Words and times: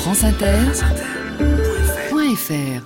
franceinter.fr 0.00 2.82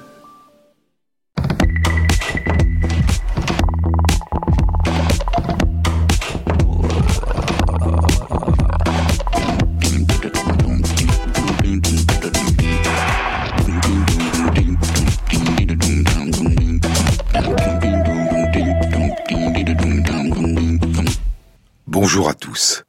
Bonjour 21.87 22.29
à 22.29 22.35
tous. 22.35 22.85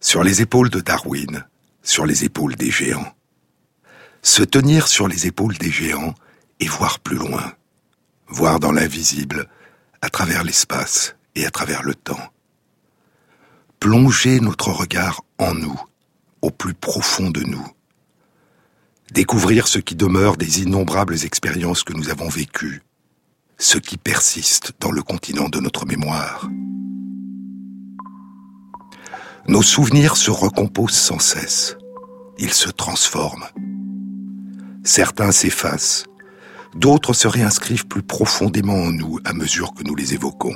Sur 0.00 0.22
les 0.22 0.40
épaules 0.40 0.70
de 0.70 0.80
Darwin, 0.80 1.44
sur 1.82 2.06
les 2.06 2.24
épaules 2.24 2.56
des 2.56 2.70
géants. 2.70 3.14
Se 4.22 4.42
tenir 4.42 4.88
sur 4.88 5.08
les 5.08 5.26
épaules 5.26 5.56
des 5.58 5.70
géants 5.70 6.14
et 6.60 6.66
voir 6.66 7.00
plus 7.00 7.16
loin. 7.16 7.54
Voir 8.26 8.60
dans 8.60 8.72
l'invisible, 8.72 9.48
à 10.02 10.10
travers 10.10 10.44
l'espace 10.44 11.16
et 11.34 11.46
à 11.46 11.50
travers 11.50 11.82
le 11.82 11.94
temps. 11.94 12.32
Plonger 13.80 14.40
notre 14.40 14.70
regard 14.70 15.22
en 15.38 15.54
nous, 15.54 15.80
au 16.42 16.50
plus 16.50 16.74
profond 16.74 17.30
de 17.30 17.42
nous. 17.42 17.66
Découvrir 19.12 19.68
ce 19.68 19.78
qui 19.78 19.94
demeure 19.94 20.36
des 20.36 20.62
innombrables 20.62 21.24
expériences 21.24 21.84
que 21.84 21.94
nous 21.94 22.10
avons 22.10 22.28
vécues, 22.28 22.82
ce 23.56 23.78
qui 23.78 23.96
persiste 23.96 24.72
dans 24.80 24.90
le 24.90 25.02
continent 25.02 25.48
de 25.48 25.60
notre 25.60 25.86
mémoire. 25.86 26.48
Nos 29.48 29.62
souvenirs 29.62 30.18
se 30.18 30.30
recomposent 30.30 30.92
sans 30.92 31.18
cesse. 31.18 31.78
Ils 32.36 32.52
se 32.52 32.68
transforment. 32.68 33.46
Certains 34.84 35.32
s'effacent, 35.32 36.04
d'autres 36.74 37.14
se 37.14 37.26
réinscrivent 37.26 37.86
plus 37.86 38.02
profondément 38.02 38.74
en 38.74 38.92
nous 38.92 39.18
à 39.24 39.32
mesure 39.32 39.72
que 39.72 39.84
nous 39.84 39.94
les 39.94 40.12
évoquons. 40.12 40.54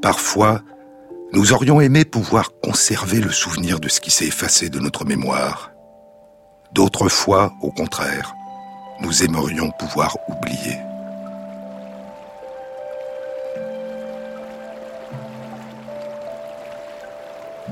Parfois, 0.00 0.62
nous 1.34 1.52
aurions 1.52 1.82
aimé 1.82 2.06
pouvoir 2.06 2.52
conserver 2.62 3.20
le 3.20 3.30
souvenir 3.30 3.78
de 3.78 3.90
ce 3.90 4.00
qui 4.00 4.10
s'est 4.10 4.28
effacé 4.28 4.70
de 4.70 4.80
notre 4.80 5.04
mémoire. 5.04 5.72
D'autres 6.72 7.10
fois, 7.10 7.52
au 7.60 7.72
contraire, 7.72 8.34
nous 9.02 9.22
aimerions 9.22 9.70
pouvoir 9.78 10.16
oublier. 10.30 10.78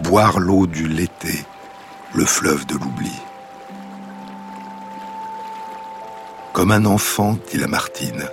Boire 0.02 0.38
l'eau 0.38 0.66
du 0.66 0.88
Lété, 0.88 1.44
le 2.14 2.24
fleuve 2.24 2.66
de 2.66 2.74
l'oubli. 2.74 3.12
Comme 6.52 6.72
un 6.72 6.84
enfant, 6.84 7.36
dit 7.50 7.58
Lamartine, 7.58 8.28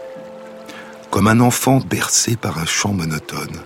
comme 1.09 1.27
un 1.27 1.39
enfant 1.39 1.79
bercé 1.79 2.35
par 2.35 2.59
un 2.59 2.65
chant 2.65 2.93
monotone, 2.93 3.61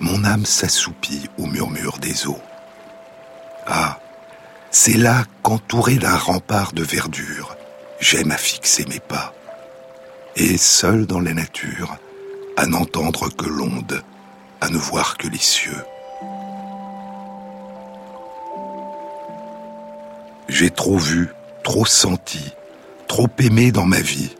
mon 0.00 0.24
âme 0.24 0.44
s'assoupit 0.44 1.28
au 1.38 1.46
murmure 1.46 1.98
des 1.98 2.26
eaux. 2.26 2.40
Ah, 3.66 3.98
c'est 4.70 4.96
là 4.96 5.24
qu'entouré 5.42 5.96
d'un 5.96 6.16
rempart 6.16 6.72
de 6.72 6.82
verdure, 6.82 7.56
j'aime 8.00 8.32
à 8.32 8.36
fixer 8.36 8.84
mes 8.86 9.00
pas, 9.00 9.32
et 10.36 10.58
seul 10.58 11.06
dans 11.06 11.20
la 11.20 11.32
nature, 11.32 11.96
à 12.56 12.66
n'entendre 12.66 13.28
que 13.28 13.46
l'onde, 13.46 14.02
à 14.60 14.68
ne 14.68 14.76
voir 14.76 15.16
que 15.16 15.28
les 15.28 15.38
cieux. 15.38 15.84
J'ai 20.54 20.70
trop 20.70 20.98
vu, 20.98 21.30
trop 21.64 21.84
senti, 21.84 22.52
trop 23.08 23.26
aimé 23.40 23.72
dans 23.72 23.86
ma 23.86 24.00
vie. 24.00 24.36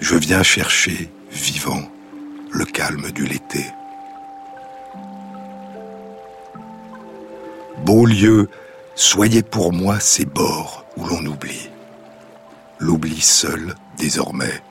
Je 0.00 0.16
viens 0.16 0.42
chercher, 0.42 1.10
vivant, 1.30 1.82
le 2.50 2.64
calme 2.64 3.10
du 3.10 3.26
l'été. 3.26 3.66
Beau 7.84 8.06
lieu, 8.06 8.48
soyez 8.94 9.42
pour 9.42 9.74
moi 9.74 10.00
ces 10.00 10.24
bords 10.24 10.86
où 10.96 11.04
l'on 11.04 11.26
oublie. 11.26 11.68
L'oubli 12.78 13.20
seul, 13.20 13.74
désormais, 13.98 14.62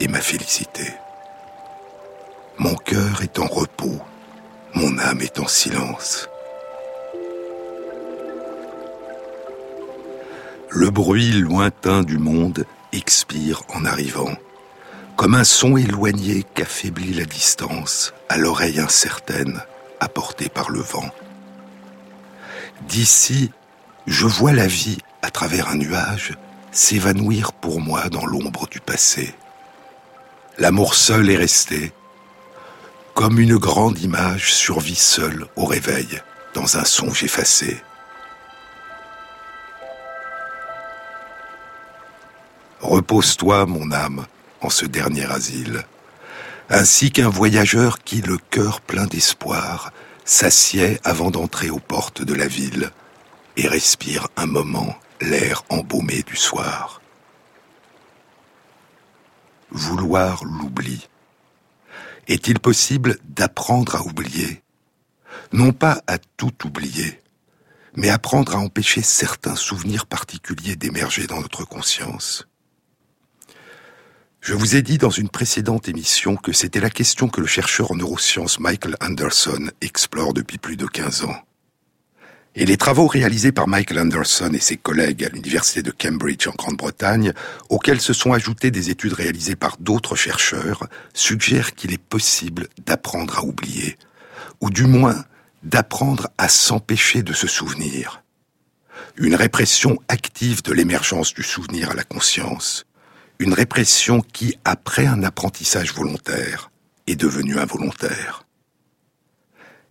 est 0.00 0.08
ma 0.08 0.20
félicité. 0.20 0.94
Mon 2.58 2.74
cœur 2.74 3.22
est 3.22 3.38
en 3.38 3.46
repos, 3.46 4.00
mon 4.74 4.98
âme 4.98 5.20
est 5.20 5.38
en 5.38 5.46
silence. 5.46 6.28
Le 10.70 10.90
bruit 10.90 11.32
lointain 11.32 12.02
du 12.02 12.18
monde 12.18 12.66
expire 12.92 13.62
en 13.68 13.84
arrivant, 13.84 14.34
comme 15.16 15.34
un 15.34 15.44
son 15.44 15.76
éloigné 15.76 16.44
qu'affaiblit 16.54 17.14
la 17.14 17.24
distance 17.24 18.12
à 18.28 18.36
l'oreille 18.36 18.80
incertaine 18.80 19.62
apportée 20.00 20.48
par 20.48 20.70
le 20.70 20.80
vent. 20.80 21.08
D'ici, 22.88 23.52
je 24.06 24.26
vois 24.26 24.52
la 24.52 24.66
vie 24.66 24.98
à 25.22 25.30
travers 25.30 25.68
un 25.68 25.76
nuage 25.76 26.34
s'évanouir 26.72 27.52
pour 27.52 27.80
moi 27.80 28.08
dans 28.08 28.26
l'ombre 28.26 28.68
du 28.68 28.80
passé. 28.80 29.34
L'amour 30.58 30.94
seul 30.94 31.30
est 31.30 31.36
resté, 31.36 31.92
comme 33.14 33.40
une 33.40 33.56
grande 33.56 33.98
image 34.00 34.52
survit 34.52 34.94
seule 34.94 35.46
au 35.56 35.64
réveil 35.64 36.20
dans 36.54 36.76
un 36.76 36.84
songe 36.84 37.22
effacé. 37.24 37.80
Repose-toi, 42.80 43.66
mon 43.66 43.90
âme, 43.90 44.26
en 44.60 44.70
ce 44.70 44.84
dernier 44.84 45.30
asile, 45.30 45.84
ainsi 46.68 47.10
qu'un 47.10 47.28
voyageur 47.28 48.00
qui, 48.00 48.20
le 48.20 48.38
cœur 48.38 48.80
plein 48.80 49.06
d'espoir, 49.06 49.92
s'assied 50.24 50.98
avant 51.04 51.30
d'entrer 51.30 51.70
aux 51.70 51.78
portes 51.78 52.22
de 52.22 52.34
la 52.34 52.48
ville 52.48 52.90
et 53.56 53.68
respire 53.68 54.28
un 54.36 54.46
moment 54.46 54.96
l'air 55.20 55.62
embaumé 55.68 56.22
du 56.22 56.36
soir. 56.36 57.00
Vouloir 59.70 60.44
l'oubli. 60.44 61.08
Est-il 62.28 62.58
possible 62.58 63.18
d'apprendre 63.24 63.96
à 63.96 64.02
oublier? 64.02 64.62
Non 65.52 65.72
pas 65.72 66.02
à 66.06 66.18
tout 66.18 66.66
oublier, 66.66 67.20
mais 67.94 68.10
apprendre 68.10 68.56
à 68.56 68.58
empêcher 68.58 69.02
certains 69.02 69.56
souvenirs 69.56 70.06
particuliers 70.06 70.76
d'émerger 70.76 71.26
dans 71.26 71.40
notre 71.40 71.64
conscience. 71.64 72.46
Je 74.46 74.54
vous 74.54 74.76
ai 74.76 74.82
dit 74.82 74.96
dans 74.96 75.10
une 75.10 75.28
précédente 75.28 75.88
émission 75.88 76.36
que 76.36 76.52
c'était 76.52 76.78
la 76.78 76.88
question 76.88 77.26
que 77.26 77.40
le 77.40 77.48
chercheur 77.48 77.90
en 77.90 77.96
neurosciences 77.96 78.60
Michael 78.60 78.94
Anderson 79.00 79.72
explore 79.80 80.34
depuis 80.34 80.58
plus 80.58 80.76
de 80.76 80.86
15 80.86 81.24
ans. 81.24 81.34
Et 82.54 82.64
les 82.64 82.76
travaux 82.76 83.08
réalisés 83.08 83.50
par 83.50 83.66
Michael 83.66 83.98
Anderson 83.98 84.52
et 84.54 84.60
ses 84.60 84.76
collègues 84.76 85.24
à 85.24 85.30
l'université 85.30 85.82
de 85.82 85.90
Cambridge 85.90 86.46
en 86.46 86.52
Grande-Bretagne, 86.52 87.32
auxquels 87.70 88.00
se 88.00 88.12
sont 88.12 88.34
ajoutées 88.34 88.70
des 88.70 88.88
études 88.88 89.14
réalisées 89.14 89.56
par 89.56 89.78
d'autres 89.80 90.14
chercheurs, 90.14 90.86
suggèrent 91.12 91.74
qu'il 91.74 91.92
est 91.92 91.98
possible 91.98 92.68
d'apprendre 92.86 93.40
à 93.40 93.42
oublier, 93.42 93.98
ou 94.60 94.70
du 94.70 94.84
moins 94.84 95.24
d'apprendre 95.64 96.28
à 96.38 96.48
s'empêcher 96.48 97.24
de 97.24 97.32
se 97.32 97.48
souvenir. 97.48 98.22
Une 99.16 99.34
répression 99.34 99.98
active 100.06 100.62
de 100.62 100.72
l'émergence 100.72 101.34
du 101.34 101.42
souvenir 101.42 101.90
à 101.90 101.94
la 101.94 102.04
conscience, 102.04 102.86
une 103.38 103.52
répression 103.52 104.20
qui, 104.20 104.56
après 104.64 105.06
un 105.06 105.22
apprentissage 105.22 105.94
volontaire, 105.94 106.70
est 107.06 107.16
devenue 107.16 107.58
involontaire. 107.58 108.44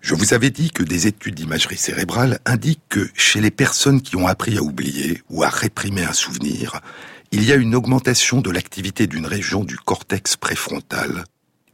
Je 0.01 0.13
vous 0.13 0.33
avais 0.33 0.51
dit 0.51 0.69
que 0.69 0.83
des 0.83 1.07
études 1.07 1.35
d'imagerie 1.35 1.77
cérébrale 1.77 2.39
indiquent 2.45 2.87
que 2.89 3.09
chez 3.15 3.41
les 3.41 3.51
personnes 3.51 4.01
qui 4.01 4.15
ont 4.15 4.27
appris 4.27 4.57
à 4.57 4.61
oublier 4.61 5.23
ou 5.29 5.43
à 5.43 5.49
réprimer 5.49 6.03
un 6.03 6.13
souvenir, 6.13 6.79
il 7.31 7.43
y 7.43 7.51
a 7.51 7.55
une 7.55 7.75
augmentation 7.75 8.39
de 8.39 8.51
l'activité 8.51 9.07
d'une 9.07 9.25
région 9.25 9.63
du 9.63 9.77
cortex 9.77 10.37
préfrontal, 10.37 11.23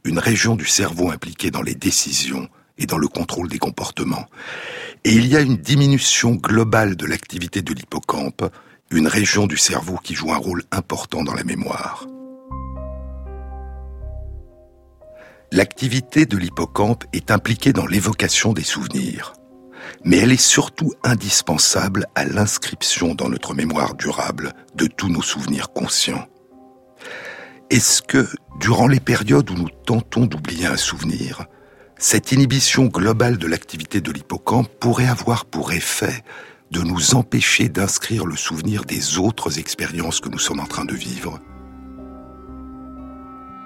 une 0.04 0.18
région 0.18 0.56
du 0.56 0.64
cerveau 0.64 1.10
impliquée 1.10 1.50
dans 1.50 1.62
les 1.62 1.74
décisions 1.74 2.48
et 2.78 2.86
dans 2.86 2.98
le 2.98 3.08
contrôle 3.08 3.48
des 3.48 3.58
comportements. 3.58 4.26
Et 5.04 5.12
il 5.12 5.26
y 5.26 5.36
a 5.36 5.40
une 5.40 5.58
diminution 5.58 6.32
globale 6.34 6.96
de 6.96 7.06
l'activité 7.06 7.60
de 7.60 7.74
l'hippocampe, 7.74 8.50
une 8.92 9.08
région 9.08 9.46
du 9.46 9.56
cerveau 9.56 9.98
qui 10.02 10.14
joue 10.14 10.32
un 10.32 10.36
rôle 10.36 10.62
important 10.70 11.22
dans 11.22 11.34
la 11.34 11.44
mémoire. 11.44 12.06
L'activité 15.50 16.24
de 16.24 16.36
l'hippocampe 16.36 17.04
est 17.12 17.30
impliquée 17.30 17.72
dans 17.72 17.86
l'évocation 17.86 18.52
des 18.52 18.62
souvenirs, 18.62 19.34
mais 20.04 20.16
elle 20.18 20.32
est 20.32 20.40
surtout 20.40 20.92
indispensable 21.04 22.06
à 22.14 22.24
l'inscription 22.24 23.14
dans 23.14 23.28
notre 23.28 23.54
mémoire 23.54 23.94
durable 23.94 24.52
de 24.74 24.86
tous 24.86 25.08
nos 25.08 25.22
souvenirs 25.22 25.72
conscients. 25.72 26.26
Est-ce 27.68 28.02
que, 28.02 28.28
durant 28.60 28.86
les 28.86 29.00
périodes 29.00 29.50
où 29.50 29.54
nous 29.54 29.70
tentons 29.86 30.26
d'oublier 30.26 30.66
un 30.66 30.76
souvenir, 30.76 31.46
cette 31.98 32.32
inhibition 32.32 32.86
globale 32.86 33.38
de 33.38 33.46
l'activité 33.46 34.00
de 34.00 34.10
l'hippocampe 34.10 34.68
pourrait 34.80 35.06
avoir 35.06 35.44
pour 35.44 35.72
effet 35.72 36.24
de 36.72 36.80
nous 36.80 37.14
empêcher 37.14 37.68
d'inscrire 37.68 38.24
le 38.24 38.34
souvenir 38.34 38.84
des 38.86 39.18
autres 39.18 39.58
expériences 39.58 40.20
que 40.20 40.30
nous 40.30 40.38
sommes 40.38 40.60
en 40.60 40.66
train 40.66 40.86
de 40.86 40.94
vivre. 40.94 41.38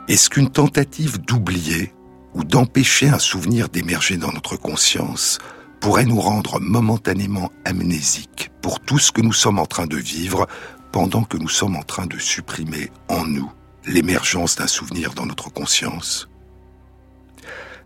Est-ce 0.08 0.28
qu'une 0.28 0.50
tentative 0.50 1.20
d'oublier 1.20 1.94
ou 2.34 2.42
d'empêcher 2.42 3.08
un 3.08 3.20
souvenir 3.20 3.68
d'émerger 3.68 4.16
dans 4.16 4.32
notre 4.32 4.56
conscience 4.56 5.38
pourrait 5.80 6.04
nous 6.04 6.20
rendre 6.20 6.58
momentanément 6.60 7.52
amnésiques 7.64 8.50
pour 8.60 8.80
tout 8.80 8.98
ce 8.98 9.12
que 9.12 9.22
nous 9.22 9.32
sommes 9.32 9.60
en 9.60 9.66
train 9.66 9.86
de 9.86 9.96
vivre 9.96 10.48
pendant 10.90 11.22
que 11.22 11.36
nous 11.36 11.48
sommes 11.48 11.76
en 11.76 11.82
train 11.82 12.06
de 12.06 12.18
supprimer 12.18 12.90
en 13.08 13.24
nous 13.24 13.50
l'émergence 13.86 14.56
d'un 14.56 14.66
souvenir 14.66 15.14
dans 15.14 15.26
notre 15.26 15.52
conscience? 15.52 16.28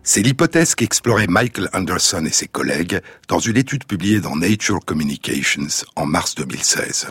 C'est 0.03 0.21
l'hypothèse 0.21 0.75
qu'explorait 0.75 1.27
Michael 1.27 1.69
Anderson 1.73 2.25
et 2.25 2.31
ses 2.31 2.47
collègues 2.47 3.01
dans 3.27 3.39
une 3.39 3.57
étude 3.57 3.85
publiée 3.85 4.19
dans 4.19 4.35
Nature 4.35 4.79
Communications 4.83 5.85
en 5.95 6.05
mars 6.05 6.35
2016. 6.35 7.07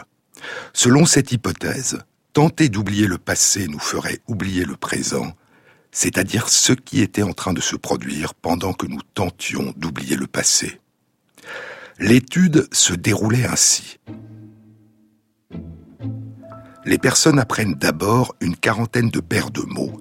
Selon 0.73 1.07
cette 1.07 1.33
hypothèse, 1.33 1.99
tenter 2.33 2.69
d'oublier 2.69 3.07
le 3.07 3.19
passé 3.19 3.69
nous 3.69 3.79
ferait 3.79 4.19
oublier 4.27 4.65
le 4.65 4.77
présent, 4.77 5.33
c'est-à-dire 5.93 6.49
ce 6.49 6.73
qui 6.73 7.01
était 7.01 7.23
en 7.23 7.33
train 7.33 7.53
de 7.53 7.61
se 7.61 7.77
produire 7.77 8.35
pendant 8.35 8.73
que 8.73 8.87
nous 8.87 9.03
tentions 9.15 9.73
d'oublier 9.77 10.17
le 10.17 10.27
passé. 10.27 10.81
L'étude 11.99 12.67
se 12.73 12.95
déroulait 12.95 13.47
ainsi. 13.47 13.99
Les 16.85 16.99
personnes 16.99 17.39
apprennent 17.39 17.75
d'abord 17.75 18.35
une 18.41 18.57
quarantaine 18.57 19.11
de 19.11 19.21
paires 19.21 19.51
de 19.51 19.63
mots, 19.63 20.01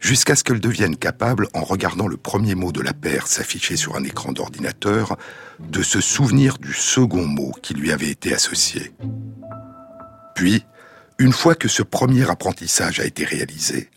jusqu'à 0.00 0.34
ce 0.34 0.42
qu'elle 0.42 0.60
devienne 0.60 0.96
capable, 0.96 1.46
en 1.54 1.62
regardant 1.62 2.08
le 2.08 2.16
premier 2.16 2.54
mot 2.54 2.72
de 2.72 2.80
la 2.80 2.92
paire 2.92 3.26
s'afficher 3.26 3.76
sur 3.76 3.96
un 3.96 4.04
écran 4.04 4.32
d'ordinateur, 4.32 5.16
de 5.60 5.82
se 5.82 6.00
souvenir 6.00 6.58
du 6.58 6.72
second 6.72 7.26
mot 7.26 7.52
qui 7.62 7.74
lui 7.74 7.92
avait 7.92 8.10
été 8.10 8.34
associé. 8.34 8.92
Puis, 10.34 10.64
une 11.18 11.32
fois 11.32 11.54
que 11.54 11.68
ce 11.68 11.82
premier 11.82 12.28
apprentissage 12.30 12.98
a 12.98 13.04
été 13.04 13.24
réalisé, 13.24 13.90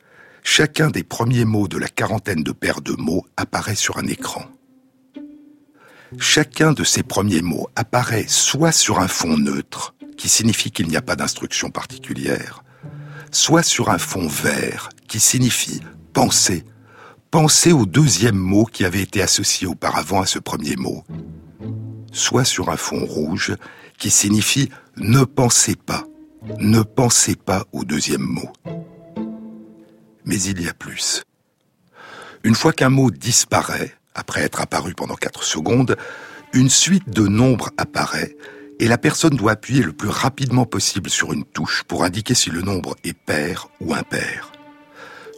chacun 0.44 0.90
des 0.90 1.04
premiers 1.04 1.46
mots 1.46 1.70
de 1.70 1.78
la 1.78 1.88
quarantaine 1.88 2.44
de 2.44 2.52
paires 2.52 2.82
de 2.82 2.94
mots 2.94 3.26
apparaît 3.38 3.76
sur 3.76 3.98
un 3.98 4.06
écran. 4.08 4.46
Chacun 6.20 6.74
de 6.74 6.84
ces 6.84 7.02
premiers 7.02 7.42
mots 7.42 7.70
apparaît 7.76 8.26
soit 8.28 8.74
sur 8.74 9.00
un 9.00 9.08
fond 9.08 9.38
neutre, 9.38 9.96
qui 10.18 10.30
signifie 10.30 10.70
qu'il 10.70 10.88
n'y 10.88 10.98
a 10.98 11.02
pas 11.02 11.16
d'instruction 11.16 11.72
particulière, 11.72 12.63
soit 13.34 13.64
sur 13.64 13.90
un 13.90 13.98
fond 13.98 14.28
vert, 14.28 14.90
qui 15.08 15.20
signifie 15.20 15.82
penser. 16.14 16.64
Penser 17.32 17.72
au 17.72 17.86
deuxième 17.86 18.36
mot 18.36 18.66
qui 18.66 18.86
avait 18.86 19.02
été 19.02 19.22
associé 19.22 19.68
auparavant 19.68 20.22
à 20.22 20.26
ce 20.26 20.40
premier 20.40 20.76
mot. 20.76 21.04
Soit 22.12 22.46
sur 22.46 22.70
un 22.70 22.78
fond 22.78 23.04
rouge, 23.06 23.56
qui 23.98 24.12
signifie 24.12 24.70
ne 24.98 25.24
pensez 25.24 25.76
pas. 25.76 26.06
Ne 26.60 26.82
pensez 26.82 27.36
pas 27.36 27.66
au 27.72 27.84
deuxième 27.84 28.22
mot. 28.22 28.52
Mais 30.26 30.40
il 30.42 30.62
y 30.62 30.70
a 30.70 30.74
plus. 30.74 31.24
Une 32.44 32.56
fois 32.56 32.74
qu'un 32.74 32.90
mot 32.90 33.10
disparaît, 33.10 33.94
après 34.14 34.42
être 34.42 34.62
apparu 34.62 34.94
pendant 34.94 35.16
4 35.16 35.44
secondes, 35.44 35.98
une 36.54 36.70
suite 36.70 37.10
de 37.10 37.28
nombres 37.28 37.72
apparaît 37.78 38.36
et 38.80 38.88
la 38.88 38.98
personne 38.98 39.36
doit 39.36 39.54
appuyer 39.54 39.84
le 39.84 39.94
plus 39.94 40.10
rapidement 40.10 40.66
possible 40.66 41.10
sur 41.10 41.34
une 41.34 41.46
touche 41.46 41.84
pour 41.84 42.04
indiquer 42.04 42.34
si 42.34 42.50
le 42.50 42.62
nombre 42.62 42.96
est 43.04 43.18
pair 43.18 43.70
ou 43.80 43.94
impair. 43.94 44.52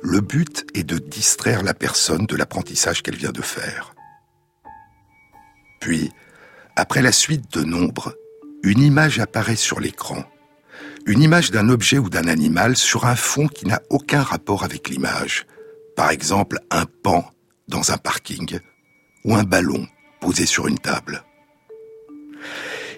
Le 0.01 0.21
but 0.21 0.65
est 0.73 0.83
de 0.83 0.97
distraire 0.97 1.63
la 1.63 1.73
personne 1.73 2.25
de 2.25 2.35
l'apprentissage 2.35 3.01
qu'elle 3.01 3.15
vient 3.15 3.31
de 3.31 3.41
faire. 3.41 3.95
Puis, 5.79 6.11
après 6.75 7.01
la 7.01 7.11
suite 7.11 7.51
de 7.53 7.63
nombres, 7.63 8.13
une 8.63 8.81
image 8.81 9.19
apparaît 9.19 9.55
sur 9.55 9.79
l'écran. 9.79 10.23
Une 11.05 11.21
image 11.21 11.51
d'un 11.51 11.69
objet 11.69 11.97
ou 11.97 12.09
d'un 12.09 12.27
animal 12.27 12.75
sur 12.75 13.05
un 13.05 13.15
fond 13.15 13.47
qui 13.47 13.67
n'a 13.67 13.81
aucun 13.89 14.23
rapport 14.23 14.63
avec 14.63 14.89
l'image. 14.89 15.45
Par 15.95 16.09
exemple, 16.09 16.59
un 16.71 16.85
pan 16.85 17.29
dans 17.67 17.91
un 17.91 17.97
parking 17.97 18.59
ou 19.23 19.35
un 19.35 19.43
ballon 19.43 19.87
posé 20.19 20.45
sur 20.45 20.67
une 20.67 20.79
table 20.79 21.23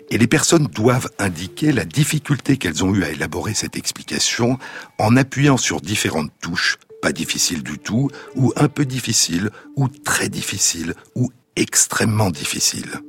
et 0.09 0.17
les 0.17 0.27
personnes 0.27 0.67
doivent 0.67 1.09
indiquer 1.19 1.71
la 1.71 1.85
difficulté 1.85 2.57
qu'elles 2.57 2.83
ont 2.83 2.93
eu 2.93 3.03
à 3.03 3.09
élaborer 3.09 3.53
cette 3.53 3.75
explication 3.75 4.57
en 4.99 5.17
appuyant 5.17 5.57
sur 5.57 5.81
différentes 5.81 6.31
touches, 6.41 6.77
pas 7.01 7.11
difficiles 7.11 7.63
du 7.63 7.77
tout, 7.77 8.09
ou 8.35 8.53
un 8.55 8.69
peu 8.69 8.85
difficiles, 8.85 9.49
ou 9.75 9.87
très 9.87 10.29
difficiles, 10.29 10.93
ou 11.15 11.31
extrêmement 11.55 12.29
difficiles. 12.29 13.01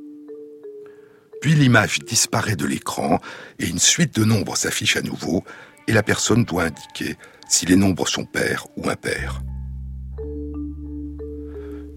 Puis 1.41 1.53
l'image 1.53 1.99
disparaît 1.99 2.57
de 2.57 2.65
l'écran 2.65 3.19
et 3.59 3.67
une 3.67 3.79
suite 3.79 4.19
de 4.19 4.25
nombres 4.25 4.57
s'affiche 4.57 4.97
à 4.97 5.01
nouveau 5.01 5.43
et 5.87 5.93
la 5.93 6.03
personne 6.03 6.43
doit 6.43 6.63
indiquer 6.63 7.15
si 7.47 7.65
les 7.65 7.77
nombres 7.77 8.07
sont 8.07 8.25
pairs 8.25 8.67
ou 8.75 8.89
impairs. 8.89 9.41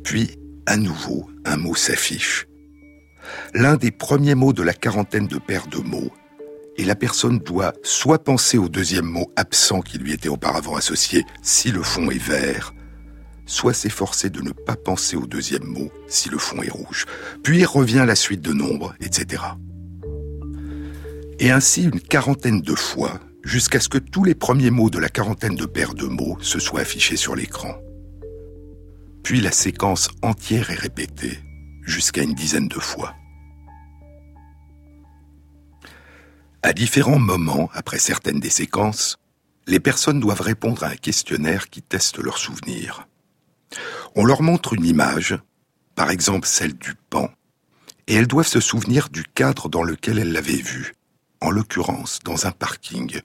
Puis, 0.04 0.30
à 0.66 0.76
nouveau, 0.76 1.28
un 1.44 1.56
mot 1.56 1.74
s'affiche 1.74 2.46
l'un 3.54 3.76
des 3.76 3.90
premiers 3.90 4.34
mots 4.34 4.52
de 4.52 4.62
la 4.62 4.74
quarantaine 4.74 5.26
de 5.26 5.38
paires 5.38 5.66
de 5.66 5.78
mots, 5.78 6.12
et 6.76 6.84
la 6.84 6.94
personne 6.94 7.38
doit 7.38 7.74
soit 7.82 8.24
penser 8.24 8.58
au 8.58 8.68
deuxième 8.68 9.06
mot 9.06 9.30
absent 9.36 9.80
qui 9.80 9.98
lui 9.98 10.12
était 10.12 10.28
auparavant 10.28 10.76
associé 10.76 11.24
si 11.42 11.70
le 11.70 11.82
fond 11.82 12.10
est 12.10 12.22
vert, 12.22 12.74
soit 13.46 13.74
s'efforcer 13.74 14.30
de 14.30 14.40
ne 14.40 14.52
pas 14.52 14.76
penser 14.76 15.16
au 15.16 15.26
deuxième 15.26 15.64
mot 15.64 15.90
si 16.08 16.28
le 16.28 16.38
fond 16.38 16.62
est 16.62 16.70
rouge. 16.70 17.06
Puis 17.42 17.64
revient 17.64 18.04
la 18.06 18.14
suite 18.14 18.40
de 18.40 18.52
nombres, 18.52 18.94
etc. 19.00 19.42
Et 21.38 21.50
ainsi 21.50 21.84
une 21.84 22.00
quarantaine 22.00 22.62
de 22.62 22.74
fois, 22.74 23.20
jusqu'à 23.42 23.80
ce 23.80 23.88
que 23.88 23.98
tous 23.98 24.24
les 24.24 24.34
premiers 24.34 24.70
mots 24.70 24.90
de 24.90 24.98
la 24.98 25.08
quarantaine 25.08 25.56
de 25.56 25.66
paires 25.66 25.94
de 25.94 26.06
mots 26.06 26.38
se 26.40 26.58
soient 26.58 26.80
affichés 26.80 27.16
sur 27.16 27.34
l'écran. 27.34 27.74
Puis 29.22 29.40
la 29.40 29.52
séquence 29.52 30.08
entière 30.22 30.70
est 30.70 30.78
répétée, 30.78 31.38
jusqu'à 31.82 32.22
une 32.22 32.34
dizaine 32.34 32.68
de 32.68 32.78
fois. 32.78 33.14
À 36.62 36.72
différents 36.72 37.18
moments, 37.18 37.70
après 37.74 37.98
certaines 37.98 38.40
des 38.40 38.50
séquences, 38.50 39.18
les 39.66 39.80
personnes 39.80 40.20
doivent 40.20 40.40
répondre 40.40 40.84
à 40.84 40.88
un 40.88 40.96
questionnaire 40.96 41.70
qui 41.70 41.82
teste 41.82 42.18
leurs 42.18 42.38
souvenirs. 42.38 43.08
On 44.14 44.24
leur 44.24 44.42
montre 44.42 44.74
une 44.74 44.84
image, 44.84 45.36
par 45.94 46.10
exemple 46.10 46.46
celle 46.46 46.74
du 46.74 46.94
pan, 47.10 47.30
et 48.06 48.14
elles 48.14 48.26
doivent 48.26 48.46
se 48.46 48.60
souvenir 48.60 49.08
du 49.08 49.24
cadre 49.24 49.68
dans 49.68 49.82
lequel 49.82 50.18
elles 50.18 50.32
l'avaient 50.32 50.52
vu, 50.52 50.94
en 51.40 51.50
l'occurrence 51.50 52.20
dans 52.24 52.46
un 52.46 52.52
parking. 52.52 53.20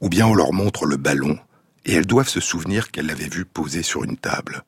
Ou 0.00 0.08
bien 0.08 0.26
on 0.26 0.34
leur 0.34 0.52
montre 0.52 0.86
le 0.86 0.96
ballon, 0.96 1.38
et 1.84 1.92
elles 1.94 2.06
doivent 2.06 2.28
se 2.28 2.40
souvenir 2.40 2.90
qu'elles 2.90 3.06
l'avaient 3.06 3.28
vu 3.28 3.44
posé 3.44 3.82
sur 3.82 4.04
une 4.04 4.16
table. 4.16 4.64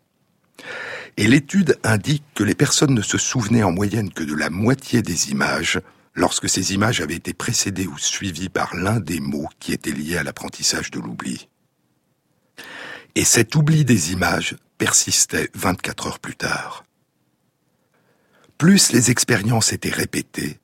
Et 1.19 1.27
l'étude 1.27 1.77
indique 1.83 2.23
que 2.37 2.45
les 2.45 2.55
personnes 2.55 2.95
ne 2.95 3.03
se 3.03 3.19
souvenaient 3.19 3.65
en 3.65 3.73
moyenne 3.73 4.13
que 4.13 4.23
de 4.23 4.37
la 4.37 4.51
moitié 4.51 5.03
des 5.03 5.33
images 5.33 5.81
lorsque 6.15 6.49
ces 6.49 6.75
images 6.75 7.01
avaient 7.01 7.17
été 7.17 7.35
précédées 7.35 7.89
ou 7.89 7.99
suivies 7.99 8.49
par 8.49 8.77
l'un 8.77 9.01
des 9.01 9.19
mots 9.19 9.49
qui 9.59 9.73
étaient 9.73 9.91
liés 9.91 10.17
à 10.17 10.23
l'apprentissage 10.23 10.93
de 10.93 11.01
l'oubli. 11.01 11.49
Et 13.17 13.25
cet 13.25 13.57
oubli 13.57 13.85
des 13.85 14.13
images 14.13 14.55
persistait 14.79 15.51
24 15.55 16.07
heures 16.07 16.19
plus 16.21 16.37
tard. 16.37 16.85
Plus 18.57 18.93
les 18.93 19.11
expériences 19.11 19.73
étaient 19.73 19.91
répétées, 19.91 20.61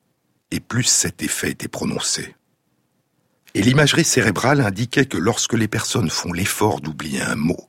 et 0.53 0.61
plus 0.61 0.85
cet 0.85 1.25
effet 1.25 1.51
était 1.51 1.67
prononcé. 1.67 2.37
Et 3.55 3.63
l'imagerie 3.63 4.05
cérébrale 4.05 4.61
indiquait 4.61 5.07
que 5.07 5.19
lorsque 5.19 5.55
les 5.55 5.69
personnes 5.69 6.11
font 6.11 6.33
l'effort 6.33 6.81
d'oublier 6.81 7.23
un 7.23 7.35
mot, 7.35 7.69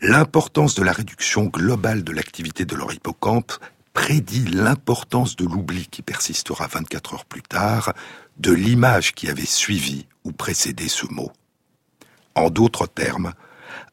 l'importance 0.00 0.74
de 0.74 0.82
la 0.82 0.92
réduction 0.92 1.44
globale 1.44 2.04
de 2.04 2.12
l'activité 2.12 2.64
de 2.64 2.76
leur 2.76 2.92
hippocampe 2.92 3.52
prédit 3.92 4.44
l'importance 4.46 5.36
de 5.36 5.44
l'oubli 5.44 5.86
qui 5.86 6.02
persistera 6.02 6.66
24 6.66 7.14
heures 7.14 7.24
plus 7.24 7.42
tard 7.42 7.94
de 8.38 8.52
l'image 8.52 9.14
qui 9.14 9.28
avait 9.28 9.46
suivi 9.46 10.06
ou 10.24 10.32
précédé 10.32 10.88
ce 10.88 11.06
mot. 11.06 11.30
En 12.34 12.50
d'autres 12.50 12.86
termes, 12.86 13.32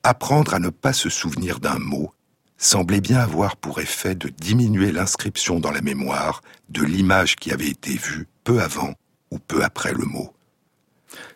apprendre 0.04 0.54
à 0.56 0.60
ne 0.60 0.70
pas 0.70 0.94
se 0.94 1.10
souvenir 1.10 1.60
d'un 1.60 1.78
mot 1.78 2.12
semblait 2.58 3.02
bien 3.02 3.20
avoir 3.20 3.56
pour 3.56 3.80
effet 3.80 4.16
de 4.16 4.30
diminuer 4.30 4.92
l'inscription 4.92 5.60
dans 5.60 5.72
la 5.72 5.82
mémoire 5.82 6.42
de 6.70 6.84
l'image 6.84 7.36
qui 7.36 7.52
avait 7.52 7.70
été 7.70 7.96
vue 7.96 8.28
peu 8.44 8.62
avant 8.62 8.94
ou 9.32 9.40
peu 9.40 9.64
après 9.64 9.94
le 9.94 10.06
mot. 10.06 10.34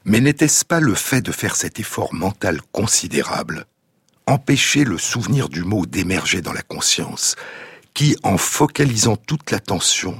Mais 0.05 0.21
n'était-ce 0.21 0.65
pas 0.65 0.79
le 0.79 0.93
fait 0.93 1.21
de 1.21 1.31
faire 1.31 1.55
cet 1.55 1.79
effort 1.79 2.13
mental 2.13 2.61
considérable, 2.71 3.65
empêcher 4.27 4.83
le 4.83 4.97
souvenir 4.97 5.49
du 5.49 5.63
mot 5.63 5.85
d'émerger 5.85 6.41
dans 6.41 6.53
la 6.53 6.61
conscience, 6.61 7.35
qui, 7.93 8.17
en 8.23 8.37
focalisant 8.37 9.15
toute 9.15 9.51
l'attention, 9.51 10.19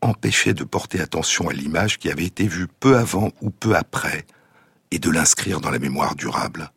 empêchait 0.00 0.54
de 0.54 0.64
porter 0.64 1.00
attention 1.00 1.48
à 1.48 1.52
l'image 1.52 1.98
qui 1.98 2.10
avait 2.10 2.24
été 2.24 2.46
vue 2.46 2.68
peu 2.68 2.96
avant 2.96 3.30
ou 3.40 3.50
peu 3.50 3.76
après, 3.76 4.26
et 4.90 4.98
de 4.98 5.10
l'inscrire 5.10 5.60
dans 5.60 5.70
la 5.70 5.78
mémoire 5.78 6.14
durable. 6.14 6.72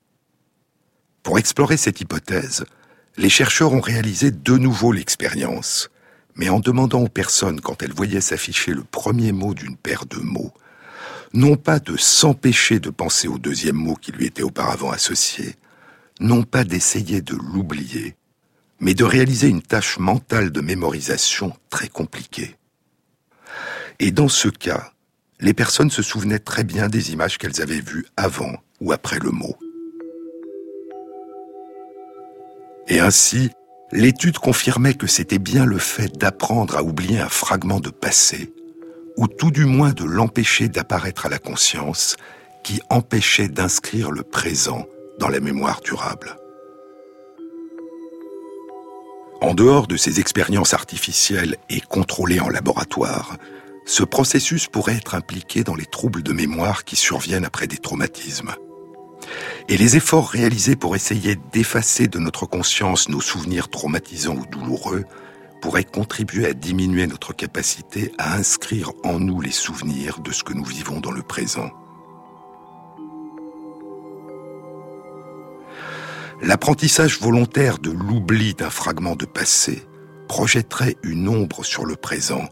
Pour 1.24 1.38
explorer 1.38 1.78
cette 1.78 2.02
hypothèse, 2.02 2.66
les 3.18 3.30
chercheurs 3.30 3.74
ont 3.74 3.82
réalisé 3.82 4.32
de 4.32 4.58
nouveau 4.58 4.92
l'expérience, 4.92 5.90
mais 6.36 6.50
en 6.50 6.60
demandant 6.60 7.02
aux 7.02 7.10
personnes, 7.10 7.62
quand 7.62 7.84
elles 7.84 7.94
voyaient 7.94 8.22
s'afficher 8.22 8.74
le 8.74 8.84
premier 8.84 9.32
mot 9.32 9.54
d'une 9.54 9.78
paire 9.78 10.06
de 10.06 10.18
mots, 10.18 10.54
non 11.34 11.56
pas 11.56 11.80
de 11.80 11.96
s'empêcher 11.98 12.80
de 12.80 12.90
penser 12.90 13.28
au 13.28 13.38
deuxième 13.38 13.76
mot 13.76 13.96
qui 13.96 14.12
lui 14.12 14.26
était 14.26 14.44
auparavant 14.44 14.92
associé, 14.92 15.56
non 16.22 16.44
pas 16.44 16.64
d'essayer 16.64 17.22
de 17.22 17.36
l'oublier, 17.36 18.16
mais 18.80 18.94
de 18.94 19.04
réaliser 19.04 19.48
une 19.48 19.64
tâche 19.64 19.98
mentale 19.98 20.52
de 20.52 20.62
mémorisation 20.62 21.54
très 21.70 21.88
compliquée. 21.88 22.56
Et 24.00 24.12
dans 24.12 24.30
ce 24.30 24.48
cas, 24.48 24.92
les 25.40 25.56
personnes 25.56 25.90
se 25.90 26.04
souvenaient 26.04 26.40
très 26.40 26.64
bien 26.64 26.88
des 26.88 27.12
images 27.12 27.40
qu'elles 27.40 27.62
avaient 27.62 27.82
vues 27.82 28.06
avant 28.18 28.54
ou 28.80 28.92
après 28.92 29.18
le 29.18 29.32
mot. 29.32 29.58
Et 32.88 33.00
ainsi, 33.00 33.50
l'étude 33.92 34.38
confirmait 34.38 34.94
que 34.94 35.08
c'était 35.08 35.40
bien 35.40 35.66
le 35.66 35.80
fait 35.80 36.18
d'apprendre 36.20 36.78
à 36.78 36.84
oublier 36.84 37.20
un 37.20 37.30
fragment 37.30 37.80
de 37.80 37.90
passé, 37.90 38.54
ou 39.18 39.28
tout 39.28 39.52
du 39.52 39.66
moins 39.66 39.92
de 39.92 40.04
l'empêcher 40.04 40.70
d'apparaître 40.70 41.26
à 41.26 41.30
la 41.30 41.40
conscience, 41.40 42.16
qui 42.64 42.80
empêchait 42.90 43.48
d'inscrire 43.48 44.12
le 44.12 44.22
présent 44.22 44.86
dans 45.22 45.30
la 45.30 45.40
mémoire 45.40 45.82
durable. 45.82 46.36
En 49.40 49.54
dehors 49.54 49.86
de 49.86 49.96
ces 49.96 50.20
expériences 50.20 50.74
artificielles 50.74 51.58
et 51.70 51.80
contrôlées 51.80 52.40
en 52.40 52.50
laboratoire, 52.50 53.38
ce 53.86 54.04
processus 54.04 54.68
pourrait 54.68 54.96
être 54.96 55.14
impliqué 55.14 55.64
dans 55.64 55.76
les 55.76 55.86
troubles 55.86 56.24
de 56.24 56.34
mémoire 56.34 56.86
qui 56.86 56.96
surviennent 56.96 57.46
après 57.46 57.68
des 57.68 57.78
traumatismes. 57.78 58.52
Et 59.70 59.78
les 59.78 59.96
efforts 59.96 60.28
réalisés 60.28 60.76
pour 60.76 60.96
essayer 60.96 61.36
d'effacer 61.54 62.08
de 62.08 62.18
notre 62.18 62.48
conscience 62.48 63.08
nos 63.08 63.22
souvenirs 63.22 63.70
traumatisants 63.70 64.36
ou 64.36 64.48
douloureux 64.48 65.06
pourraient 65.62 65.84
contribuer 65.84 66.48
à 66.48 66.54
diminuer 66.54 67.06
notre 67.06 67.34
capacité 67.34 68.12
à 68.18 68.34
inscrire 68.34 68.92
en 69.04 69.20
nous 69.20 69.40
les 69.40 69.52
souvenirs 69.52 70.20
de 70.20 70.32
ce 70.32 70.44
que 70.44 70.54
nous 70.54 70.66
vivons 70.66 71.00
dans 71.00 71.12
le 71.12 71.22
présent. 71.22 71.70
L'apprentissage 76.44 77.20
volontaire 77.20 77.78
de 77.78 77.92
l'oubli 77.92 78.56
d'un 78.56 78.72
fragment 78.72 79.16
de 79.16 79.26
passé 79.26 79.86
projetterait 80.28 80.98
une 81.04 81.28
ombre 81.28 81.64
sur 81.64 81.86
le 81.86 81.96
présent 81.96 82.50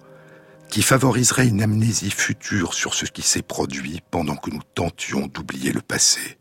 qui 0.70 0.84
favoriserait 0.84 1.48
une 1.48 1.64
amnésie 1.64 2.12
future 2.12 2.76
sur 2.76 2.94
ce 2.94 3.06
qui 3.06 3.24
s'est 3.24 3.42
produit 3.42 4.02
pendant 4.12 4.36
que 4.36 4.52
nous 4.52 4.62
tentions 4.76 5.26
d'oublier 5.26 5.72
le 5.72 5.82
passé. 5.82 6.38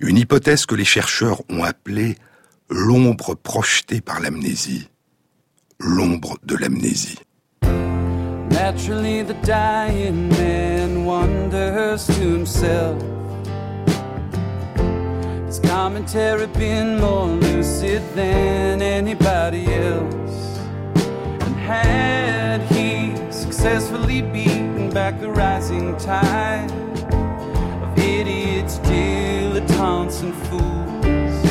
Une 0.00 0.18
hypothèse 0.18 0.66
que 0.66 0.74
les 0.74 0.84
chercheurs 0.84 1.40
ont 1.48 1.64
appelée 1.64 2.16
l'ombre 2.68 3.34
projetée 3.34 4.02
par 4.02 4.20
l'amnésie, 4.20 4.90
l'ombre 5.80 6.36
de 6.44 6.56
l'amnésie. 6.56 7.18
Naturally 8.50 9.22
the 9.22 9.34
dying 9.42 10.28
man 10.28 11.06
wonders 11.06 12.06
to 12.06 12.12
himself 12.12 13.02
Commentary 15.58 16.46
been 16.48 17.00
more 17.00 17.26
lucid 17.26 18.02
than 18.14 18.82
anybody 18.82 19.66
else. 19.74 20.58
And 21.44 21.56
had 21.56 22.60
he 22.72 23.14
successfully 23.32 24.22
beaten 24.22 24.90
back 24.90 25.20
the 25.20 25.30
rising 25.30 25.96
tide 25.96 26.70
Of 27.82 27.98
idiots, 27.98 28.78
dilettantes 28.78 30.22
and 30.22 30.34
fools 30.46 31.44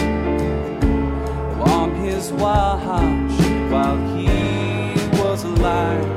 On 1.71 1.95
his 1.95 2.31
watch 2.33 3.31
while 3.71 3.97
he 4.15 4.27
was 5.19 5.43
alive 5.43 6.16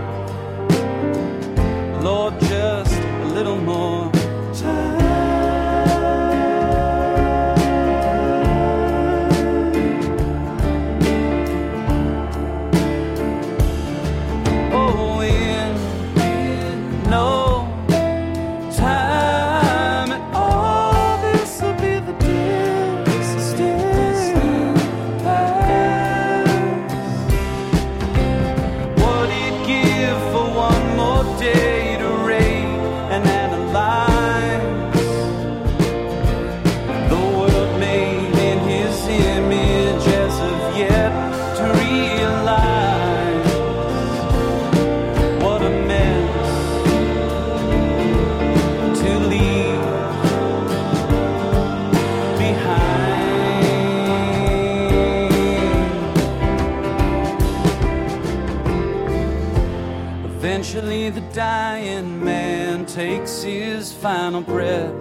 final 64.00 64.40
breath. 64.40 64.94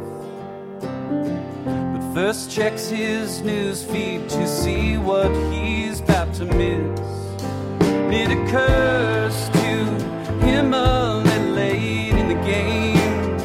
But 0.82 2.14
first 2.14 2.52
checks 2.52 2.90
his 2.90 3.42
news 3.42 3.82
feed 3.82 4.28
to 4.28 4.46
see 4.46 4.98
what 4.98 5.32
he's 5.54 6.02
about 6.02 6.34
to 6.34 6.46
miss. 6.46 7.00
It 8.12 8.30
occurs 8.30 9.50
to 9.52 10.40
him 10.46 10.72
little 10.72 11.52
late 11.54 12.12
in 12.12 12.28
the 12.28 12.42
game. 12.44 13.38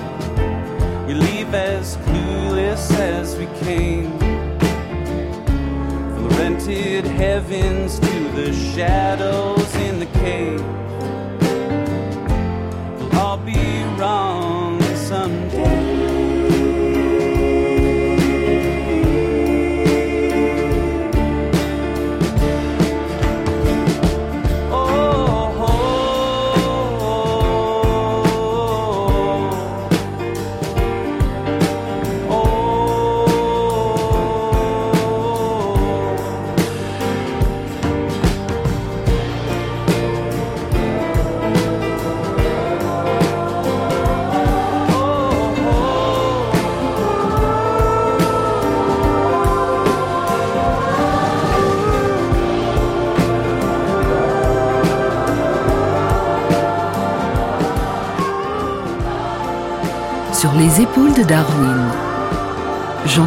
We 1.07 1.15
leave 1.15 1.55
as 1.55 1.99
clueless 1.99 2.91
as 2.99 3.37
we 3.37 3.47
came. 3.65 4.19
From 6.15 6.29
the 6.29 6.37
rented 6.37 7.05
heavens 7.05 8.01
to 8.01 8.29
the 8.35 8.53
shadows 8.53 9.64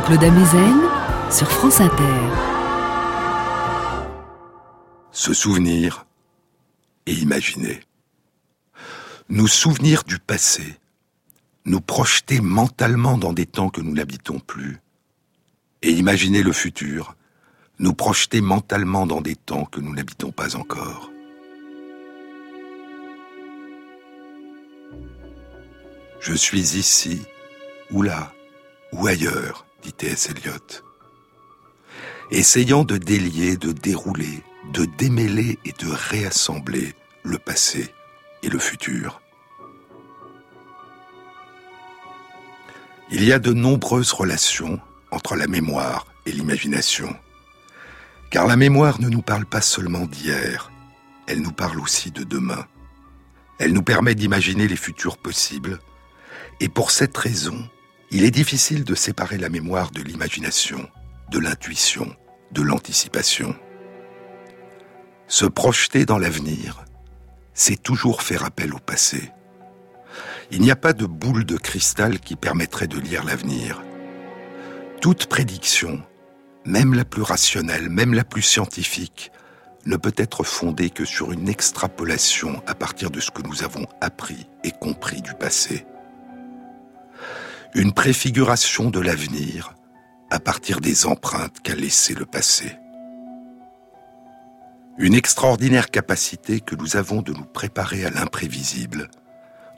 Jean-Claude 0.08 0.24
Amezen 0.24 0.82
sur 1.30 1.52
France 1.52 1.82
Inter. 1.82 2.04
Se 5.12 5.34
souvenir 5.34 6.06
et 7.08 7.12
imaginer. 7.12 7.82
Nous 9.28 9.48
souvenir 9.48 10.06
du 10.06 10.18
passé, 10.18 10.64
nous 11.66 11.82
projeter 11.82 12.40
mentalement 12.40 13.18
dans 13.18 13.34
des 13.34 13.46
temps 13.46 13.68
que 13.68 13.82
nous 13.82 13.92
n'habitons 13.94 14.40
plus, 14.40 14.80
et 15.82 15.92
imaginer 15.92 16.42
le 16.42 16.54
futur, 16.54 17.18
nous 17.80 17.94
projeter 17.94 18.40
mentalement 18.40 19.08
dans 19.08 19.20
des 19.20 19.36
temps 19.36 19.66
que 19.66 19.82
nous 19.82 19.94
n'habitons 19.94 20.32
pas 20.32 20.56
encore. 20.56 21.12
Je 26.22 26.34
suis 26.34 26.78
ici, 26.78 27.24
ou 27.92 28.04
là, 28.04 28.32
ou 28.94 29.06
ailleurs, 29.06 29.67
dit 29.82 29.94
T.S. 29.94 30.30
Eliot. 30.30 30.84
Essayant 32.32 32.84
de 32.84 32.98
délier, 32.98 33.58
de 33.58 33.72
dérouler, 33.72 34.44
de 34.74 34.86
démêler 34.86 35.60
et 35.66 35.72
de 35.74 35.88
réassembler 35.90 36.94
le 37.24 37.38
passé 37.38 37.94
et 38.44 38.50
le 38.50 38.60
futur. 38.60 39.22
Il 43.10 43.24
y 43.24 43.32
a 43.32 43.40
de 43.40 43.54
nombreuses 43.54 44.12
relations 44.12 44.80
entre 45.12 45.36
la 45.36 45.48
mémoire 45.48 46.06
et 46.26 46.32
l'imagination. 46.32 47.16
Car 48.30 48.46
la 48.48 48.58
mémoire 48.58 49.00
ne 49.00 49.08
nous 49.08 49.22
parle 49.22 49.46
pas 49.46 49.62
seulement 49.62 50.06
d'hier, 50.06 50.70
elle 51.28 51.42
nous 51.42 51.52
parle 51.52 51.80
aussi 51.80 52.12
de 52.12 52.24
demain. 52.24 52.66
Elle 53.60 53.74
nous 53.74 53.84
permet 53.84 54.16
d'imaginer 54.16 54.68
les 54.68 54.76
futurs 54.76 55.18
possibles. 55.18 55.80
Et 56.60 56.70
pour 56.70 56.92
cette 56.92 57.18
raison, 57.18 57.70
il 58.10 58.24
est 58.24 58.32
difficile 58.32 58.84
de 58.84 58.96
séparer 58.96 59.38
la 59.38 59.50
mémoire 59.50 59.92
de 59.92 60.02
l'imagination, 60.02 60.90
de 61.30 61.40
l'intuition, 61.40 62.16
de 62.52 62.62
l'anticipation. 62.62 63.54
Se 65.28 65.46
projeter 65.46 66.06
dans 66.06 66.18
l'avenir, 66.18 66.86
c'est 67.54 67.82
toujours 67.82 68.22
faire 68.22 68.46
appel 68.46 68.74
au 68.74 68.80
passé. 68.80 69.32
Il 70.52 70.62
n'y 70.62 70.72
a 70.72 70.78
pas 70.78 70.94
de 70.94 71.06
boule 71.06 71.44
de 71.44 71.58
cristal 71.58 72.20
qui 72.22 72.38
permettrait 72.38 72.88
de 72.88 72.98
lire 72.98 73.26
l'avenir. 73.26 73.84
Toute 75.02 75.26
prédiction, 75.26 76.02
même 76.66 76.94
la 76.94 77.04
plus 77.04 77.24
rationnelle, 77.24 77.90
même 77.90 78.14
la 78.14 78.24
plus 78.24 78.42
scientifique, 78.42 79.32
ne 79.86 79.98
peut 79.98 80.16
être 80.16 80.46
fondée 80.46 80.90
que 80.90 81.04
sur 81.04 81.34
une 81.34 81.50
extrapolation 81.50 82.64
à 82.68 82.76
partir 82.76 83.12
de 83.12 83.20
ce 83.20 83.32
que 83.32 83.42
nous 83.42 83.64
avons 83.64 83.86
appris 84.00 84.48
et 84.64 84.72
compris 84.72 85.22
du 85.22 85.34
passé. 85.34 85.86
Une 87.76 87.92
préfiguration 87.92 88.90
de 88.90 89.00
l'avenir 89.00 89.74
à 90.30 90.40
partir 90.40 90.80
des 90.80 91.06
empreintes 91.06 91.60
qu'a 91.62 91.76
laissées 91.76 92.14
le 92.14 92.26
passé. 92.26 92.78
Une 94.98 95.14
extraordinaire 95.14 95.92
capacité 95.92 96.60
que 96.60 96.76
nous 96.76 96.96
avons 96.96 97.22
de 97.22 97.34
nous 97.34 97.46
préparer 97.46 98.06
à 98.06 98.10
l'imprévisible, 98.10 99.10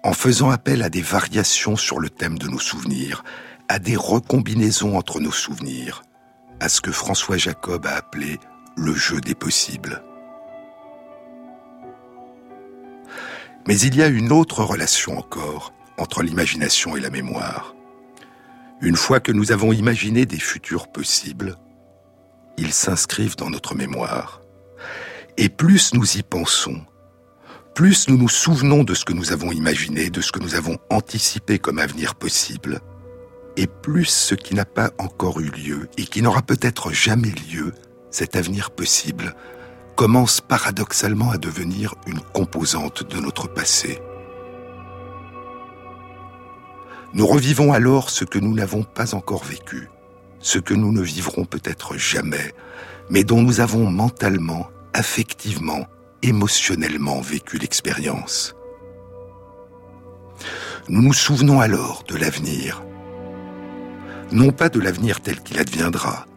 en 0.04 0.14
faisant 0.14 0.50
appel 0.50 0.82
à 0.82 0.90
des 0.90 1.02
variations 1.02 1.76
sur 1.76 2.00
le 2.00 2.10
thème 2.10 2.38
de 2.38 2.48
nos 2.48 2.60
souvenirs, 2.60 3.24
à 3.68 3.80
des 3.80 3.98
recombinaisons 3.98 4.98
entre 4.98 5.20
nos 5.20 5.32
souvenirs, 5.32 6.04
à 6.60 6.70
ce 6.70 6.82
que 6.82 6.92
François 6.92 7.38
Jacob 7.38 7.86
a 7.86 7.96
appelé 7.96 8.40
le 8.78 8.94
jeu 8.94 9.20
des 9.20 9.36
possibles. 9.36 10.04
Mais 13.68 13.78
il 13.80 13.96
y 13.96 14.02
a 14.02 14.08
une 14.08 14.32
autre 14.32 14.64
relation 14.64 15.18
encore 15.18 15.74
entre 15.98 16.24
l'imagination 16.24 16.96
et 16.96 17.02
la 17.02 17.10
mémoire. 17.10 17.76
Une 18.82 18.96
fois 18.96 19.20
que 19.20 19.34
nous 19.34 19.52
avons 19.52 19.74
imaginé 19.74 20.26
des 20.26 20.40
futurs 20.40 20.90
possibles, 20.90 21.58
ils 22.58 22.72
s'inscrivent 22.72 23.36
dans 23.36 23.50
notre 23.50 23.76
mémoire. 23.76 24.42
Et 25.36 25.50
plus 25.50 25.94
nous 25.94 26.18
y 26.18 26.24
pensons, 26.24 26.82
plus 27.76 28.08
nous 28.08 28.18
nous 28.18 28.30
souvenons 28.30 28.86
de 28.86 28.94
ce 28.94 29.04
que 29.04 29.12
nous 29.12 29.34
avons 29.34 29.52
imaginé, 29.52 30.10
de 30.10 30.22
ce 30.22 30.32
que 30.32 30.40
nous 30.40 30.56
avons 30.56 30.78
anticipé 30.90 31.60
comme 31.60 31.78
avenir 31.78 32.16
possible, 32.16 32.80
et 33.58 33.68
plus 33.68 34.06
ce 34.06 34.34
qui 34.34 34.56
n'a 34.56 34.66
pas 34.66 34.92
encore 34.98 35.42
eu 35.42 35.50
lieu 35.50 35.90
et 35.98 36.06
qui 36.06 36.22
n'aura 36.22 36.42
peut-être 36.42 36.94
jamais 36.94 37.34
lieu, 37.52 37.74
cet 38.12 38.38
avenir 38.38 38.72
possible, 38.72 39.36
commence 39.98 40.40
paradoxalement 40.40 41.32
à 41.32 41.38
devenir 41.38 41.96
une 42.08 42.22
composante 42.22 43.10
de 43.10 43.20
notre 43.20 43.48
passé. 43.48 44.00
Nous 47.14 47.26
revivons 47.26 47.74
alors 47.74 48.12
ce 48.12 48.24
que 48.24 48.38
nous 48.38 48.54
n'avons 48.54 48.84
pas 48.84 49.16
encore 49.16 49.44
vécu, 49.44 49.90
ce 50.40 50.60
que 50.60 50.76
nous 50.76 50.92
ne 50.92 51.02
vivrons 51.02 51.46
peut-être 51.46 51.98
jamais, 51.98 52.54
mais 53.10 53.24
dont 53.24 53.42
nous 53.42 53.62
avons 53.62 53.90
mentalement, 53.90 54.70
affectivement, 54.94 55.88
émotionnellement 56.22 57.20
vécu 57.20 57.58
l'expérience. 57.58 58.56
Nous 60.88 61.02
nous 61.02 61.14
souvenons 61.14 61.60
alors 61.60 62.04
de 62.08 62.16
l'avenir, 62.16 62.84
non 64.32 64.52
pas 64.52 64.70
de 64.70 64.80
l'avenir 64.80 65.22
tel 65.22 65.42
qu'il 65.42 65.60
adviendra, 65.60 66.28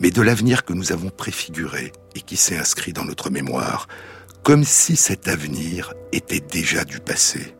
mais 0.00 0.10
de 0.10 0.22
l'avenir 0.22 0.64
que 0.64 0.72
nous 0.72 0.92
avons 0.92 1.10
préfiguré 1.10 1.92
et 2.16 2.20
qui 2.20 2.36
s'est 2.36 2.58
inscrit 2.58 2.92
dans 2.92 3.04
notre 3.04 3.30
mémoire, 3.30 3.86
comme 4.42 4.64
si 4.64 4.96
cet 4.96 5.28
avenir 5.28 5.94
était 6.12 6.40
déjà 6.40 6.84
du 6.84 6.98
passé. 6.98 7.54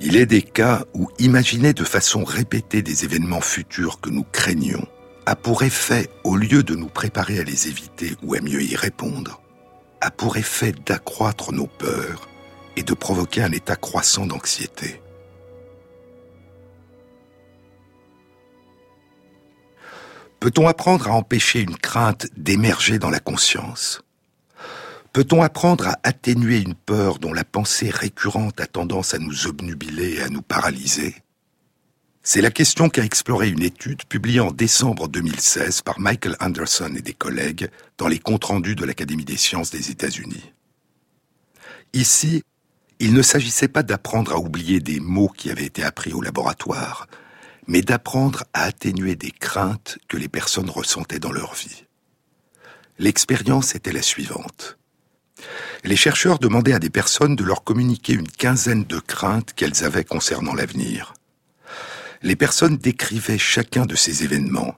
Il 0.00 0.16
est 0.16 0.26
des 0.26 0.42
cas 0.42 0.84
où 0.94 1.08
imaginer 1.18 1.72
de 1.72 1.84
façon 1.84 2.22
répétée 2.24 2.82
des 2.82 3.04
événements 3.04 3.40
futurs 3.40 4.00
que 4.00 4.10
nous 4.10 4.24
craignons 4.24 4.86
a 5.26 5.34
pour 5.34 5.64
effet, 5.64 6.08
au 6.22 6.36
lieu 6.36 6.62
de 6.62 6.76
nous 6.76 6.88
préparer 6.88 7.40
à 7.40 7.42
les 7.42 7.66
éviter 7.66 8.14
ou 8.22 8.34
à 8.34 8.40
mieux 8.40 8.62
y 8.62 8.76
répondre, 8.76 9.42
a 10.00 10.12
pour 10.12 10.36
effet 10.36 10.72
d'accroître 10.86 11.52
nos 11.52 11.66
peurs 11.66 12.28
et 12.76 12.84
de 12.84 12.94
provoquer 12.94 13.42
un 13.42 13.50
état 13.50 13.74
croissant 13.74 14.26
d'anxiété. 14.26 15.02
Peut-on 20.38 20.68
apprendre 20.68 21.08
à 21.08 21.14
empêcher 21.14 21.60
une 21.60 21.76
crainte 21.76 22.28
d'émerger 22.36 23.00
dans 23.00 23.10
la 23.10 23.18
conscience? 23.18 24.05
Peut-on 25.16 25.40
apprendre 25.40 25.86
à 25.86 25.98
atténuer 26.02 26.58
une 26.58 26.74
peur 26.74 27.18
dont 27.18 27.32
la 27.32 27.42
pensée 27.42 27.88
récurrente 27.88 28.60
a 28.60 28.66
tendance 28.66 29.14
à 29.14 29.18
nous 29.18 29.46
obnubiler 29.46 30.16
et 30.16 30.20
à 30.20 30.28
nous 30.28 30.42
paralyser? 30.42 31.14
C'est 32.22 32.42
la 32.42 32.50
question 32.50 32.90
qu'a 32.90 33.02
explorée 33.02 33.48
une 33.48 33.62
étude 33.62 34.04
publiée 34.04 34.40
en 34.40 34.50
décembre 34.50 35.08
2016 35.08 35.80
par 35.80 35.98
Michael 36.00 36.36
Anderson 36.38 36.92
et 36.94 37.00
des 37.00 37.14
collègues 37.14 37.70
dans 37.96 38.08
les 38.08 38.18
comptes 38.18 38.44
rendus 38.44 38.74
de 38.74 38.84
l'Académie 38.84 39.24
des 39.24 39.38
sciences 39.38 39.70
des 39.70 39.90
États-Unis. 39.90 40.52
Ici, 41.94 42.42
il 42.98 43.14
ne 43.14 43.22
s'agissait 43.22 43.68
pas 43.68 43.82
d'apprendre 43.82 44.34
à 44.34 44.38
oublier 44.38 44.80
des 44.80 45.00
mots 45.00 45.32
qui 45.34 45.50
avaient 45.50 45.64
été 45.64 45.82
appris 45.82 46.12
au 46.12 46.20
laboratoire, 46.20 47.06
mais 47.66 47.80
d'apprendre 47.80 48.44
à 48.52 48.64
atténuer 48.64 49.16
des 49.16 49.30
craintes 49.30 49.96
que 50.08 50.18
les 50.18 50.28
personnes 50.28 50.68
ressentaient 50.68 51.20
dans 51.20 51.32
leur 51.32 51.54
vie. 51.54 51.86
L'expérience 52.98 53.74
était 53.74 53.92
la 53.92 54.02
suivante. 54.02 54.76
Les 55.84 55.96
chercheurs 55.96 56.38
demandaient 56.38 56.72
à 56.72 56.78
des 56.78 56.90
personnes 56.90 57.36
de 57.36 57.44
leur 57.44 57.64
communiquer 57.64 58.14
une 58.14 58.28
quinzaine 58.28 58.84
de 58.84 58.98
craintes 58.98 59.52
qu'elles 59.54 59.84
avaient 59.84 60.04
concernant 60.04 60.54
l'avenir. 60.54 61.14
Les 62.22 62.36
personnes 62.36 62.76
décrivaient 62.76 63.38
chacun 63.38 63.86
de 63.86 63.94
ces 63.94 64.24
événements 64.24 64.76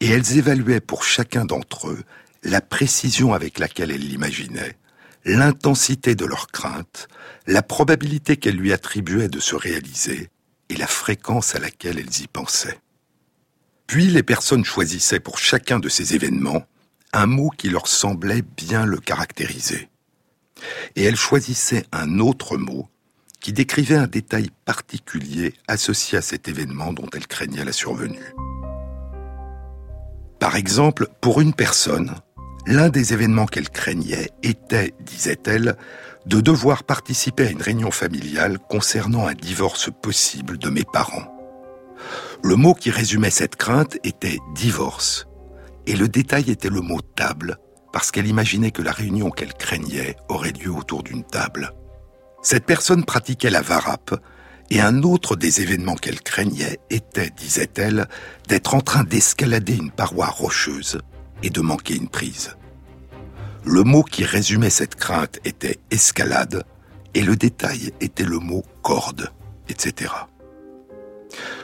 et 0.00 0.08
elles 0.08 0.38
évaluaient 0.38 0.80
pour 0.80 1.04
chacun 1.04 1.44
d'entre 1.44 1.88
eux 1.88 2.02
la 2.42 2.60
précision 2.60 3.34
avec 3.34 3.58
laquelle 3.58 3.90
elles 3.90 4.08
l'imaginaient, 4.08 4.76
l'intensité 5.24 6.14
de 6.14 6.24
leurs 6.24 6.48
craintes, 6.48 7.08
la 7.46 7.62
probabilité 7.62 8.36
qu'elles 8.36 8.56
lui 8.56 8.72
attribuaient 8.72 9.28
de 9.28 9.40
se 9.40 9.54
réaliser 9.54 10.30
et 10.68 10.76
la 10.76 10.86
fréquence 10.86 11.54
à 11.54 11.58
laquelle 11.58 11.98
elles 11.98 12.22
y 12.22 12.26
pensaient. 12.26 12.80
Puis 13.86 14.06
les 14.06 14.22
personnes 14.22 14.64
choisissaient 14.64 15.20
pour 15.20 15.38
chacun 15.38 15.78
de 15.78 15.88
ces 15.88 16.14
événements 16.14 16.66
un 17.12 17.26
mot 17.26 17.50
qui 17.50 17.68
leur 17.68 17.86
semblait 17.86 18.42
bien 18.56 18.86
le 18.86 18.98
caractériser. 18.98 19.88
Et 20.96 21.04
elles 21.04 21.16
choisissaient 21.16 21.84
un 21.92 22.18
autre 22.18 22.56
mot 22.56 22.88
qui 23.40 23.52
décrivait 23.52 23.96
un 23.96 24.06
détail 24.06 24.50
particulier 24.64 25.54
associé 25.66 26.16
à 26.18 26.22
cet 26.22 26.48
événement 26.48 26.92
dont 26.92 27.08
elles 27.12 27.26
craignaient 27.26 27.64
la 27.64 27.72
survenue. 27.72 28.34
Par 30.38 30.56
exemple, 30.56 31.08
pour 31.20 31.40
une 31.40 31.52
personne, 31.52 32.14
l'un 32.66 32.88
des 32.88 33.12
événements 33.12 33.46
qu'elle 33.46 33.70
craignait 33.70 34.30
était, 34.42 34.94
disait-elle, 35.00 35.76
de 36.26 36.40
devoir 36.40 36.84
participer 36.84 37.48
à 37.48 37.50
une 37.50 37.62
réunion 37.62 37.90
familiale 37.90 38.58
concernant 38.58 39.26
un 39.26 39.34
divorce 39.34 39.90
possible 39.90 40.58
de 40.58 40.70
mes 40.70 40.84
parents. 40.84 41.28
Le 42.44 42.56
mot 42.56 42.74
qui 42.74 42.90
résumait 42.90 43.30
cette 43.30 43.56
crainte 43.56 43.98
était 44.04 44.38
divorce, 44.54 45.26
et 45.86 45.96
le 45.96 46.08
détail 46.08 46.50
était 46.50 46.68
le 46.68 46.80
mot 46.80 47.00
table, 47.00 47.58
parce 47.92 48.10
qu'elle 48.10 48.26
imaginait 48.26 48.70
que 48.70 48.82
la 48.82 48.92
réunion 48.92 49.30
qu'elle 49.30 49.54
craignait 49.54 50.16
aurait 50.28 50.52
lieu 50.52 50.70
autour 50.70 51.02
d'une 51.02 51.24
table. 51.24 51.72
Cette 52.42 52.66
personne 52.66 53.04
pratiquait 53.04 53.50
la 53.50 53.62
varap, 53.62 54.14
et 54.70 54.80
un 54.80 55.02
autre 55.02 55.36
des 55.36 55.60
événements 55.60 55.96
qu'elle 55.96 56.20
craignait 56.20 56.78
était, 56.88 57.30
disait-elle, 57.30 58.08
d'être 58.48 58.74
en 58.74 58.80
train 58.80 59.04
d'escalader 59.04 59.76
une 59.76 59.90
paroi 59.90 60.26
rocheuse 60.26 60.98
et 61.42 61.50
de 61.50 61.60
manquer 61.60 61.94
une 61.94 62.08
prise. 62.08 62.56
Le 63.64 63.82
mot 63.82 64.02
qui 64.02 64.24
résumait 64.24 64.70
cette 64.70 64.94
crainte 64.94 65.40
était 65.44 65.78
escalade 65.90 66.64
et 67.14 67.22
le 67.22 67.36
détail 67.36 67.92
était 68.00 68.24
le 68.24 68.38
mot 68.38 68.64
corde, 68.82 69.30
etc. 69.68 70.10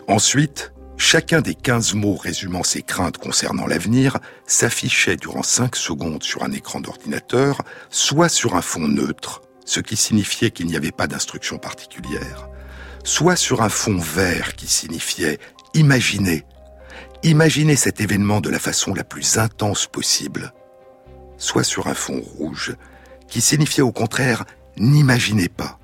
Ensuite, 0.07 0.73
chacun 0.99 1.41
des 1.41 1.55
15 1.55 1.95
mots 1.95 2.17
résumant 2.17 2.65
ces 2.65 2.83
craintes 2.83 3.19
concernant 3.19 3.67
l'avenir 3.67 4.19
s'affichait 4.47 5.17
durant 5.17 5.45
5 5.45 5.77
secondes 5.77 6.25
sur 6.25 6.43
un 6.43 6.53
écran 6.53 6.81
d'ordinateur, 6.81 7.63
soit 7.89 8.29
sur 8.29 8.57
un 8.57 8.63
fond 8.63 8.89
neutre, 8.89 9.41
ce 9.65 9.81
qui 9.81 9.97
signifiait 9.97 10.51
qu'il 10.51 10.67
n'y 10.67 10.77
avait 10.77 10.93
pas 10.93 11.07
d'instruction 11.07 11.57
particulière, 11.59 12.49
soit 13.05 13.37
sur 13.37 13.63
un 13.63 13.69
fond 13.69 13.97
vert 13.97 14.57
qui 14.57 14.67
signifiait 14.67 15.39
imaginer, 15.73 16.45
imaginer 17.23 17.77
cet 17.77 18.01
événement 18.01 18.41
de 18.41 18.51
la 18.51 18.59
façon 18.59 18.93
la 18.93 19.05
plus 19.05 19.39
intense 19.39 19.87
possible, 19.87 20.53
soit 21.37 21.65
sur 21.65 21.87
un 21.87 21.95
fond 21.95 22.21
rouge, 22.21 22.75
qui 23.29 23.41
signifiait 23.41 23.83
au 23.83 23.93
contraire 23.93 24.45
n'imaginez 24.77 25.49
pas, 25.49 25.79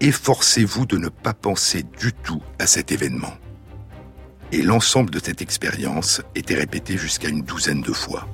efforcez-vous 0.00 0.86
de 0.86 0.98
ne 0.98 1.08
pas 1.08 1.34
penser 1.34 1.82
du 1.98 2.12
tout 2.12 2.42
à 2.58 2.66
cet 2.66 2.92
événement. 2.92 3.32
Et 4.52 4.62
l'ensemble 4.62 5.10
de 5.10 5.20
cette 5.22 5.42
expérience 5.42 6.22
était 6.34 6.56
répété 6.56 6.96
jusqu'à 6.96 7.28
une 7.28 7.42
douzaine 7.42 7.82
de 7.82 7.92
fois. 7.92 8.28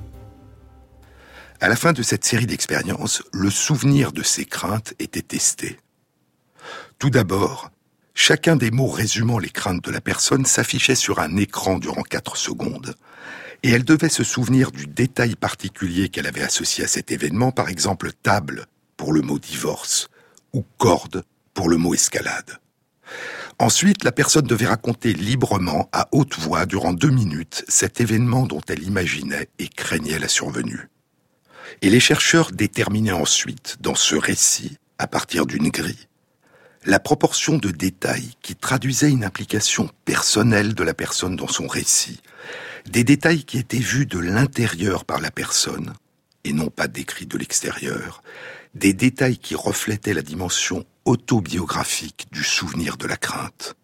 À 1.59 1.67
la 1.67 1.75
fin 1.75 1.93
de 1.93 2.01
cette 2.01 2.25
série 2.25 2.47
d'expériences, 2.47 3.21
le 3.31 3.51
souvenir 3.51 4.11
de 4.11 4.23
ces 4.23 4.45
craintes 4.45 4.93
était 4.97 5.21
testé. 5.21 5.79
Tout 6.97 7.11
d'abord, 7.11 7.69
chacun 8.15 8.55
des 8.55 8.71
mots 8.71 8.87
résumant 8.87 9.37
les 9.37 9.49
craintes 9.49 9.83
de 9.83 9.91
la 9.91 10.01
personne 10.01 10.45
s'affichait 10.45 10.95
sur 10.95 11.19
un 11.19 11.35
écran 11.37 11.77
durant 11.77 12.01
quatre 12.01 12.35
secondes, 12.35 12.95
et 13.61 13.69
elle 13.69 13.83
devait 13.83 14.09
se 14.09 14.23
souvenir 14.23 14.71
du 14.71 14.87
détail 14.87 15.35
particulier 15.35 16.09
qu'elle 16.09 16.27
avait 16.27 16.43
associé 16.43 16.83
à 16.83 16.87
cet 16.87 17.11
événement, 17.11 17.51
par 17.51 17.69
exemple 17.69 18.11
table 18.11 18.65
pour 18.97 19.13
le 19.13 19.21
mot 19.21 19.37
divorce, 19.37 20.09
ou 20.53 20.63
corde 20.77 21.23
pour 21.53 21.69
le 21.69 21.77
mot 21.77 21.93
escalade. 21.93 22.59
Ensuite, 23.59 24.03
la 24.03 24.11
personne 24.11 24.45
devait 24.45 24.67
raconter 24.67 25.13
librement, 25.13 25.89
à 25.91 26.07
haute 26.11 26.37
voix, 26.37 26.67
durant 26.67 26.93
deux 26.93 27.09
minutes, 27.09 27.65
cet 27.67 27.99
événement 27.99 28.45
dont 28.45 28.61
elle 28.67 28.83
imaginait 28.83 29.49
et 29.57 29.67
craignait 29.67 30.19
la 30.19 30.27
survenue. 30.27 30.89
Et 31.81 31.89
les 31.89 31.99
chercheurs 31.99 32.51
déterminaient 32.51 33.11
ensuite, 33.11 33.77
dans 33.81 33.95
ce 33.95 34.15
récit, 34.15 34.77
à 34.99 35.07
partir 35.07 35.47
d'une 35.47 35.69
grille, 35.69 36.07
la 36.85 36.99
proportion 36.99 37.57
de 37.57 37.71
détails 37.71 38.35
qui 38.43 38.55
traduisait 38.55 39.09
une 39.09 39.23
implication 39.23 39.89
personnelle 40.05 40.75
de 40.75 40.83
la 40.83 40.93
personne 40.93 41.35
dans 41.35 41.47
son 41.47 41.67
récit, 41.67 42.21
des 42.87 43.03
détails 43.03 43.43
qui 43.43 43.57
étaient 43.57 43.77
vus 43.77 44.05
de 44.05 44.19
l'intérieur 44.19 45.03
par 45.03 45.19
la 45.19 45.31
personne, 45.31 45.93
et 46.43 46.53
non 46.53 46.67
pas 46.67 46.87
décrits 46.87 47.25
de 47.25 47.37
l'extérieur, 47.37 48.21
des 48.75 48.93
détails 48.93 49.37
qui 49.37 49.55
reflétaient 49.55 50.13
la 50.13 50.21
dimension 50.21 50.85
autobiographique 51.07 52.27
du 52.31 52.43
souvenir 52.43 52.97
de 52.97 53.07
la 53.07 53.17
crainte. 53.17 53.75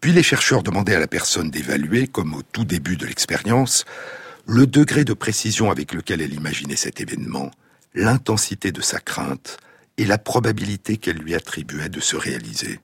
Puis 0.00 0.12
les 0.12 0.22
chercheurs 0.22 0.62
demandaient 0.62 0.96
à 0.96 1.00
la 1.00 1.06
personne 1.06 1.50
d'évaluer, 1.50 2.06
comme 2.06 2.34
au 2.34 2.42
tout 2.42 2.64
début 2.64 2.96
de 2.96 3.06
l'expérience, 3.06 3.84
le 4.46 4.66
degré 4.66 5.04
de 5.04 5.14
précision 5.14 5.70
avec 5.70 5.94
lequel 5.94 6.20
elle 6.20 6.34
imaginait 6.34 6.76
cet 6.76 7.00
événement, 7.00 7.50
l'intensité 7.94 8.70
de 8.70 8.82
sa 8.82 9.00
crainte 9.00 9.56
et 9.96 10.04
la 10.04 10.18
probabilité 10.18 10.96
qu'elle 10.98 11.18
lui 11.18 11.34
attribuait 11.34 11.88
de 11.88 12.00
se 12.00 12.16
réaliser. 12.16 12.80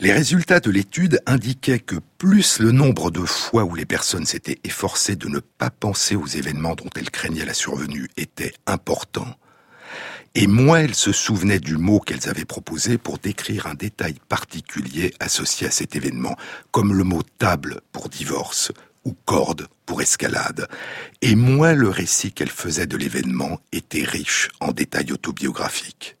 Les 0.00 0.12
résultats 0.12 0.60
de 0.60 0.70
l'étude 0.70 1.20
indiquaient 1.24 1.78
que 1.78 1.96
plus 2.18 2.58
le 2.58 2.72
nombre 2.72 3.10
de 3.10 3.24
fois 3.24 3.64
où 3.64 3.74
les 3.74 3.86
personnes 3.86 4.26
s'étaient 4.26 4.58
efforcées 4.64 5.16
de 5.16 5.28
ne 5.28 5.38
pas 5.38 5.70
penser 5.70 6.16
aux 6.16 6.26
événements 6.26 6.74
dont 6.74 6.90
elles 6.96 7.10
craignaient 7.10 7.44
la 7.44 7.54
survenue 7.54 8.08
était 8.16 8.52
important, 8.66 9.38
et 10.34 10.46
moins 10.46 10.80
elles 10.80 10.94
se 10.94 11.12
souvenaient 11.12 11.60
du 11.60 11.76
mot 11.76 12.00
qu'elles 12.00 12.28
avaient 12.28 12.44
proposé 12.44 12.98
pour 12.98 13.18
décrire 13.18 13.66
un 13.66 13.74
détail 13.74 14.14
particulier 14.28 15.14
associé 15.20 15.66
à 15.66 15.70
cet 15.70 15.94
événement, 15.94 16.36
comme 16.70 16.92
le 16.92 17.04
mot 17.04 17.22
table 17.38 17.80
pour 17.92 18.08
divorce 18.08 18.72
ou 19.04 19.14
corde 19.26 19.68
pour 19.86 20.02
escalade, 20.02 20.66
et 21.22 21.34
moins 21.36 21.74
le 21.74 21.88
récit 21.88 22.32
qu'elles 22.32 22.48
faisaient 22.48 22.86
de 22.86 22.96
l'événement 22.96 23.60
était 23.72 24.04
riche 24.04 24.48
en 24.60 24.72
détails 24.72 25.12
autobiographiques. 25.12 26.16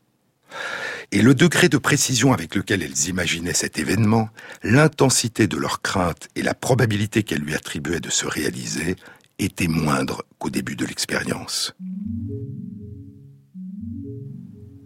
Et 1.10 1.22
le 1.22 1.34
degré 1.34 1.68
de 1.68 1.78
précision 1.78 2.32
avec 2.32 2.54
lequel 2.54 2.82
elles 2.82 3.08
imaginaient 3.08 3.54
cet 3.54 3.78
événement, 3.78 4.28
l'intensité 4.62 5.46
de 5.46 5.56
leur 5.56 5.80
crainte 5.80 6.28
et 6.34 6.42
la 6.42 6.54
probabilité 6.54 7.22
qu'elles 7.22 7.40
lui 7.40 7.54
attribuaient 7.54 8.00
de 8.00 8.10
se 8.10 8.26
réaliser 8.26 8.96
étaient 9.38 9.68
moindres 9.68 10.22
qu'au 10.38 10.50
début 10.50 10.76
de 10.76 10.84
l'expérience. 10.84 11.74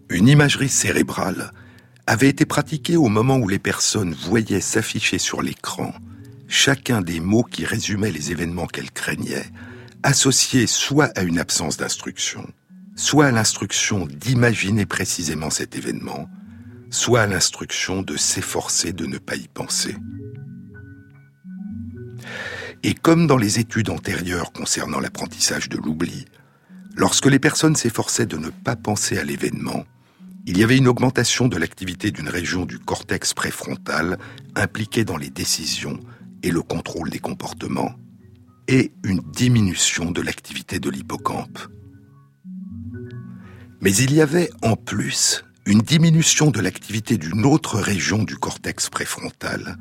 Une 0.09 0.27
imagerie 0.27 0.69
cérébrale 0.69 1.51
avait 2.07 2.29
été 2.29 2.45
pratiquée 2.45 2.97
au 2.97 3.09
moment 3.09 3.37
où 3.37 3.47
les 3.47 3.59
personnes 3.59 4.13
voyaient 4.13 4.61
s'afficher 4.61 5.19
sur 5.19 5.41
l'écran 5.41 5.93
chacun 6.49 7.01
des 7.01 7.19
mots 7.19 7.43
qui 7.43 7.63
résumaient 7.63 8.11
les 8.11 8.31
événements 8.31 8.65
qu'elle 8.65 8.91
craignait, 8.91 9.45
associés 10.03 10.67
soit 10.67 11.15
à 11.15 11.21
une 11.21 11.39
absence 11.39 11.77
d'instruction, 11.77 12.45
soit 12.95 13.27
à 13.27 13.31
l'instruction 13.31 14.07
d'imaginer 14.07 14.85
précisément 14.85 15.51
cet 15.51 15.75
événement, 15.75 16.27
soit 16.89 17.21
à 17.21 17.27
l'instruction 17.27 18.01
de 18.01 18.17
s'efforcer 18.17 18.91
de 18.93 19.05
ne 19.05 19.19
pas 19.19 19.35
y 19.35 19.47
penser. 19.47 19.95
Et 22.81 22.95
comme 22.95 23.27
dans 23.27 23.37
les 23.37 23.59
études 23.59 23.89
antérieures 23.89 24.51
concernant 24.51 24.99
l'apprentissage 24.99 25.69
de 25.69 25.77
l'oubli, 25.77 26.25
lorsque 26.95 27.27
les 27.27 27.39
personnes 27.39 27.75
s'efforçaient 27.75 28.25
de 28.25 28.37
ne 28.37 28.49
pas 28.49 28.75
penser 28.75 29.19
à 29.19 29.23
l'événement, 29.23 29.83
il 30.45 30.57
y 30.57 30.63
avait 30.63 30.77
une 30.77 30.87
augmentation 30.87 31.47
de 31.47 31.57
l'activité 31.57 32.11
d'une 32.11 32.29
région 32.29 32.65
du 32.65 32.79
cortex 32.79 33.33
préfrontal 33.33 34.17
impliquée 34.55 35.03
dans 35.03 35.17
les 35.17 35.29
décisions 35.29 35.99
et 36.43 36.51
le 36.51 36.61
contrôle 36.61 37.09
des 37.09 37.19
comportements, 37.19 37.95
et 38.67 38.91
une 39.03 39.19
diminution 39.19 40.11
de 40.11 40.21
l'activité 40.21 40.79
de 40.79 40.89
l'hippocampe. 40.89 41.59
Mais 43.81 43.95
il 43.95 44.13
y 44.13 44.21
avait 44.21 44.49
en 44.61 44.75
plus 44.75 45.43
une 45.65 45.81
diminution 45.81 46.51
de 46.51 46.59
l'activité 46.59 47.17
d'une 47.17 47.45
autre 47.45 47.79
région 47.79 48.23
du 48.23 48.37
cortex 48.37 48.89
préfrontal, 48.89 49.77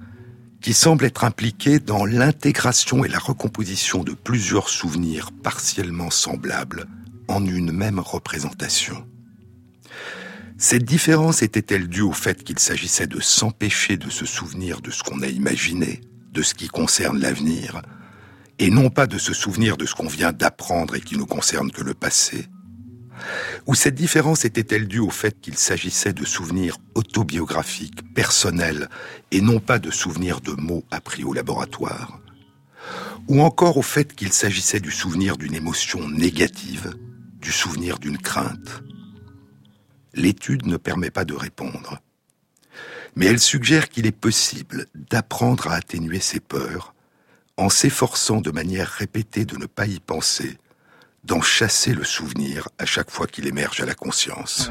qui 0.60 0.74
semble 0.74 1.04
être 1.04 1.24
impliquée 1.24 1.78
dans 1.78 2.04
l'intégration 2.04 3.04
et 3.04 3.08
la 3.08 3.18
recomposition 3.18 4.02
de 4.02 4.12
plusieurs 4.12 4.68
souvenirs 4.68 5.30
partiellement 5.42 6.10
semblables 6.10 6.86
en 7.28 7.44
une 7.44 7.72
même 7.72 8.00
représentation. 8.00 9.06
Cette 10.60 10.84
différence 10.84 11.42
était-elle 11.42 11.86
due 11.86 12.00
au 12.00 12.12
fait 12.12 12.42
qu'il 12.42 12.58
s'agissait 12.58 13.06
de 13.06 13.20
s'empêcher 13.20 13.96
de 13.96 14.10
se 14.10 14.26
souvenir 14.26 14.80
de 14.80 14.90
ce 14.90 15.04
qu'on 15.04 15.22
a 15.22 15.28
imaginé, 15.28 16.00
de 16.32 16.42
ce 16.42 16.54
qui 16.54 16.66
concerne 16.66 17.20
l'avenir, 17.20 17.80
et 18.58 18.68
non 18.68 18.90
pas 18.90 19.06
de 19.06 19.18
se 19.18 19.32
souvenir 19.32 19.76
de 19.76 19.86
ce 19.86 19.94
qu'on 19.94 20.08
vient 20.08 20.32
d'apprendre 20.32 20.96
et 20.96 21.00
qui 21.00 21.16
ne 21.16 21.22
concerne 21.22 21.70
que 21.70 21.84
le 21.84 21.94
passé? 21.94 22.46
Ou 23.68 23.76
cette 23.76 23.94
différence 23.94 24.44
était-elle 24.44 24.88
due 24.88 24.98
au 24.98 25.10
fait 25.10 25.40
qu'il 25.40 25.56
s'agissait 25.56 26.12
de 26.12 26.24
souvenirs 26.24 26.78
autobiographiques, 26.96 28.12
personnels, 28.12 28.88
et 29.30 29.40
non 29.40 29.60
pas 29.60 29.78
de 29.78 29.92
souvenirs 29.92 30.40
de 30.40 30.60
mots 30.60 30.84
appris 30.90 31.22
au 31.22 31.34
laboratoire? 31.34 32.18
Ou 33.28 33.42
encore 33.42 33.76
au 33.76 33.82
fait 33.82 34.12
qu'il 34.12 34.32
s'agissait 34.32 34.80
du 34.80 34.90
souvenir 34.90 35.36
d'une 35.36 35.54
émotion 35.54 36.08
négative, 36.08 36.94
du 37.40 37.52
souvenir 37.52 38.00
d'une 38.00 38.18
crainte? 38.18 38.82
L'étude 40.18 40.66
ne 40.66 40.76
permet 40.76 41.10
pas 41.10 41.24
de 41.24 41.34
répondre 41.34 41.98
mais 43.18 43.26
elle 43.26 43.40
suggère 43.40 43.88
qu'il 43.88 44.06
est 44.06 44.12
possible 44.12 44.86
d'apprendre 44.94 45.66
à 45.66 45.74
atténuer 45.74 46.20
ses 46.20 46.38
peurs 46.38 46.94
en 47.56 47.68
s'efforçant 47.68 48.40
de 48.40 48.52
manière 48.52 48.88
répétée 48.88 49.44
de 49.44 49.56
ne 49.56 49.66
pas 49.66 49.86
y 49.86 49.98
penser, 49.98 50.56
d'en 51.24 51.40
chasser 51.40 51.92
le 51.92 52.04
souvenir 52.04 52.68
à 52.78 52.86
chaque 52.86 53.10
fois 53.10 53.26
qu'il 53.26 53.48
émerge 53.48 53.80
à 53.80 53.86
la 53.86 53.94
conscience. 53.94 54.70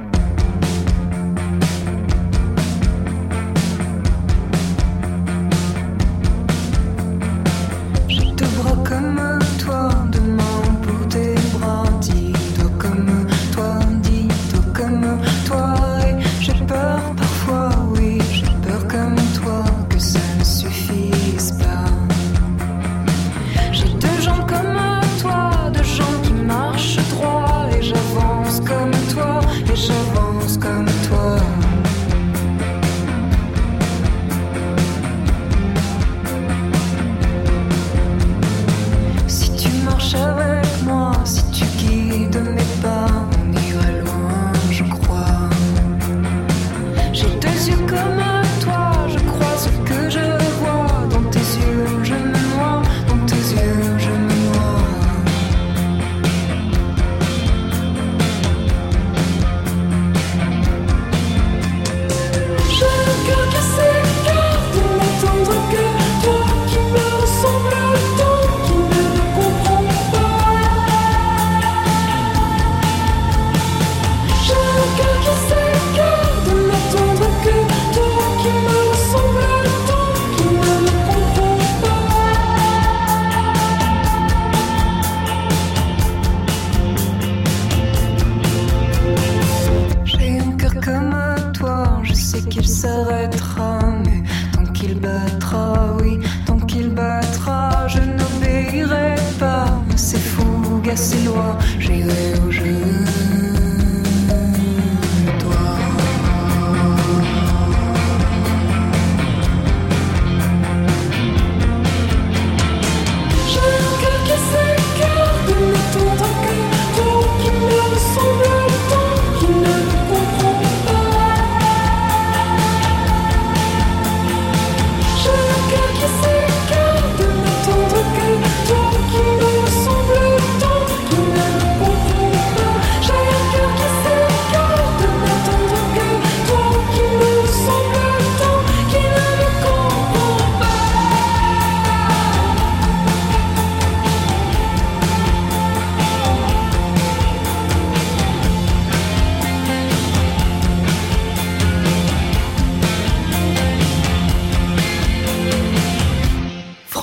C'est 92.29 92.49
qu'il 92.49 92.67
s'arrêtera, 92.67 93.79
mais 94.05 94.21
tant 94.51 94.69
qu'il 94.73 94.99
battra, 94.99 95.95
oui, 96.01 96.19
tant 96.45 96.59
qu'il 96.59 96.89
battra, 96.89 97.87
je 97.87 97.99
n'obéirai 97.99 99.15
pas. 99.39 99.65
C'est 99.95 100.19
fou, 100.19 100.81
c'est 100.95 101.23
loin, 101.23 101.57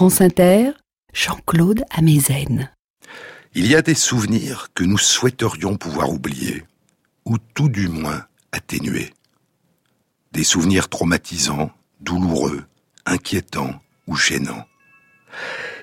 France 0.04 0.20
Inter, 0.20 0.72
Jean-Claude 1.14 1.82
Amezen. 1.88 2.70
Il 3.54 3.66
y 3.66 3.74
a 3.74 3.80
des 3.80 3.94
souvenirs 3.94 4.68
que 4.74 4.84
nous 4.84 4.98
souhaiterions 4.98 5.78
pouvoir 5.78 6.10
oublier, 6.10 6.62
ou 7.24 7.38
tout 7.38 7.70
du 7.70 7.88
moins 7.88 8.26
atténuer. 8.52 9.14
Des 10.32 10.44
souvenirs 10.44 10.90
traumatisants, 10.90 11.70
douloureux, 12.00 12.66
inquiétants 13.06 13.80
ou 14.06 14.14
gênants. 14.14 14.66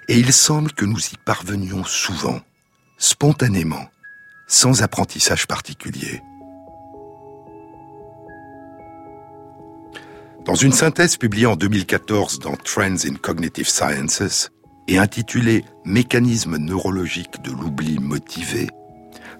Et 0.08 0.20
il 0.20 0.32
semble 0.32 0.72
que 0.74 0.86
nous 0.86 1.00
y 1.00 1.18
parvenions 1.26 1.84
souvent, 1.84 2.42
spontanément, 3.00 3.90
sans 4.46 4.84
apprentissage 4.84 5.48
particulier. 5.48 6.22
Dans 10.46 10.56
une 10.56 10.72
synthèse 10.72 11.18
publiée 11.18 11.46
en 11.46 11.56
2014 11.56 12.40
dans 12.40 12.56
Trends 12.56 13.06
in 13.06 13.14
Cognitive 13.22 13.70
Sciences 13.70 14.50
et 14.88 14.98
intitulée 14.98 15.64
Mécanismes 15.86 16.58
neurologiques 16.58 17.44
de 17.44 17.52
l'oubli 17.52 18.00
motivé, 18.00 18.68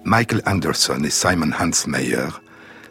Michael 0.04 0.42
Anderson 0.46 1.02
et 1.04 1.10
Simon 1.10 1.50
Hansmeyer 1.58 2.28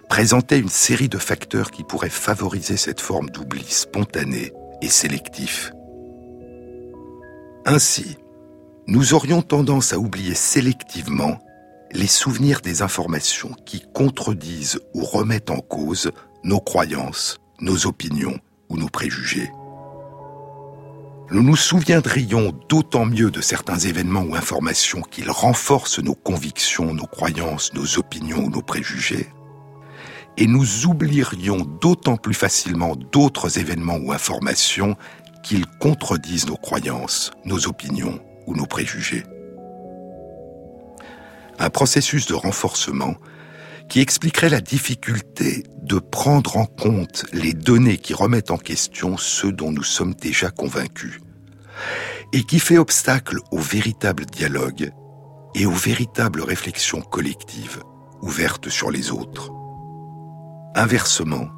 présentaient 0.10 0.60
une 0.60 0.67
série 0.67 1.08
de 1.08 1.17
facteurs 1.17 1.71
qui 1.71 1.86
pourraient 1.86 2.10
favoriser 2.10 2.76
cette 2.76 3.00
forme 3.00 3.30
d'oubli 3.30 3.63
spontané 3.69 4.52
et 4.82 4.89
sélectif. 4.89 5.71
Ainsi, 7.65 8.17
nous 8.88 9.13
aurions 9.13 9.41
tendance 9.41 9.93
à 9.93 10.00
oublier 10.00 10.36
sélectivement 10.36 11.39
les 11.93 12.08
souvenirs 12.08 12.60
des 12.60 12.82
informations 12.82 13.56
qui 13.65 13.86
contredisent 13.93 14.80
ou 14.93 15.06
remettent 15.06 15.50
en 15.50 15.60
cause 15.60 16.12
nos 16.43 16.60
croyances, 16.60 17.39
nos 17.62 17.86
opinions 17.86 18.38
ou 18.69 18.78
nos 18.78 18.89
préjugés. 18.89 19.52
Nous 21.30 21.43
nous 21.43 21.56
souviendrions 21.56 22.52
d'autant 22.67 23.06
mieux 23.06 23.32
de 23.32 23.39
certains 23.39 23.78
événements 23.78 24.24
ou 24.24 24.36
informations 24.36 25.02
qu'ils 25.02 25.32
renforcent 25.32 26.00
nos 26.00 26.15
convictions, 26.15 26.93
nos 26.93 27.06
croyances, 27.06 27.74
nos 27.74 27.97
opinions 27.97 28.43
ou 28.43 28.50
nos 28.50 28.62
préjugés, 28.62 29.30
et 30.38 30.47
nous 30.47 30.86
oublierions 30.86 31.60
d'autant 31.82 32.17
plus 32.17 32.34
facilement 32.34 32.95
d'autres 32.95 33.60
événements 33.60 33.97
ou 33.97 34.12
informations 34.12 34.97
qu'ils 35.43 35.65
contredisent 35.80 36.47
nos 36.47 36.58
croyances, 36.58 37.32
nos 37.45 37.67
opinions 37.67 38.19
ou 38.47 38.56
nos 38.56 38.65
préjugés. 38.65 39.24
Un 41.60 41.69
processus 41.69 42.26
de 42.26 42.34
renforcement 42.34 43.15
qui 43.91 43.99
expliquerait 43.99 44.47
la 44.47 44.62
difficulté 44.62 45.65
de 45.84 45.99
prendre 45.99 46.56
en 46.56 46.65
compte 46.65 47.25
les 47.34 47.51
données 47.51 47.97
qui 47.97 48.13
remettent 48.13 48.49
en 48.49 48.58
question 48.58 49.17
ceux 49.17 49.51
dont 49.51 49.73
nous 49.73 49.84
sommes 49.84 50.13
déjà 50.13 50.49
convaincus, 50.49 51.19
et 52.32 52.43
qui 52.45 52.60
fait 52.60 52.77
obstacle 52.77 53.39
au 53.51 53.58
véritable 53.58 54.25
dialogue 54.25 54.93
et 55.56 55.65
aux 55.65 55.73
véritables 55.73 56.41
réflexions 56.41 57.01
collectives 57.01 57.84
ouvertes 58.21 58.69
sur 58.69 58.91
les 58.91 59.12
autres. 59.12 59.51
Inversement, 60.73 61.49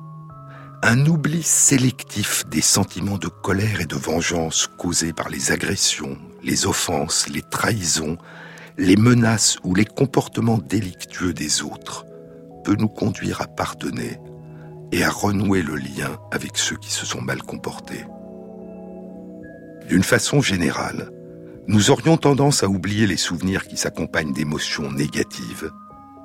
un 0.81 1.05
oubli 1.05 1.43
sélectif 1.43 2.47
des 2.49 2.61
sentiments 2.61 3.19
de 3.19 3.27
colère 3.27 3.79
et 3.79 3.85
de 3.85 3.95
vengeance 3.95 4.67
causés 4.79 5.13
par 5.13 5.29
les 5.29 5.51
agressions, 5.51 6.17
les 6.41 6.65
offenses, 6.65 7.29
les 7.29 7.43
trahisons, 7.43 8.17
les 8.79 8.95
menaces 8.97 9.57
ou 9.63 9.75
les 9.75 9.85
comportements 9.85 10.57
délictueux 10.57 11.33
des 11.33 11.61
autres 11.61 12.07
peut 12.63 12.75
nous 12.77 12.87
conduire 12.87 13.41
à 13.41 13.47
pardonner 13.47 14.19
et 14.91 15.03
à 15.03 15.09
renouer 15.09 15.61
le 15.61 15.75
lien 15.75 16.17
avec 16.31 16.57
ceux 16.57 16.77
qui 16.77 16.91
se 16.91 17.05
sont 17.05 17.21
mal 17.21 17.41
comportés. 17.41 18.05
D'une 19.87 20.03
façon 20.03 20.41
générale, 20.41 21.09
nous 21.67 21.91
aurions 21.91 22.17
tendance 22.17 22.63
à 22.63 22.67
oublier 22.67 23.07
les 23.07 23.17
souvenirs 23.17 23.67
qui 23.67 23.77
s'accompagnent 23.77 24.33
d'émotions 24.33 24.91
négatives, 24.91 25.71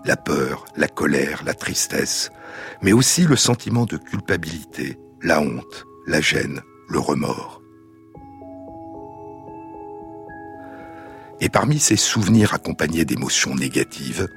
la 0.04 0.16
peur, 0.16 0.64
la 0.76 0.88
colère, 0.88 1.42
la 1.44 1.54
tristesse, 1.54 2.30
mais 2.82 2.92
aussi 2.92 3.22
le 3.24 3.36
sentiment 3.36 3.84
de 3.84 3.96
culpabilité, 3.96 4.98
la 5.22 5.40
honte, 5.40 5.86
la 6.06 6.20
gêne, 6.20 6.60
le 6.88 6.98
remords. 6.98 7.62
Et 11.40 11.48
parmi 11.48 11.78
ces 11.78 11.96
souvenirs 11.96 12.54
accompagnés 12.54 13.04
d'émotions 13.04 13.54
négatives, 13.54 14.28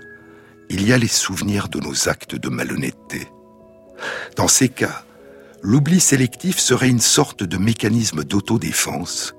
il 0.73 0.88
y 0.88 0.93
a 0.93 0.97
les 0.97 1.07
souvenirs 1.07 1.67
de 1.67 1.81
nos 1.81 2.07
actes 2.07 2.36
de 2.36 2.47
malhonnêteté. 2.47 3.27
Dans 4.38 4.47
ces 4.47 4.69
cas, 4.69 5.03
l'oubli 5.62 5.99
sélectif 5.99 6.60
serait 6.60 6.89
une 6.89 7.01
sorte 7.01 7.43
de 7.43 7.57
mécanisme 7.57 8.23
d'autodéfense 8.23 9.36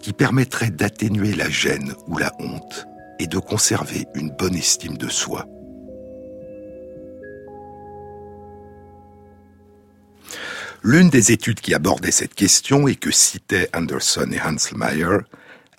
qui 0.00 0.12
permettrait 0.12 0.70
d'atténuer 0.70 1.34
la 1.34 1.50
gêne 1.50 1.94
ou 2.06 2.16
la 2.16 2.32
honte 2.38 2.86
et 3.18 3.26
de 3.26 3.38
conserver 3.38 4.06
une 4.14 4.30
bonne 4.30 4.54
estime 4.54 4.96
de 4.96 5.08
soi. 5.08 5.46
L'une 10.84 11.10
des 11.10 11.32
études 11.32 11.60
qui 11.60 11.74
abordait 11.74 12.12
cette 12.12 12.34
question 12.34 12.86
et 12.86 12.94
que 12.94 13.10
citaient 13.10 13.68
Anderson 13.74 14.30
et 14.30 14.40
Hanselmeyer 14.40 15.18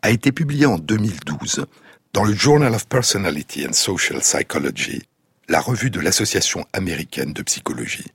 a 0.02 0.10
été 0.10 0.34
publiée 0.34 0.66
en 0.66 0.78
2012 0.78 1.66
dans 2.14 2.24
le 2.24 2.34
Journal 2.34 2.74
of 2.74 2.88
Personality 2.88 3.68
and 3.68 3.74
Social 3.74 4.20
Psychology, 4.22 5.04
la 5.48 5.62
revue 5.62 5.90
de 5.90 6.00
l'Association 6.00 6.66
américaine 6.74 7.34
de 7.34 7.44
psychologie. 7.44 8.12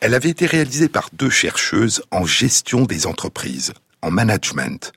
Elle 0.00 0.14
avait 0.14 0.30
été 0.30 0.46
réalisée 0.46 0.88
par 0.88 1.10
deux 1.12 1.30
chercheuses 1.30 2.02
en 2.10 2.24
gestion 2.24 2.82
des 2.82 3.06
entreprises, 3.06 3.72
en 4.02 4.10
management, 4.10 4.92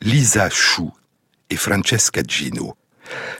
Lisa 0.00 0.50
Chou 0.50 0.92
et 1.50 1.56
Francesca 1.56 2.22
Gino. 2.26 2.74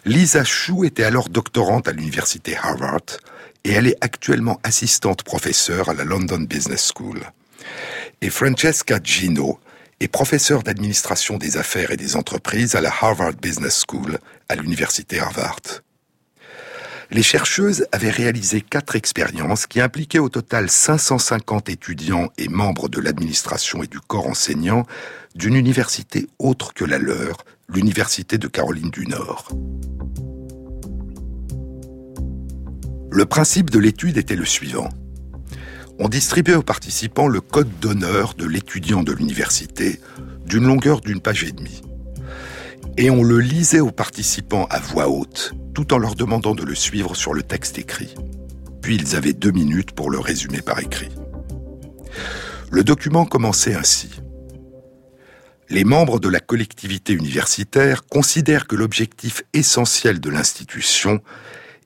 Lisa 0.04 0.44
Chou 0.44 0.84
était 0.84 1.04
alors 1.04 1.28
doctorante 1.28 1.88
à 1.88 1.92
l'université 1.92 2.56
Harvard 2.56 3.18
et 3.64 3.72
elle 3.72 3.86
est 3.86 3.98
actuellement 4.00 4.60
assistante 4.64 5.22
professeure 5.22 5.88
à 5.88 5.94
la 5.94 6.04
London 6.04 6.40
Business 6.40 6.92
School. 6.94 7.20
Et 8.20 8.30
Francesca 8.30 8.98
Gino 9.02 9.58
est 10.02 10.08
professeur 10.08 10.62
d'administration 10.64 11.38
des 11.38 11.56
affaires 11.56 11.92
et 11.92 11.96
des 11.96 12.16
entreprises 12.16 12.74
à 12.74 12.80
la 12.80 12.90
Harvard 12.90 13.34
Business 13.34 13.84
School 13.86 14.18
à 14.48 14.56
l'université 14.56 15.20
Harvard. 15.20 15.60
Les 17.12 17.22
chercheuses 17.22 17.86
avaient 17.92 18.10
réalisé 18.10 18.62
quatre 18.62 18.96
expériences 18.96 19.66
qui 19.66 19.80
impliquaient 19.80 20.18
au 20.18 20.28
total 20.28 20.70
550 20.70 21.68
étudiants 21.68 22.30
et 22.38 22.48
membres 22.48 22.88
de 22.88 23.00
l'administration 23.00 23.82
et 23.82 23.86
du 23.86 24.00
corps 24.00 24.26
enseignant 24.26 24.86
d'une 25.34 25.54
université 25.54 26.26
autre 26.38 26.74
que 26.74 26.84
la 26.84 26.98
leur, 26.98 27.44
l'Université 27.68 28.38
de 28.38 28.48
Caroline 28.48 28.90
du 28.90 29.06
Nord. 29.06 29.50
Le 33.10 33.26
principe 33.26 33.70
de 33.70 33.78
l'étude 33.78 34.16
était 34.16 34.36
le 34.36 34.46
suivant 34.46 34.88
on 36.02 36.08
distribuait 36.08 36.56
aux 36.56 36.64
participants 36.64 37.28
le 37.28 37.40
code 37.40 37.78
d'honneur 37.78 38.34
de 38.34 38.44
l'étudiant 38.44 39.04
de 39.04 39.12
l'université, 39.12 40.00
d'une 40.44 40.64
longueur 40.64 41.00
d'une 41.00 41.20
page 41.20 41.44
et 41.44 41.52
demie. 41.52 41.80
Et 42.96 43.08
on 43.08 43.22
le 43.22 43.38
lisait 43.38 43.78
aux 43.78 43.92
participants 43.92 44.66
à 44.68 44.80
voix 44.80 45.08
haute, 45.08 45.54
tout 45.74 45.94
en 45.94 45.98
leur 45.98 46.16
demandant 46.16 46.56
de 46.56 46.64
le 46.64 46.74
suivre 46.74 47.14
sur 47.14 47.34
le 47.34 47.44
texte 47.44 47.78
écrit. 47.78 48.16
puis 48.82 48.96
ils 48.96 49.14
avaient 49.14 49.32
deux 49.32 49.52
minutes 49.52 49.92
pour 49.92 50.10
le 50.10 50.18
résumer 50.18 50.60
par 50.60 50.80
écrit. 50.80 51.10
Le 52.72 52.82
document 52.82 53.24
commençait 53.24 53.76
ainsi. 53.76 54.10
Les 55.70 55.84
membres 55.84 56.18
de 56.18 56.28
la 56.28 56.40
collectivité 56.40 57.12
universitaire 57.12 58.06
considèrent 58.06 58.66
que 58.66 58.74
l'objectif 58.74 59.44
essentiel 59.52 60.18
de 60.18 60.30
l'institution 60.30 61.20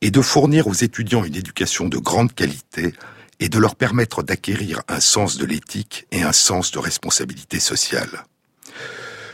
est 0.00 0.10
de 0.10 0.22
fournir 0.22 0.68
aux 0.68 0.72
étudiants 0.72 1.22
une 1.22 1.36
éducation 1.36 1.86
de 1.86 1.98
grande 1.98 2.34
qualité 2.34 2.94
et 3.40 3.48
de 3.48 3.58
leur 3.58 3.76
permettre 3.76 4.22
d'acquérir 4.22 4.82
un 4.88 5.00
sens 5.00 5.36
de 5.36 5.44
l'éthique 5.44 6.06
et 6.10 6.22
un 6.22 6.32
sens 6.32 6.70
de 6.70 6.78
responsabilité 6.78 7.60
sociale. 7.60 8.24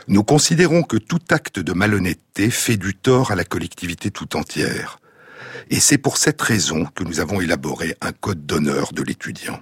Nous 0.07 0.23
considérons 0.23 0.83
que 0.83 0.97
tout 0.97 1.21
acte 1.29 1.59
de 1.59 1.71
malhonnêteté 1.73 2.49
fait 2.49 2.77
du 2.77 2.93
tort 2.93 3.31
à 3.31 3.35
la 3.35 3.45
collectivité 3.45 4.11
tout 4.11 4.35
entière. 4.35 4.99
Et 5.69 5.79
c'est 5.79 5.97
pour 5.97 6.17
cette 6.17 6.41
raison 6.41 6.85
que 6.85 7.03
nous 7.03 7.21
avons 7.21 7.39
élaboré 7.39 7.95
un 8.01 8.11
code 8.11 8.45
d'honneur 8.45 8.91
de 8.91 9.01
l'étudiant. 9.01 9.59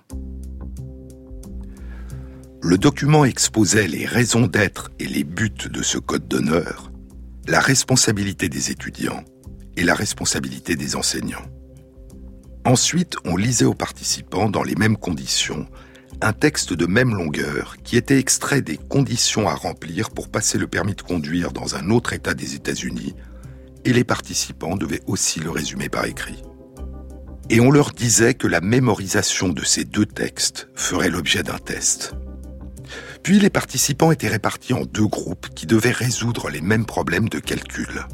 Le 2.63 2.77
document 2.77 3.25
exposait 3.25 3.87
les 3.87 4.05
raisons 4.05 4.47
d'être 4.47 4.91
et 4.99 5.07
les 5.07 5.23
buts 5.23 5.51
de 5.69 5.81
ce 5.81 5.97
code 5.97 6.27
d'honneur, 6.27 6.91
la 7.47 7.59
responsabilité 7.59 8.49
des 8.49 8.71
étudiants 8.71 9.23
et 9.77 9.83
la 9.83 9.95
responsabilité 9.95 10.75
des 10.75 10.95
enseignants. 10.95 11.45
Ensuite, 12.63 13.15
on 13.25 13.37
lisait 13.37 13.65
aux 13.65 13.73
participants, 13.73 14.49
dans 14.49 14.61
les 14.61 14.75
mêmes 14.75 14.97
conditions, 14.97 15.67
un 16.21 16.33
texte 16.33 16.73
de 16.73 16.85
même 16.85 17.15
longueur 17.15 17.77
qui 17.83 17.97
était 17.97 18.19
extrait 18.19 18.61
des 18.61 18.77
conditions 18.77 19.49
à 19.49 19.55
remplir 19.55 20.11
pour 20.11 20.29
passer 20.29 20.59
le 20.59 20.67
permis 20.67 20.93
de 20.93 21.01
conduire 21.01 21.51
dans 21.51 21.75
un 21.75 21.89
autre 21.89 22.13
État 22.13 22.35
des 22.35 22.53
États-Unis, 22.53 23.15
et 23.83 23.93
les 23.93 24.03
participants 24.03 24.75
devaient 24.75 25.01
aussi 25.07 25.39
le 25.39 25.49
résumer 25.49 25.89
par 25.89 26.05
écrit. 26.05 26.43
Et 27.49 27.59
on 27.59 27.71
leur 27.71 27.91
disait 27.91 28.35
que 28.35 28.47
la 28.47 28.61
mémorisation 28.61 29.49
de 29.49 29.65
ces 29.65 29.83
deux 29.83 30.05
textes 30.05 30.69
ferait 30.75 31.09
l'objet 31.09 31.41
d'un 31.41 31.57
test. 31.57 32.13
Puis 33.23 33.39
les 33.39 33.49
participants 33.49 34.11
étaient 34.11 34.27
répartis 34.27 34.73
en 34.73 34.85
deux 34.85 35.07
groupes 35.07 35.49
qui 35.55 35.65
devaient 35.65 35.91
résoudre 35.91 36.49
les 36.49 36.61
mêmes 36.61 36.85
problèmes 36.85 37.27
de 37.27 37.39
calcul. 37.39 38.05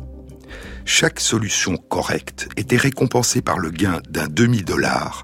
Chaque 0.90 1.20
solution 1.20 1.76
correcte 1.76 2.48
était 2.56 2.78
récompensée 2.78 3.42
par 3.42 3.60
le 3.60 3.72
gain 3.72 4.02
d'un 4.10 4.28
demi-dollar 4.30 5.24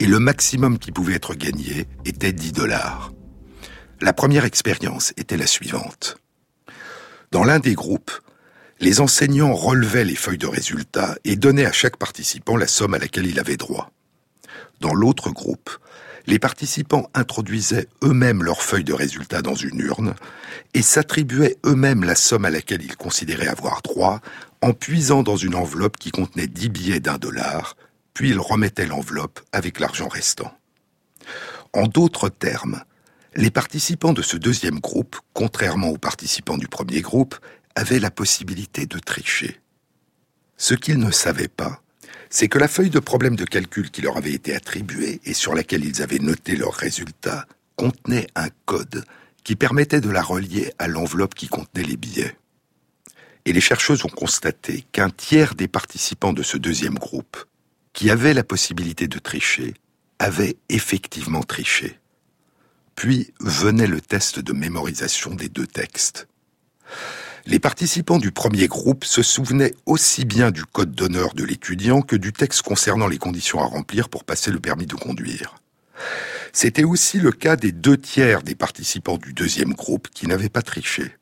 et 0.00 0.06
le 0.06 0.18
maximum 0.18 0.80
qui 0.80 0.90
pouvait 0.90 1.14
être 1.14 1.34
gagné 1.34 1.86
était 2.04 2.32
10 2.32 2.52
dollars. 2.52 3.12
La 4.00 4.12
première 4.12 4.44
expérience 4.44 5.14
était 5.16 5.36
la 5.36 5.46
suivante. 5.46 6.18
Dans 7.30 7.44
l'un 7.44 7.60
des 7.60 7.74
groupes, 7.74 8.10
les 8.80 9.00
enseignants 9.00 9.54
relevaient 9.54 10.04
les 10.04 10.16
feuilles 10.16 10.38
de 10.38 10.48
résultats 10.48 11.14
et 11.24 11.36
donnaient 11.36 11.66
à 11.66 11.72
chaque 11.72 11.98
participant 11.98 12.56
la 12.56 12.66
somme 12.66 12.94
à 12.94 12.98
laquelle 12.98 13.26
il 13.26 13.38
avait 13.38 13.56
droit. 13.56 13.92
Dans 14.80 14.92
l'autre 14.92 15.30
groupe, 15.30 15.70
les 16.26 16.40
participants 16.40 17.08
introduisaient 17.14 17.86
eux-mêmes 18.02 18.42
leurs 18.42 18.62
feuilles 18.62 18.82
de 18.82 18.92
résultats 18.92 19.42
dans 19.42 19.54
une 19.54 19.78
urne 19.78 20.14
et 20.74 20.82
s'attribuaient 20.82 21.56
eux-mêmes 21.64 22.02
la 22.02 22.16
somme 22.16 22.44
à 22.44 22.50
laquelle 22.50 22.82
ils 22.82 22.96
considéraient 22.96 23.46
avoir 23.46 23.82
droit 23.82 24.20
en 24.62 24.72
puisant 24.72 25.22
dans 25.22 25.36
une 25.36 25.54
enveloppe 25.54 25.96
qui 25.96 26.10
contenait 26.10 26.46
10 26.46 26.68
billets 26.68 27.00
d'un 27.00 27.18
dollar 27.18 27.76
puis 28.16 28.30
il 28.30 28.40
remettait 28.40 28.86
l'enveloppe 28.86 29.40
avec 29.52 29.78
l'argent 29.78 30.08
restant. 30.08 30.50
En 31.74 31.86
d'autres 31.86 32.30
termes, 32.30 32.82
les 33.34 33.50
participants 33.50 34.14
de 34.14 34.22
ce 34.22 34.38
deuxième 34.38 34.80
groupe, 34.80 35.16
contrairement 35.34 35.88
aux 35.88 35.98
participants 35.98 36.56
du 36.56 36.66
premier 36.66 37.02
groupe, 37.02 37.36
avaient 37.74 37.98
la 37.98 38.10
possibilité 38.10 38.86
de 38.86 38.98
tricher. 38.98 39.60
Ce 40.56 40.72
qu'ils 40.72 40.98
ne 40.98 41.10
savaient 41.10 41.46
pas, 41.46 41.82
c'est 42.30 42.48
que 42.48 42.58
la 42.58 42.68
feuille 42.68 42.88
de 42.88 43.00
problème 43.00 43.36
de 43.36 43.44
calcul 43.44 43.90
qui 43.90 44.00
leur 44.00 44.16
avait 44.16 44.32
été 44.32 44.56
attribuée 44.56 45.20
et 45.26 45.34
sur 45.34 45.54
laquelle 45.54 45.84
ils 45.84 46.00
avaient 46.00 46.18
noté 46.18 46.56
leurs 46.56 46.72
résultats 46.72 47.44
contenait 47.76 48.28
un 48.34 48.48
code 48.64 49.04
qui 49.44 49.56
permettait 49.56 50.00
de 50.00 50.08
la 50.08 50.22
relier 50.22 50.72
à 50.78 50.88
l'enveloppe 50.88 51.34
qui 51.34 51.48
contenait 51.48 51.84
les 51.84 51.98
billets. 51.98 52.34
Et 53.46 53.52
les 53.52 53.60
chercheuses 53.60 54.04
ont 54.04 54.08
constaté 54.08 54.84
qu'un 54.90 55.08
tiers 55.08 55.54
des 55.54 55.68
participants 55.68 56.32
de 56.32 56.42
ce 56.42 56.58
deuxième 56.58 56.98
groupe 56.98 57.36
qui 57.92 58.10
avait 58.10 58.34
la 58.34 58.42
possibilité 58.42 59.06
de 59.06 59.20
tricher 59.20 59.74
avait 60.18 60.56
effectivement 60.68 61.44
triché. 61.44 62.00
Puis 62.96 63.32
venait 63.38 63.86
le 63.86 64.00
test 64.00 64.40
de 64.40 64.52
mémorisation 64.52 65.34
des 65.34 65.48
deux 65.48 65.66
textes. 65.66 66.26
Les 67.46 67.60
participants 67.60 68.18
du 68.18 68.32
premier 68.32 68.66
groupe 68.66 69.04
se 69.04 69.22
souvenaient 69.22 69.74
aussi 69.86 70.24
bien 70.24 70.50
du 70.50 70.64
code 70.64 70.92
d'honneur 70.92 71.32
de 71.34 71.44
l'étudiant 71.44 72.02
que 72.02 72.16
du 72.16 72.32
texte 72.32 72.62
concernant 72.62 73.06
les 73.06 73.18
conditions 73.18 73.60
à 73.60 73.66
remplir 73.66 74.08
pour 74.08 74.24
passer 74.24 74.50
le 74.50 74.58
permis 74.58 74.86
de 74.86 74.96
conduire. 74.96 75.54
C'était 76.52 76.84
aussi 76.84 77.20
le 77.20 77.30
cas 77.30 77.54
des 77.54 77.70
deux 77.70 77.96
tiers 77.96 78.42
des 78.42 78.56
participants 78.56 79.18
du 79.18 79.32
deuxième 79.32 79.74
groupe 79.74 80.08
qui 80.08 80.26
n'avaient 80.26 80.48
pas 80.48 80.62
triché. 80.62 81.14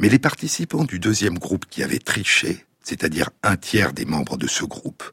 Mais 0.00 0.08
les 0.08 0.18
participants 0.18 0.84
du 0.84 0.98
deuxième 0.98 1.38
groupe 1.38 1.66
qui 1.66 1.82
avaient 1.82 1.98
triché, 1.98 2.64
c'est-à-dire 2.82 3.28
un 3.42 3.58
tiers 3.58 3.92
des 3.92 4.06
membres 4.06 4.38
de 4.38 4.46
ce 4.46 4.64
groupe, 4.64 5.04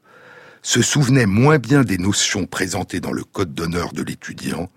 se 0.62 0.80
souvenait 0.80 1.26
moins 1.26 1.58
bien 1.58 1.82
des 1.82 1.98
notions 1.98 2.46
présentées 2.46 2.98
dans 2.98 3.12
le 3.12 3.22
code 3.22 3.52
d'honneur 3.52 3.92
de 3.92 4.02
l'étudiant 4.02 4.70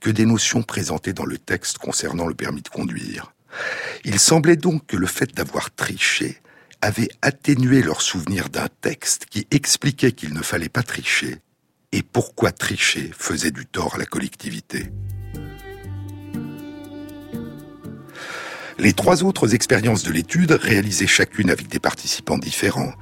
que 0.00 0.10
des 0.10 0.26
notions 0.26 0.62
présentées 0.62 1.12
dans 1.12 1.24
le 1.24 1.38
texte 1.38 1.78
concernant 1.78 2.28
le 2.28 2.34
permis 2.34 2.62
de 2.62 2.68
conduire. 2.68 3.32
Il 4.04 4.20
semblait 4.20 4.54
donc 4.54 4.86
que 4.86 4.96
le 4.96 5.08
fait 5.08 5.34
d'avoir 5.34 5.74
triché 5.74 6.40
avait 6.80 7.08
atténué 7.20 7.82
leur 7.82 8.00
souvenir 8.00 8.50
d'un 8.50 8.68
texte 8.80 9.26
qui 9.26 9.48
expliquait 9.50 10.12
qu'il 10.12 10.34
ne 10.34 10.42
fallait 10.42 10.68
pas 10.68 10.84
tricher 10.84 11.38
et 11.90 12.04
pourquoi 12.04 12.52
tricher 12.52 13.10
faisait 13.18 13.50
du 13.50 13.66
tort 13.66 13.96
à 13.96 13.98
la 13.98 14.06
collectivité. 14.06 14.92
Les 18.80 18.92
trois 18.92 19.24
autres 19.24 19.56
expériences 19.56 20.04
de 20.04 20.12
l'étude, 20.12 20.52
réalisées 20.52 21.08
chacune 21.08 21.50
avec 21.50 21.66
des 21.66 21.80
participants 21.80 22.38
différents, 22.38 22.92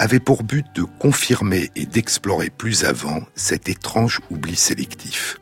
avait 0.00 0.18
pour 0.18 0.42
but 0.42 0.66
de 0.74 0.82
confirmer 0.82 1.70
et 1.76 1.86
d'explorer 1.86 2.50
plus 2.50 2.84
avant 2.84 3.20
cet 3.36 3.68
étrange 3.68 4.20
oubli 4.30 4.56
sélectif. 4.56 5.38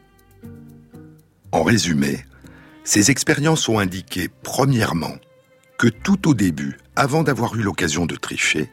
En 1.53 1.63
résumé, 1.63 2.25
ces 2.85 3.11
expériences 3.11 3.67
ont 3.69 3.79
indiqué, 3.79 4.29
premièrement, 4.43 5.17
que 5.79 5.89
tout 5.89 6.29
au 6.29 6.35
début, 6.35 6.77
avant 6.95 7.23
d'avoir 7.23 7.55
eu 7.55 7.63
l'occasion 7.63 8.05
de 8.05 8.17
tricher, 8.17 8.71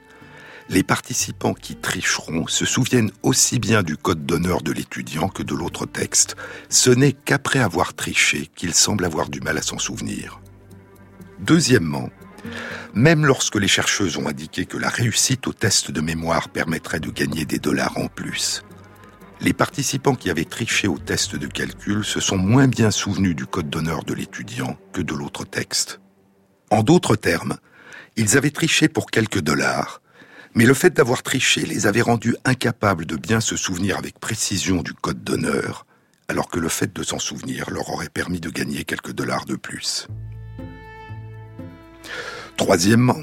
les 0.67 0.83
participants 0.83 1.53
qui 1.53 1.75
tricheront 1.75 2.47
se 2.47 2.65
souviennent 2.65 3.11
aussi 3.23 3.59
bien 3.59 3.83
du 3.83 3.95
code 3.95 4.25
d'honneur 4.25 4.61
de 4.61 4.73
l'étudiant 4.73 5.29
que 5.29 5.43
de 5.43 5.53
l'autre 5.53 5.85
texte. 5.85 6.35
Ce 6.69 6.89
n'est 6.89 7.13
qu'après 7.13 7.59
avoir 7.59 7.93
triché 7.93 8.49
qu'ils 8.55 8.73
semblent 8.73 9.05
avoir 9.05 9.29
du 9.29 9.39
mal 9.39 9.57
à 9.57 9.61
s'en 9.61 9.77
souvenir. 9.77 10.41
Deuxièmement, 11.39 12.09
même 12.93 13.25
lorsque 13.25 13.55
les 13.55 13.67
chercheuses 13.67 14.17
ont 14.17 14.27
indiqué 14.27 14.65
que 14.65 14.77
la 14.77 14.89
réussite 14.89 15.47
au 15.47 15.53
test 15.53 15.91
de 15.91 16.01
mémoire 16.01 16.49
permettrait 16.49 16.99
de 16.99 17.09
gagner 17.09 17.45
des 17.45 17.59
dollars 17.59 17.97
en 17.97 18.07
plus, 18.07 18.63
les 19.41 19.53
participants 19.53 20.15
qui 20.15 20.29
avaient 20.29 20.45
triché 20.45 20.87
au 20.87 20.97
test 20.97 21.35
de 21.35 21.47
calcul 21.47 22.05
se 22.05 22.19
sont 22.19 22.37
moins 22.37 22.67
bien 22.67 22.89
souvenus 22.89 23.35
du 23.35 23.45
code 23.45 23.69
d'honneur 23.69 24.03
de 24.03 24.13
l'étudiant 24.13 24.77
que 24.93 25.01
de 25.01 25.13
l'autre 25.13 25.45
texte. 25.45 25.99
En 26.71 26.83
d'autres 26.83 27.15
termes, 27.15 27.57
ils 28.15 28.37
avaient 28.37 28.51
triché 28.51 28.87
pour 28.87 29.11
quelques 29.11 29.41
dollars, 29.41 30.01
mais 30.53 30.65
le 30.65 30.73
fait 30.73 30.91
d'avoir 30.91 31.21
triché 31.21 31.65
les 31.65 31.85
avait 31.85 32.01
rendus 32.01 32.35
incapables 32.45 33.05
de 33.05 33.17
bien 33.17 33.41
se 33.41 33.57
souvenir 33.57 33.97
avec 33.97 34.19
précision 34.19 34.81
du 34.81 34.93
code 34.93 35.23
d'honneur, 35.23 35.85
alors 36.29 36.47
que 36.47 36.59
le 36.59 36.69
fait 36.69 36.95
de 36.95 37.03
s'en 37.03 37.19
souvenir 37.19 37.69
leur 37.69 37.89
aurait 37.89 38.09
permis 38.09 38.39
de 38.39 38.49
gagner 38.49 38.85
quelques 38.85 39.11
dollars 39.11 39.45
de 39.45 39.55
plus. 39.55 40.07
Troisièmement, 42.57 43.21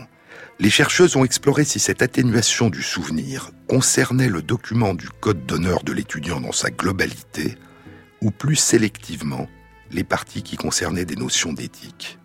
les 0.59 0.71
chercheuses 0.71 1.17
ont 1.17 1.25
exploré 1.25 1.65
si 1.65 1.81
cette 1.81 2.03
atténuation 2.03 2.71
du 2.71 2.83
souvenir 2.83 3.51
concernait 3.69 4.29
le 4.29 4.43
document 4.43 4.95
du 4.95 5.09
code 5.09 5.45
d'honneur 5.47 5.83
de 5.83 5.93
l'étudiant 5.93 6.41
dans 6.41 6.53
sa 6.53 6.71
globalité, 6.71 7.57
ou 8.21 8.31
plus 8.31 8.57
sélectivement 8.57 9.49
les 9.91 10.05
parties 10.05 10.43
qui 10.43 10.57
concernaient 10.57 11.05
des 11.05 11.17
notions 11.17 11.53
d'éthique. 11.53 12.19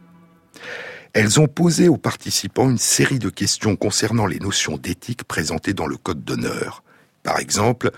Elles 1.14 1.40
ont 1.40 1.48
posé 1.48 1.88
aux 1.88 1.98
participants 1.98 2.70
une 2.70 2.78
série 2.78 3.20
de 3.20 3.30
questions 3.30 3.76
concernant 3.76 4.28
les 4.28 4.40
notions 4.40 4.78
d'éthique 4.78 5.24
présentées 5.24 5.74
dans 5.74 5.88
le 5.88 5.98
code 5.98 6.24
d'honneur. 6.24 6.84
Par 7.24 7.40
exemple, 7.40 7.92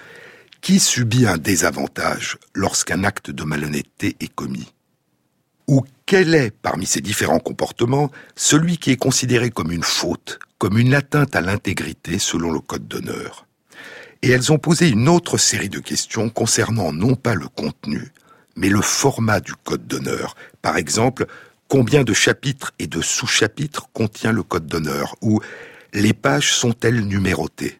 qui 0.61 0.79
subit 0.79 1.27
un 1.27 1.37
désavantage 1.37 2.37
lorsqu'un 2.53 3.03
acte 3.03 3.31
de 3.31 3.43
malhonnêteté 3.43 4.15
est 4.19 4.33
commis? 4.33 4.73
Ou 5.69 5.85
quel 6.07 6.33
est, 6.33 6.49
parmi 6.49 6.87
ces 6.87 6.99
différents 6.99 7.39
comportements, 7.39 8.09
celui 8.35 8.79
qui 8.79 8.89
est 8.89 8.97
considéré 8.97 9.51
comme 9.51 9.71
une 9.71 9.83
faute, 9.83 10.39
comme 10.57 10.79
une 10.79 10.95
atteinte 10.95 11.35
à 11.35 11.41
l'intégrité 11.41 12.17
selon 12.17 12.51
le 12.51 12.59
code 12.59 12.87
d'honneur? 12.87 13.45
Et 14.23 14.31
elles 14.31 14.51
ont 14.51 14.57
posé 14.57 14.89
une 14.89 15.07
autre 15.07 15.37
série 15.37 15.69
de 15.69 15.77
questions 15.77 16.31
concernant 16.31 16.91
non 16.91 17.15
pas 17.15 17.35
le 17.35 17.47
contenu, 17.47 18.11
mais 18.55 18.69
le 18.69 18.81
format 18.81 19.41
du 19.41 19.53
code 19.53 19.85
d'honneur. 19.85 20.35
Par 20.63 20.75
exemple, 20.75 21.27
combien 21.67 22.03
de 22.03 22.13
chapitres 22.13 22.71
et 22.79 22.87
de 22.87 22.99
sous-chapitres 22.99 23.89
contient 23.93 24.31
le 24.31 24.41
code 24.41 24.65
d'honneur? 24.65 25.15
Ou 25.21 25.39
les 25.93 26.13
pages 26.13 26.51
sont-elles 26.51 27.05
numérotées? 27.05 27.77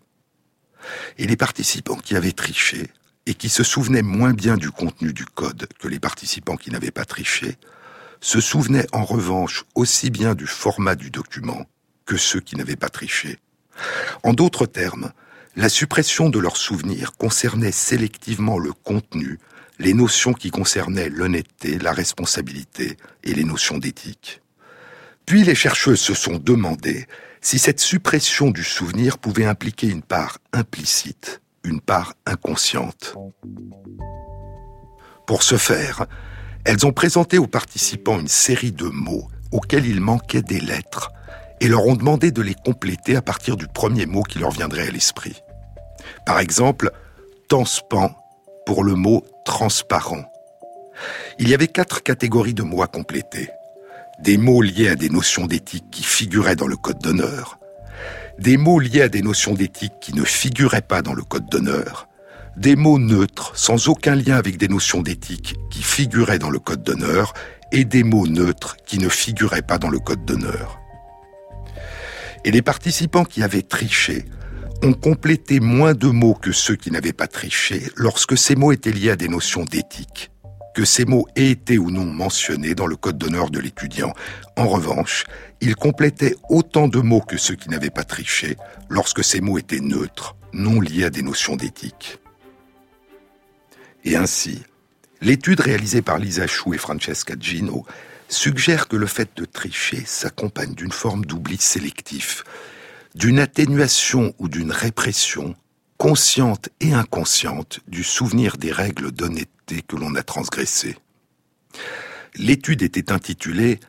Et 1.18 1.26
les 1.26 1.36
participants 1.36 1.98
qui 1.98 2.16
avaient 2.16 2.34
triché 2.34 2.92
et 3.26 3.34
qui 3.34 3.50
se 3.50 3.64
souvenaient 3.64 4.04
moins 4.04 4.34
bien 4.34 4.58
du 4.58 4.70
contenu 4.70 5.12
du 5.12 5.26
code 5.26 5.68
que 5.80 5.88
les 5.88 6.00
participants 6.00 6.56
qui 6.56 6.70
n'avaient 6.70 6.92
pas 6.92 7.06
triché, 7.06 7.58
se 8.22 8.40
souvenaient 8.40 8.88
en 8.92 9.04
revanche 9.04 9.66
aussi 9.76 10.10
bien 10.10 10.36
du 10.36 10.48
format 10.48 10.96
du 10.96 11.10
document 11.10 11.66
que 12.06 12.18
ceux 12.18 12.40
qui 12.40 12.56
n'avaient 12.56 12.76
pas 12.76 12.90
triché. 12.90 13.38
En 14.24 14.34
d'autres 14.34 14.66
termes, 14.66 15.12
la 15.56 15.70
suppression 15.70 16.30
de 16.30 16.40
leurs 16.40 16.58
souvenirs 16.58 17.14
concernait 17.18 17.72
sélectivement 17.72 18.58
le 18.58 18.74
contenu, 18.74 19.40
les 19.80 19.94
notions 19.94 20.34
qui 20.34 20.52
concernaient 20.52 21.10
l'honnêteté, 21.10 21.80
la 21.80 21.94
responsabilité 21.94 22.98
et 23.24 23.34
les 23.34 23.44
notions 23.44 23.78
d'éthique. 23.78 24.42
Puis 25.26 25.44
les 25.44 25.56
chercheuses 25.56 26.02
se 26.02 26.14
sont 26.14 26.38
demandé 26.38 27.08
si 27.42 27.60
cette 27.60 27.80
suppression 27.80 28.52
du 28.52 28.64
souvenir 28.64 29.18
pouvait 29.18 29.46
impliquer 29.46 29.88
une 29.88 30.02
part 30.02 30.40
implicite, 30.52 31.42
une 31.64 31.82
part 31.82 32.16
inconsciente. 32.26 33.16
Pour 35.26 35.44
ce 35.44 35.58
faire, 35.58 36.08
elles 36.66 36.86
ont 36.86 36.92
présenté 36.92 37.38
aux 37.38 37.48
participants 37.48 38.20
une 38.20 38.28
série 38.28 38.72
de 38.72 38.86
mots 38.86 39.28
auxquels 39.52 39.86
il 39.86 40.02
manquait 40.02 40.42
des 40.42 40.60
lettres 40.60 41.12
et 41.62 41.68
leur 41.68 41.86
ont 41.86 41.96
demandé 41.96 42.32
de 42.32 42.42
les 42.42 42.54
compléter 42.54 43.16
à 43.16 43.22
partir 43.22 43.58
du 43.58 43.68
premier 43.68 44.06
mot 44.06 44.24
qui 44.24 44.40
leur 44.40 44.52
viendrait 44.52 44.88
à 44.88 44.92
l'esprit. 44.92 45.42
Par 46.26 46.40
exemple, 46.40 46.92
tanspan 47.48 48.16
pour 48.66 48.84
le 48.84 48.96
mot 48.96 49.26
transparent. 49.46 50.24
Il 51.40 51.50
y 51.50 51.54
avait 51.54 51.68
quatre 51.68 52.04
catégories 52.04 52.54
de 52.54 52.64
mots 52.64 52.84
à 52.84 52.88
compléter. 52.88 53.50
Des 54.20 54.38
mots 54.38 54.62
liés 54.62 54.90
à 54.90 54.96
des 54.96 55.10
notions 55.10 55.48
d'éthique 55.48 55.90
qui 55.92 56.04
figuraient 56.04 56.58
dans 56.58 56.68
le 56.68 56.76
code 56.76 57.00
d'honneur, 57.00 57.58
des 58.38 58.58
mots 58.58 58.80
liés 58.80 59.02
à 59.02 59.10
des 59.10 59.22
notions 59.22 59.54
d'éthique 59.54 59.94
qui 60.02 60.14
ne 60.14 60.24
figuraient 60.24 60.82
pas 60.82 61.02
dans 61.02 61.14
le 61.14 61.24
code 61.24 61.50
d'honneur, 61.50 62.09
des 62.60 62.76
mots 62.76 63.00
neutres 63.00 63.54
sans 63.56 63.88
aucun 63.88 64.16
lien 64.16 64.36
avec 64.36 64.58
des 64.58 64.68
notions 64.68 65.02
d'éthique 65.02 65.56
qui 65.70 65.82
figuraient 65.82 66.40
dans 66.40 66.50
le 66.50 66.60
code 66.60 66.84
d'honneur 66.84 67.34
et 67.72 67.86
des 67.86 68.04
mots 68.04 68.28
neutres 68.28 68.76
qui 68.86 69.00
ne 69.00 69.08
figuraient 69.08 69.62
pas 69.62 69.78
dans 69.78 69.90
le 69.90 70.00
code 70.00 70.26
d'honneur. 70.26 70.78
Et 72.44 72.52
les 72.52 72.62
participants 72.62 73.24
qui 73.24 73.44
avaient 73.44 73.62
triché 73.62 74.26
ont 74.84 74.92
complété 74.92 75.62
moins 75.62 75.94
de 75.94 76.08
mots 76.08 76.34
que 76.34 76.52
ceux 76.52 76.76
qui 76.76 76.92
n'avaient 76.92 77.14
pas 77.14 77.28
triché 77.28 77.84
lorsque 77.96 78.38
ces 78.38 78.58
mots 78.58 78.74
étaient 78.74 78.92
liés 78.92 79.12
à 79.12 79.16
des 79.16 79.30
notions 79.30 79.64
d'éthique, 79.64 80.30
que 80.76 80.84
ces 80.84 81.06
mots 81.06 81.28
aient 81.38 81.52
été 81.52 81.78
ou 81.78 81.92
non 81.92 82.06
mentionnés 82.06 82.76
dans 82.76 82.88
le 82.88 82.98
code 82.98 83.18
d'honneur 83.18 83.52
de 83.52 83.60
l'étudiant. 83.60 84.14
En 84.58 84.68
revanche, 84.68 85.24
ils 85.62 85.78
complétaient 85.78 86.36
autant 86.50 86.90
de 86.90 87.00
mots 87.00 87.22
que 87.22 87.38
ceux 87.38 87.56
qui 87.56 87.70
n'avaient 87.70 87.90
pas 87.90 88.04
triché 88.04 88.58
lorsque 88.90 89.24
ces 89.24 89.40
mots 89.40 89.58
étaient 89.58 89.80
neutres, 89.80 90.36
non 90.52 90.82
liés 90.82 91.06
à 91.06 91.10
des 91.10 91.22
notions 91.22 91.56
d'éthique. 91.56 92.20
Et 94.04 94.16
ainsi, 94.16 94.64
l'étude 95.22 95.60
réalisée 95.60 96.02
par 96.02 96.18
Lisa 96.18 96.48
Chou 96.48 96.74
et 96.74 96.78
Francesca 96.78 97.36
Gino 97.40 97.86
suggère 98.28 98.88
que 98.88 98.96
le 98.96 99.08
fait 99.08 99.30
de 99.36 99.46
tricher 99.46 100.04
s'accompagne 100.06 100.74
d'une 100.74 100.92
forme 100.92 101.26
d'oubli 101.26 101.58
sélectif, 101.58 102.44
d'une 103.16 103.40
atténuation 103.40 104.34
ou 104.38 104.48
d'une 104.48 104.72
répression 104.72 105.56
consciente 105.98 106.70
et 106.80 106.94
inconsciente 106.94 107.82
du 107.88 108.04
souvenir 108.04 108.58
des 108.58 108.72
règles 108.72 109.12
d'honnêteté 109.12 109.82
que 109.82 109.98
l'on 109.98 110.16
a 110.16 110.24
transgressées. 110.24 110.96
L'étude 112.36 112.84
était 112.84 113.12
intitulée 113.12 113.80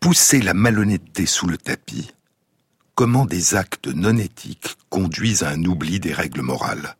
Pousser 0.00 0.42
la 0.42 0.52
malhonnêteté 0.52 1.26
sous 1.26 1.46
le 1.46 1.56
tapis. 1.56 2.10
Comment 2.96 3.24
des 3.24 3.54
actes 3.54 3.86
non 3.86 4.16
éthiques 4.16 4.76
conduisent 4.88 5.44
à 5.44 5.50
un 5.50 5.64
oubli 5.64 6.00
des 6.00 6.12
règles 6.12 6.40
morales. 6.40 6.96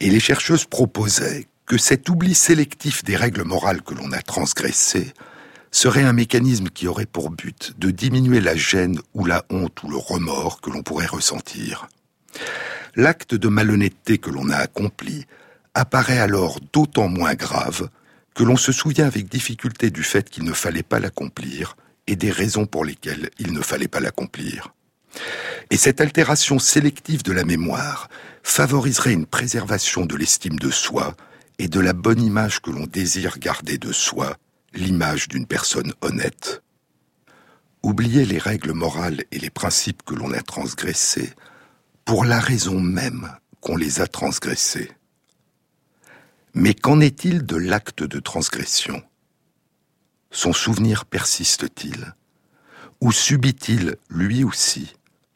Et 0.00 0.10
les 0.10 0.20
chercheuses 0.20 0.66
proposaient 0.66 1.46
que 1.64 1.78
cet 1.78 2.08
oubli 2.08 2.34
sélectif 2.34 3.02
des 3.02 3.16
règles 3.16 3.44
morales 3.44 3.82
que 3.82 3.94
l'on 3.94 4.12
a 4.12 4.22
transgressées 4.22 5.12
serait 5.70 6.04
un 6.04 6.12
mécanisme 6.12 6.68
qui 6.68 6.86
aurait 6.86 7.06
pour 7.06 7.30
but 7.30 7.74
de 7.78 7.90
diminuer 7.90 8.40
la 8.40 8.56
gêne 8.56 9.00
ou 9.14 9.24
la 9.24 9.44
honte 9.50 9.82
ou 9.82 9.90
le 9.90 9.96
remords 9.96 10.60
que 10.60 10.70
l'on 10.70 10.82
pourrait 10.82 11.06
ressentir. 11.06 11.88
L'acte 12.94 13.34
de 13.34 13.48
malhonnêteté 13.48 14.18
que 14.18 14.30
l'on 14.30 14.48
a 14.50 14.56
accompli 14.56 15.26
apparaît 15.74 16.18
alors 16.18 16.60
d'autant 16.72 17.08
moins 17.08 17.34
grave 17.34 17.90
que 18.34 18.44
l'on 18.44 18.56
se 18.56 18.72
souvient 18.72 19.06
avec 19.06 19.28
difficulté 19.28 19.90
du 19.90 20.02
fait 20.02 20.30
qu'il 20.30 20.44
ne 20.44 20.52
fallait 20.52 20.82
pas 20.82 21.00
l'accomplir 21.00 21.76
et 22.06 22.16
des 22.16 22.30
raisons 22.30 22.66
pour 22.66 22.84
lesquelles 22.84 23.30
il 23.38 23.52
ne 23.52 23.60
fallait 23.60 23.88
pas 23.88 24.00
l'accomplir. 24.00 24.72
Et 25.70 25.76
cette 25.76 26.00
altération 26.00 26.58
sélective 26.58 27.22
de 27.22 27.32
la 27.32 27.44
mémoire 27.44 28.08
favoriserait 28.42 29.12
une 29.12 29.26
préservation 29.26 30.06
de 30.06 30.16
l'estime 30.16 30.58
de 30.58 30.70
soi 30.70 31.16
et 31.58 31.68
de 31.68 31.80
la 31.80 31.92
bonne 31.92 32.22
image 32.22 32.60
que 32.60 32.70
l'on 32.70 32.86
désire 32.86 33.38
garder 33.38 33.78
de 33.78 33.92
soi 33.92 34.36
l'image 34.74 35.28
d'une 35.28 35.46
personne 35.46 35.92
honnête. 36.00 36.62
Oublier 37.82 38.24
les 38.24 38.38
règles 38.38 38.72
morales 38.72 39.24
et 39.30 39.38
les 39.38 39.50
principes 39.50 40.02
que 40.04 40.14
l'on 40.14 40.32
a 40.32 40.42
transgressés 40.42 41.32
pour 42.04 42.24
la 42.24 42.38
raison 42.38 42.80
même 42.80 43.32
qu'on 43.60 43.76
les 43.76 44.00
a 44.00 44.06
transgressés. 44.06 44.92
Mais 46.54 46.74
qu'en 46.74 47.00
est-il 47.00 47.44
de 47.44 47.56
l'acte 47.56 48.02
de 48.02 48.20
transgression? 48.20 49.02
Son 50.30 50.52
souvenir 50.52 51.04
persiste-t-il? 51.04 52.14
Ou 53.00 53.12
subit-il, 53.12 53.96
lui 54.08 54.42
aussi, 54.42 54.94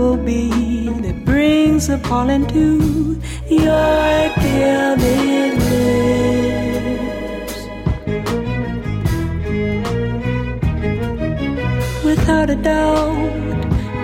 humble 0.00 1.00
that 1.02 1.24
brings 1.24 1.86
the 1.88 1.98
pollen 1.98 2.46
to 2.46 3.20
your 3.48 4.28
gilded 4.42 5.58
lips. 5.70 7.56
Without 12.04 12.48
a 12.50 12.56
doubt, 12.56 13.58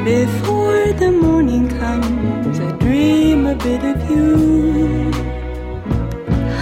before 0.05 0.93
the 1.03 1.11
morning 1.11 1.69
comes, 1.79 2.61
I 2.61 2.73
dream 2.73 3.47
a 3.47 3.55
bit 3.55 3.83
of 3.85 4.11
you, 4.11 5.11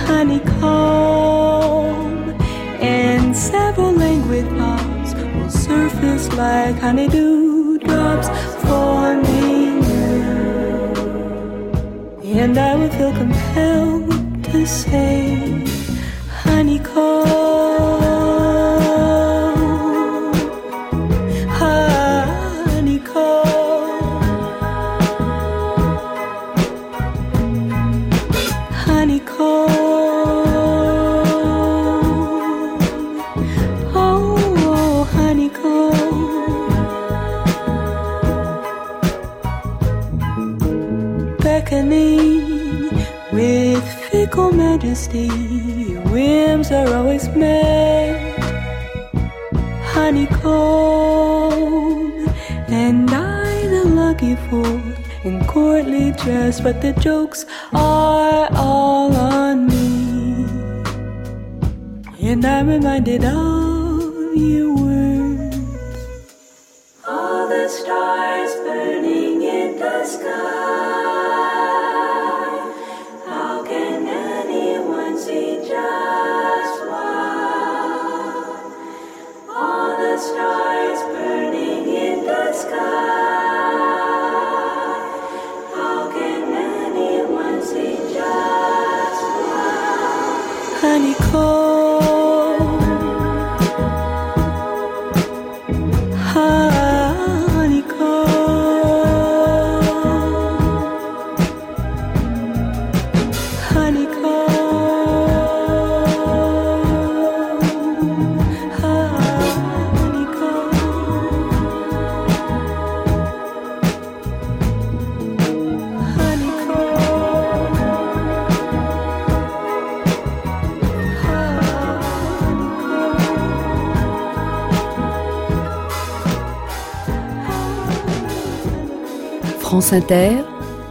honeycomb 0.07 1.35
and 2.81 3.37
several 3.37 3.93
languid 3.93 4.47
thoughts 4.59 5.15
will 5.15 5.51
surface 5.51 6.29
like 6.35 6.77
honeydew 6.79 7.79
drops 7.79 8.29
you. 9.29 9.75
And 12.45 12.59
I 12.59 12.75
would 12.77 12.93
feel 12.93 13.13
compelled 13.13 14.45
to 14.45 14.67
say, 14.67 15.74
majesty, 44.95 45.27
your 45.91 46.03
whims 46.03 46.71
are 46.71 46.95
always 46.95 47.27
met. 47.31 48.15
Honeycomb, 49.93 51.09
and 52.69 53.11
I 53.11 53.67
the 53.67 53.85
lucky 53.87 54.37
fool 54.47 54.81
in 55.25 55.45
courtly 55.47 56.13
dress, 56.13 56.61
but 56.61 56.81
the 56.81 56.93
jokes 56.93 57.45
are 57.73 58.49
all 58.53 59.13
on 59.17 59.67
me. 59.67 60.47
And 62.31 62.45
I'm 62.45 62.69
reminded 62.69 63.25
of 63.25 63.64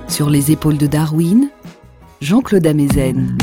Sur 0.08 0.30
les 0.30 0.52
épaules 0.52 0.78
de 0.78 0.86
Darwin, 0.86 1.50
Jean-Claude 2.22 2.68
Amezen. 2.68 3.36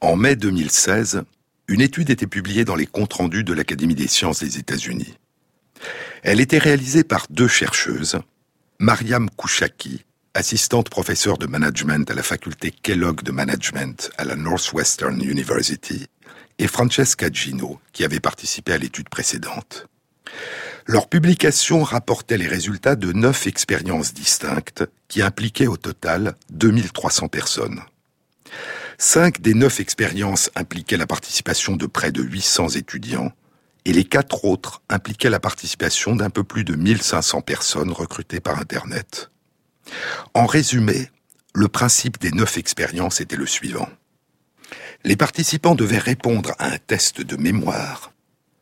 En 0.00 0.16
mai 0.16 0.34
2016, 0.34 1.24
une 1.68 1.82
étude 1.82 2.08
était 2.08 2.26
publiée 2.26 2.64
dans 2.64 2.74
les 2.74 2.86
comptes 2.86 3.12
rendus 3.12 3.44
de 3.44 3.52
l'Académie 3.52 3.94
des 3.94 4.08
sciences 4.08 4.40
des 4.40 4.56
États-Unis. 4.56 5.14
Elle 6.22 6.40
était 6.40 6.56
réalisée 6.56 7.04
par 7.04 7.26
deux 7.28 7.48
chercheuses, 7.48 8.18
Mariam 8.78 9.28
Kouchaki, 9.28 10.06
assistante 10.32 10.88
professeure 10.88 11.36
de 11.36 11.46
management 11.46 12.10
à 12.10 12.14
la 12.14 12.22
faculté 12.22 12.70
Kellogg 12.70 13.22
de 13.22 13.32
management 13.32 14.10
à 14.16 14.24
la 14.24 14.36
Northwestern 14.36 15.20
University, 15.20 16.06
et 16.58 16.66
Francesca 16.66 17.28
Gino, 17.30 17.78
qui 17.92 18.04
avait 18.04 18.20
participé 18.20 18.72
à 18.72 18.78
l'étude 18.78 19.10
précédente. 19.10 19.86
Leur 20.90 21.06
publication 21.06 21.82
rapportait 21.82 22.38
les 22.38 22.46
résultats 22.46 22.96
de 22.96 23.12
neuf 23.12 23.46
expériences 23.46 24.14
distinctes 24.14 24.84
qui 25.06 25.20
impliquaient 25.20 25.66
au 25.66 25.76
total 25.76 26.34
2300 26.48 27.28
personnes. 27.28 27.82
Cinq 28.96 29.42
des 29.42 29.52
neuf 29.52 29.80
expériences 29.80 30.50
impliquaient 30.54 30.96
la 30.96 31.06
participation 31.06 31.76
de 31.76 31.84
près 31.84 32.10
de 32.10 32.22
800 32.22 32.70
étudiants 32.70 33.32
et 33.84 33.92
les 33.92 34.04
quatre 34.04 34.46
autres 34.46 34.80
impliquaient 34.88 35.28
la 35.28 35.40
participation 35.40 36.16
d'un 36.16 36.30
peu 36.30 36.42
plus 36.42 36.64
de 36.64 36.74
1500 36.74 37.42
personnes 37.42 37.92
recrutées 37.92 38.40
par 38.40 38.58
Internet. 38.58 39.30
En 40.32 40.46
résumé, 40.46 41.10
le 41.54 41.68
principe 41.68 42.18
des 42.18 42.30
neuf 42.30 42.56
expériences 42.56 43.20
était 43.20 43.36
le 43.36 43.46
suivant. 43.46 43.90
Les 45.04 45.16
participants 45.16 45.74
devaient 45.74 45.98
répondre 45.98 46.54
à 46.58 46.68
un 46.68 46.78
test 46.78 47.20
de 47.20 47.36
mémoire 47.36 48.10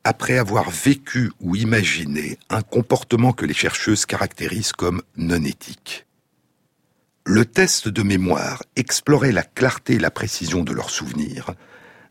après 0.06 0.38
avoir 0.38 0.70
vécu 0.70 1.32
ou 1.40 1.56
imaginé 1.56 2.38
un 2.48 2.62
comportement 2.62 3.32
que 3.32 3.44
les 3.44 3.54
chercheuses 3.54 4.06
caractérisent 4.06 4.70
comme 4.70 5.02
non 5.16 5.42
éthique. 5.42 6.06
Le 7.24 7.44
test 7.44 7.88
de 7.88 8.02
mémoire 8.04 8.62
explorait 8.76 9.32
la 9.32 9.42
clarté 9.42 9.94
et 9.94 9.98
la 9.98 10.12
précision 10.12 10.62
de 10.62 10.72
leurs 10.72 10.90
souvenirs, 10.90 11.54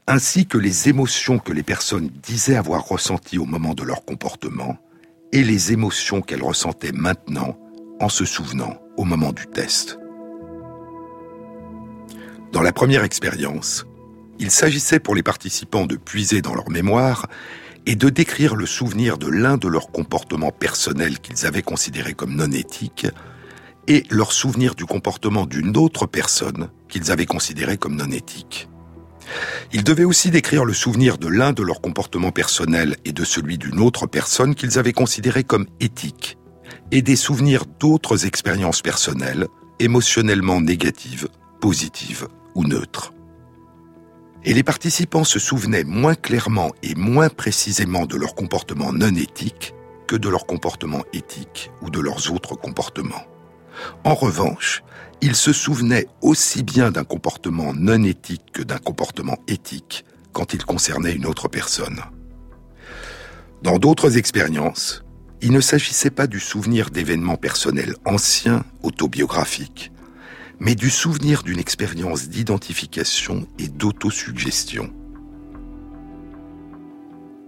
ainsi 0.08 0.46
que 0.46 0.58
les 0.58 0.90
émotions 0.90 1.40
que 1.40 1.54
les 1.54 1.64
personnes 1.64 2.12
disaient 2.22 2.58
avoir 2.58 2.86
ressenties 2.86 3.38
au 3.38 3.46
moment 3.46 3.74
de 3.74 3.84
leur 3.84 4.04
comportement, 4.04 4.78
et 5.32 5.46
les 5.46 5.72
émotions 5.72 6.22
qu'elles 6.22 6.44
ressentaient 6.44 6.92
maintenant 6.92 7.58
en 8.02 8.10
se 8.10 8.26
souvenant 8.26 8.78
au 8.98 9.06
moment 9.06 9.32
du 9.32 9.48
test. 9.48 9.98
Dans 12.52 12.62
la 12.62 12.74
première 12.74 13.06
expérience, 13.06 13.86
il 14.38 14.52
s'agissait 14.52 15.00
pour 15.00 15.16
les 15.16 15.24
participants 15.24 15.86
de 15.86 15.96
puiser 15.96 16.42
dans 16.42 16.56
leur 16.56 16.70
mémoire 16.70 17.28
et 17.86 17.96
de 17.96 18.10
décrire 18.10 18.56
le 18.56 18.66
souvenir 18.66 19.18
de 19.18 19.28
l'un 19.28 19.58
de 19.58 19.68
leurs 19.68 19.92
comportements 19.92 20.52
personnels 20.52 21.20
qu'ils 21.20 21.46
avaient 21.46 21.62
considérés 21.62 22.14
comme 22.14 22.36
non 22.36 22.52
éthiques 22.52 23.08
et 23.88 24.04
leur 24.10 24.32
souvenir 24.32 24.74
du 24.76 24.86
comportement 24.86 25.46
d'une 25.46 25.78
autre 25.78 26.08
personne 26.08 26.70
qu'ils 26.90 27.12
avaient 27.12 27.28
considéré 27.28 27.78
comme 27.78 27.96
non 27.96 28.12
éthique. 28.12 28.68
Ils 29.74 29.84
devaient 29.84 30.04
aussi 30.04 30.32
décrire 30.32 30.66
le 30.66 30.74
souvenir 30.74 31.18
de 31.18 31.28
l'un 31.28 31.54
de 31.54 31.64
leurs 31.64 31.82
comportements 31.82 32.32
personnels 32.32 32.96
et 33.06 33.12
de 33.12 33.24
celui 33.24 33.58
d'une 33.58 33.80
autre 33.80 34.08
personne 34.08 34.56
qu'ils 34.56 34.80
avaient 34.80 34.94
considéré 34.94 35.44
comme 35.44 35.68
éthique, 35.80 36.38
et 36.92 37.02
des 37.02 37.16
souvenirs 37.16 37.66
d'autres 37.80 38.26
expériences 38.26 38.82
personnelles, 38.82 39.48
émotionnellement 39.80 40.62
négatives, 40.62 41.28
positives 41.60 42.28
ou 42.54 42.66
neutres 42.66 43.12
et 44.46 44.54
les 44.54 44.64
participants 44.64 45.24
se 45.24 45.40
souvenaient 45.40 45.84
moins 45.84 46.14
clairement 46.14 46.72
et 46.84 46.94
moins 46.96 47.30
précisément 47.30 48.06
de 48.06 48.16
leur 48.16 48.36
comportement 48.36 48.94
non 48.94 49.14
éthique 49.16 49.74
que 50.08 50.16
de 50.16 50.30
leur 50.30 50.46
comportement 50.46 51.04
éthique 51.14 51.72
ou 51.82 51.90
de 51.90 52.00
leurs 52.00 52.32
autres 52.32 52.56
comportements. 52.56 53.26
En 54.04 54.14
revanche, 54.14 54.84
ils 55.22 55.36
se 55.36 55.52
souvenaient 55.52 56.08
aussi 56.22 56.62
bien 56.62 56.92
d'un 56.92 57.04
comportement 57.04 57.74
non 57.74 58.04
éthique 58.04 58.52
que 58.54 58.62
d'un 58.62 58.78
comportement 58.78 59.40
éthique 59.48 60.06
quand 60.32 60.54
il 60.54 60.64
concernait 60.64 61.14
une 61.14 61.26
autre 61.26 61.48
personne. 61.48 62.02
Dans 63.64 63.80
d'autres 63.80 64.18
expériences, 64.18 65.04
il 65.42 65.52
ne 65.52 65.60
s'agissait 65.62 66.12
pas 66.12 66.28
du 66.28 66.40
souvenir 66.40 66.92
d'événements 66.92 67.38
personnels 67.38 67.96
anciens, 68.06 68.64
autobiographiques, 68.84 69.92
mais 70.60 70.76
du 70.76 70.90
souvenir 70.90 71.44
d'une 71.44 71.60
expérience 71.60 72.30
d'identification 72.30 73.48
et 73.60 73.68
d'autosuggestion. 73.68 74.94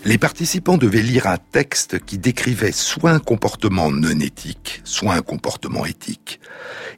Les 0.06 0.18
participants 0.18 0.78
devaient 0.78 1.02
lire 1.02 1.28
un 1.28 1.38
texte 1.38 2.00
qui 2.06 2.18
décrivait 2.18 2.72
soit 2.72 3.12
un 3.12 3.20
comportement 3.20 3.92
non 3.92 4.20
éthique, 4.20 4.82
soit 4.84 5.14
un 5.14 5.22
comportement 5.22 5.86
éthique. 5.86 6.40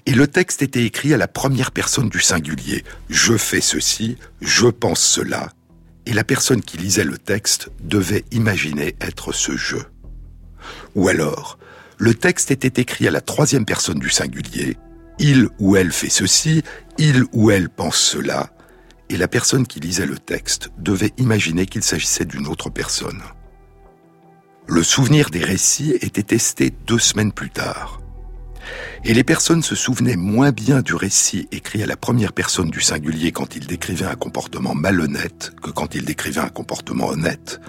Et 0.05 0.13
le 0.13 0.27
texte 0.27 0.61
était 0.61 0.83
écrit 0.83 1.13
à 1.13 1.17
la 1.17 1.27
première 1.27 1.71
personne 1.71 2.09
du 2.09 2.19
singulier. 2.19 2.83
Je 3.09 3.37
fais 3.37 3.61
ceci, 3.61 4.17
je 4.41 4.67
pense 4.67 4.99
cela. 4.99 5.49
Et 6.05 6.13
la 6.13 6.23
personne 6.23 6.61
qui 6.61 6.77
lisait 6.77 7.03
le 7.03 7.17
texte 7.17 7.71
devait 7.81 8.25
imaginer 8.31 8.95
être 9.01 9.31
ce 9.31 9.55
je. 9.55 9.77
Ou 10.95 11.07
alors, 11.07 11.57
le 11.97 12.13
texte 12.13 12.51
était 12.51 12.81
écrit 12.81 13.07
à 13.07 13.11
la 13.11 13.21
troisième 13.21 13.65
personne 13.65 13.99
du 13.99 14.09
singulier, 14.09 14.77
il 15.19 15.49
ou 15.59 15.75
elle 15.75 15.91
fait 15.91 16.09
ceci, 16.09 16.63
il 16.97 17.25
ou 17.33 17.51
elle 17.51 17.69
pense 17.69 17.97
cela, 17.97 18.49
et 19.09 19.17
la 19.17 19.27
personne 19.27 19.67
qui 19.67 19.79
lisait 19.79 20.05
le 20.05 20.17
texte 20.17 20.71
devait 20.77 21.13
imaginer 21.17 21.65
qu'il 21.65 21.83
s'agissait 21.83 22.25
d'une 22.25 22.47
autre 22.47 22.69
personne. 22.69 23.21
Le 24.67 24.83
souvenir 24.83 25.29
des 25.29 25.43
récits 25.43 25.91
était 26.01 26.23
testé 26.23 26.71
deux 26.85 26.99
semaines 26.99 27.31
plus 27.31 27.49
tard. 27.49 27.99
Et 29.03 29.13
les 29.13 29.23
personnes 29.23 29.63
se 29.63 29.75
souvenaient 29.75 30.15
moins 30.15 30.51
bien 30.51 30.81
du 30.81 30.93
récit 30.93 31.47
écrit 31.51 31.81
à 31.81 31.87
la 31.87 31.97
première 31.97 32.33
personne 32.33 32.69
du 32.69 32.81
singulier 32.81 33.31
quand 33.31 33.55
il 33.55 33.65
décrivait 33.65 34.05
un 34.05 34.15
comportement 34.15 34.75
malhonnête 34.75 35.53
que 35.63 35.71
quand 35.71 35.95
il 35.95 36.05
décrivait 36.05 36.41
un 36.41 36.49
comportement 36.49 37.07
honnête, 37.07 37.59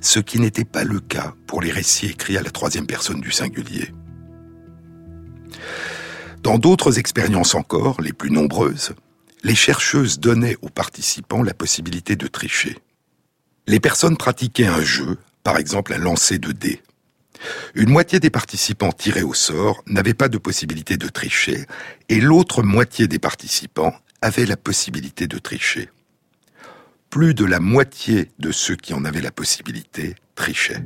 ce 0.00 0.20
qui 0.20 0.40
n'était 0.40 0.64
pas 0.64 0.84
le 0.84 1.00
cas 1.00 1.34
pour 1.46 1.60
les 1.60 1.72
récits 1.72 2.06
écrits 2.06 2.38
à 2.38 2.42
la 2.42 2.50
troisième 2.50 2.86
personne 2.86 3.20
du 3.20 3.32
singulier. 3.32 3.92
Dans 6.42 6.58
d'autres 6.58 6.98
expériences 6.98 7.54
encore, 7.54 8.00
les 8.00 8.12
plus 8.12 8.30
nombreuses, 8.30 8.94
les 9.42 9.54
chercheuses 9.54 10.18
donnaient 10.18 10.56
aux 10.62 10.68
participants 10.68 11.42
la 11.42 11.54
possibilité 11.54 12.16
de 12.16 12.26
tricher. 12.26 12.78
Les 13.66 13.80
personnes 13.80 14.16
pratiquaient 14.16 14.66
un 14.66 14.82
jeu, 14.82 15.18
par 15.42 15.56
exemple 15.56 15.92
un 15.92 15.98
lancer 15.98 16.38
de 16.38 16.52
dés. 16.52 16.82
Une 17.74 17.90
moitié 17.90 18.20
des 18.20 18.30
participants 18.30 18.92
tirés 18.92 19.22
au 19.22 19.34
sort 19.34 19.82
n'avaient 19.86 20.14
pas 20.14 20.28
de 20.28 20.38
possibilité 20.38 20.96
de 20.96 21.08
tricher, 21.08 21.66
et 22.08 22.20
l'autre 22.20 22.62
moitié 22.62 23.08
des 23.08 23.18
participants 23.18 23.94
avaient 24.22 24.46
la 24.46 24.56
possibilité 24.56 25.26
de 25.26 25.38
tricher. 25.38 25.90
Plus 27.10 27.34
de 27.34 27.44
la 27.44 27.60
moitié 27.60 28.30
de 28.38 28.50
ceux 28.52 28.76
qui 28.76 28.94
en 28.94 29.04
avaient 29.04 29.20
la 29.20 29.30
possibilité 29.30 30.14
trichaient. 30.34 30.84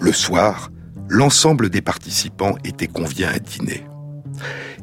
Le 0.00 0.12
soir, 0.12 0.70
l'ensemble 1.10 1.70
des 1.70 1.82
participants 1.82 2.56
était 2.64 2.86
conviés 2.86 3.26
à 3.26 3.40
dîner. 3.40 3.84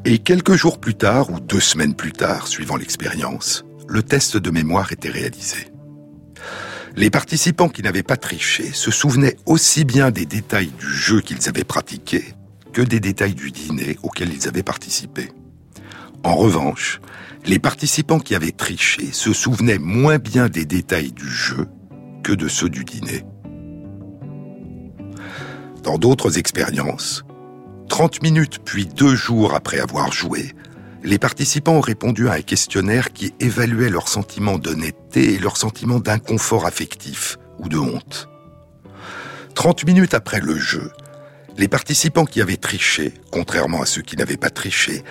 Et 0.04 0.18
quelques 0.18 0.54
jours 0.54 0.78
plus 0.78 0.94
tard, 0.94 1.30
ou 1.30 1.40
deux 1.40 1.58
semaines 1.58 1.94
plus 1.94 2.12
tard, 2.12 2.46
suivant 2.46 2.76
l'expérience, 2.76 3.64
le 3.88 4.02
test 4.02 4.36
de 4.36 4.50
mémoire 4.50 4.92
était 4.92 5.08
réalisé. 5.08 5.72
Les 6.96 7.08
participants 7.08 7.70
qui 7.70 7.82
n'avaient 7.82 8.02
pas 8.02 8.18
triché 8.18 8.72
se 8.72 8.90
souvenaient 8.90 9.36
aussi 9.46 9.84
bien 9.84 10.10
des 10.10 10.26
détails 10.26 10.70
du 10.78 10.86
jeu 10.86 11.22
qu'ils 11.22 11.48
avaient 11.48 11.64
pratiqué 11.64 12.22
que 12.74 12.82
des 12.82 13.00
détails 13.00 13.34
du 13.34 13.50
dîner 13.50 13.96
auquel 14.02 14.30
ils 14.32 14.46
avaient 14.46 14.62
participé. 14.62 15.30
En 16.24 16.36
revanche, 16.36 17.00
les 17.46 17.58
participants 17.58 18.20
qui 18.20 18.34
avaient 18.34 18.52
triché 18.52 19.12
se 19.12 19.32
souvenaient 19.32 19.78
moins 19.78 20.18
bien 20.18 20.48
des 20.48 20.66
détails 20.66 21.12
du 21.12 21.28
jeu 21.28 21.68
que 22.22 22.32
de 22.32 22.48
ceux 22.48 22.68
du 22.68 22.84
dîner. 22.84 23.24
Dans 25.88 25.96
d'autres 25.96 26.36
expériences, 26.36 27.24
30 27.88 28.22
minutes 28.22 28.58
puis 28.62 28.84
deux 28.84 29.14
jours 29.14 29.54
après 29.54 29.80
avoir 29.80 30.12
joué, 30.12 30.52
les 31.02 31.18
participants 31.18 31.76
ont 31.76 31.80
répondu 31.80 32.28
à 32.28 32.34
un 32.34 32.42
questionnaire 32.42 33.10
qui 33.14 33.32
évaluait 33.40 33.88
leur 33.88 34.06
sentiment 34.06 34.58
d'honnêteté 34.58 35.32
et 35.32 35.38
leur 35.38 35.56
sentiment 35.56 35.98
d'inconfort 35.98 36.66
affectif 36.66 37.38
ou 37.58 37.70
de 37.70 37.78
honte. 37.78 38.28
30 39.54 39.86
minutes 39.86 40.12
après 40.12 40.40
le 40.40 40.58
jeu, 40.58 40.92
les 41.56 41.68
participants 41.68 42.26
qui 42.26 42.42
avaient 42.42 42.58
triché, 42.58 43.14
contrairement 43.32 43.80
à 43.80 43.86
ceux 43.86 44.02
qui 44.02 44.18
n'avaient 44.18 44.36
pas 44.36 44.50
triché, 44.50 45.02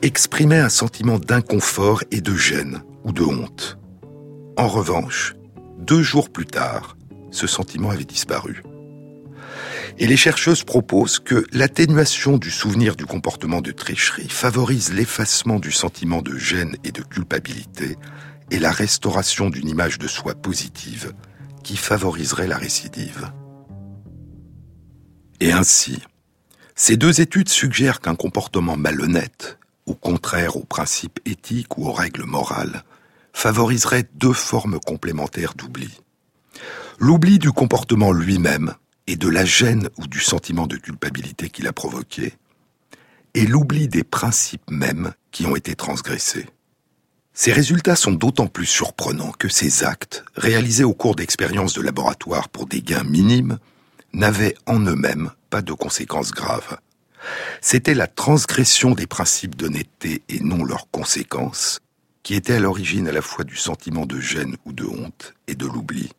exprimaient 0.00 0.60
un 0.60 0.68
sentiment 0.68 1.18
d'inconfort 1.18 2.04
et 2.12 2.20
de 2.20 2.36
gêne 2.36 2.84
ou 3.02 3.10
de 3.10 3.24
honte. 3.24 3.78
En 4.56 4.68
revanche, 4.68 5.34
deux 5.78 6.04
jours 6.04 6.30
plus 6.30 6.46
tard, 6.46 6.96
ce 7.32 7.48
sentiment 7.48 7.90
avait 7.90 8.04
disparu. 8.04 8.62
Et 9.98 10.06
les 10.06 10.16
chercheuses 10.16 10.64
proposent 10.64 11.18
que 11.18 11.46
l'atténuation 11.52 12.38
du 12.38 12.50
souvenir 12.50 12.96
du 12.96 13.06
comportement 13.06 13.60
de 13.60 13.72
tricherie 13.72 14.28
favorise 14.28 14.92
l'effacement 14.92 15.58
du 15.58 15.72
sentiment 15.72 16.22
de 16.22 16.36
gêne 16.36 16.76
et 16.84 16.92
de 16.92 17.02
culpabilité 17.02 17.96
et 18.50 18.58
la 18.58 18.72
restauration 18.72 19.50
d'une 19.50 19.68
image 19.68 19.98
de 19.98 20.08
soi 20.08 20.34
positive 20.34 21.12
qui 21.62 21.76
favoriserait 21.76 22.46
la 22.46 22.56
récidive. 22.56 23.30
Et 25.40 25.52
ainsi, 25.52 26.02
ces 26.74 26.96
deux 26.96 27.20
études 27.20 27.48
suggèrent 27.48 28.00
qu'un 28.00 28.14
comportement 28.14 28.76
malhonnête, 28.76 29.58
ou 29.86 29.94
contraire 29.94 30.56
aux 30.56 30.64
principes 30.64 31.20
éthiques 31.26 31.78
ou 31.78 31.86
aux 31.86 31.92
règles 31.92 32.24
morales, 32.24 32.84
favoriserait 33.32 34.08
deux 34.14 34.32
formes 34.32 34.80
complémentaires 34.80 35.54
d'oubli. 35.54 36.00
L'oubli 36.98 37.38
du 37.38 37.52
comportement 37.52 38.12
lui-même 38.12 38.74
et 39.10 39.16
de 39.16 39.28
la 39.28 39.44
gêne 39.44 39.88
ou 39.98 40.06
du 40.06 40.20
sentiment 40.20 40.68
de 40.68 40.76
culpabilité 40.76 41.50
qu'il 41.50 41.66
a 41.66 41.72
provoqué, 41.72 42.34
et 43.34 43.44
l'oubli 43.44 43.88
des 43.88 44.04
principes 44.04 44.70
mêmes 44.70 45.14
qui 45.32 45.46
ont 45.46 45.56
été 45.56 45.74
transgressés. 45.74 46.46
Ces 47.34 47.52
résultats 47.52 47.96
sont 47.96 48.12
d'autant 48.12 48.46
plus 48.46 48.66
surprenants 48.66 49.32
que 49.32 49.48
ces 49.48 49.82
actes, 49.82 50.24
réalisés 50.36 50.84
au 50.84 50.94
cours 50.94 51.16
d'expériences 51.16 51.72
de 51.72 51.82
laboratoire 51.82 52.48
pour 52.48 52.66
des 52.66 52.82
gains 52.82 53.02
minimes, 53.02 53.58
n'avaient 54.12 54.54
en 54.66 54.78
eux-mêmes 54.78 55.32
pas 55.48 55.62
de 55.62 55.72
conséquences 55.72 56.30
graves. 56.30 56.78
C'était 57.60 57.94
la 57.94 58.06
transgression 58.06 58.92
des 58.92 59.08
principes 59.08 59.56
d'honnêteté 59.56 60.22
et 60.28 60.38
non 60.38 60.62
leurs 60.62 60.88
conséquences 60.92 61.80
qui 62.22 62.36
était 62.36 62.54
à 62.54 62.60
l'origine 62.60 63.08
à 63.08 63.12
la 63.12 63.22
fois 63.22 63.44
du 63.44 63.56
sentiment 63.56 64.06
de 64.06 64.20
gêne 64.20 64.56
ou 64.66 64.72
de 64.72 64.84
honte 64.84 65.34
et 65.48 65.56
de 65.56 65.66
l'oubli. 65.66 66.12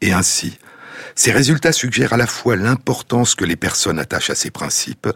Et 0.00 0.12
ainsi, 0.12 0.58
ces 1.14 1.32
résultats 1.32 1.72
suggèrent 1.72 2.12
à 2.12 2.16
la 2.16 2.26
fois 2.26 2.56
l'importance 2.56 3.34
que 3.34 3.44
les 3.44 3.56
personnes 3.56 3.98
attachent 3.98 4.30
à 4.30 4.34
ces 4.34 4.50
principes 4.50 5.08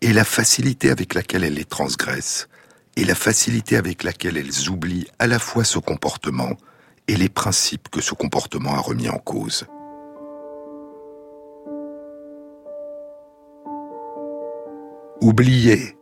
et 0.00 0.12
la 0.12 0.24
facilité 0.24 0.90
avec 0.90 1.14
laquelle 1.14 1.44
elles 1.44 1.54
les 1.54 1.64
transgressent, 1.64 2.48
et 2.96 3.04
la 3.04 3.14
facilité 3.14 3.76
avec 3.76 4.02
laquelle 4.02 4.36
elles 4.36 4.68
oublient 4.68 5.08
à 5.18 5.26
la 5.26 5.38
fois 5.38 5.64
ce 5.64 5.78
comportement 5.78 6.56
et 7.08 7.16
les 7.16 7.28
principes 7.28 7.88
que 7.88 8.00
ce 8.00 8.14
comportement 8.14 8.74
a 8.74 8.80
remis 8.80 9.08
en 9.08 9.18
cause. 9.18 9.66
Oublier 15.20 15.96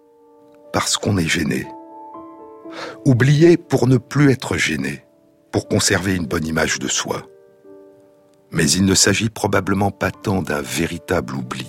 parce 0.73 0.97
qu'on 0.97 1.19
est 1.19 1.29
gêné. 1.29 1.67
Oublier 3.05 3.57
pour 3.57 3.87
ne 3.87 3.97
plus 3.97 4.33
être 4.33 4.57
gêné, 4.57 5.05
pour 5.53 5.69
conserver 5.69 6.17
une 6.17 6.27
bonne 6.27 6.47
image 6.47 6.81
de 6.81 6.89
soi. 6.89 7.25
Mais 8.55 8.71
il 8.71 8.85
ne 8.85 8.95
s'agit 8.95 9.29
probablement 9.29 9.91
pas 9.91 10.11
tant 10.11 10.41
d'un 10.41 10.63
véritable 10.63 11.35
oubli, 11.35 11.69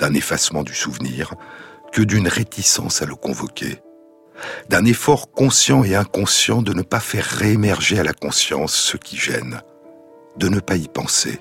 d'un 0.00 0.14
effacement 0.14 0.62
du 0.62 0.74
souvenir, 0.74 1.34
que 1.92 2.02
d'une 2.02 2.28
réticence 2.28 3.02
à 3.02 3.06
le 3.06 3.14
convoquer, 3.14 3.78
d'un 4.68 4.84
effort 4.84 5.30
conscient 5.30 5.84
et 5.84 5.94
inconscient 5.94 6.62
de 6.62 6.72
ne 6.72 6.82
pas 6.82 7.00
faire 7.00 7.24
réémerger 7.24 8.00
à 8.00 8.04
la 8.04 8.14
conscience 8.14 8.74
ce 8.74 8.96
qui 8.96 9.16
gêne, 9.16 9.60
de 10.36 10.48
ne 10.48 10.60
pas 10.60 10.76
y 10.76 10.88
penser. 10.88 11.40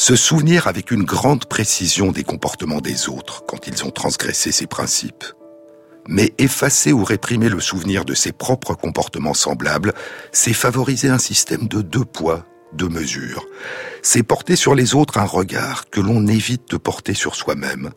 se 0.00 0.16
souvenir 0.16 0.66
avec 0.66 0.90
une 0.90 1.04
grande 1.04 1.44
précision 1.44 2.10
des 2.10 2.24
comportements 2.24 2.80
des 2.80 3.10
autres 3.10 3.44
quand 3.46 3.66
ils 3.66 3.84
ont 3.84 3.90
transgressé 3.90 4.50
ses 4.50 4.66
principes. 4.66 5.24
Mais 6.10 6.34
effacer 6.38 6.92
ou 6.92 7.04
réprimer 7.04 7.48
le 7.48 7.60
souvenir 7.60 8.04
de 8.04 8.14
ses 8.14 8.32
propres 8.32 8.74
comportements 8.74 9.32
semblables, 9.32 9.94
c'est 10.32 10.52
favoriser 10.52 11.08
un 11.08 11.18
système 11.18 11.68
de 11.68 11.82
deux 11.82 12.04
poids, 12.04 12.44
deux 12.72 12.88
mesures. 12.88 13.46
C'est 14.02 14.24
porter 14.24 14.56
sur 14.56 14.74
les 14.74 14.96
autres 14.96 15.18
un 15.18 15.24
regard 15.24 15.88
que 15.88 16.00
l'on 16.00 16.26
évite 16.26 16.68
de 16.72 16.76
porter 16.78 17.14
sur 17.14 17.36
soi-même. 17.36 17.90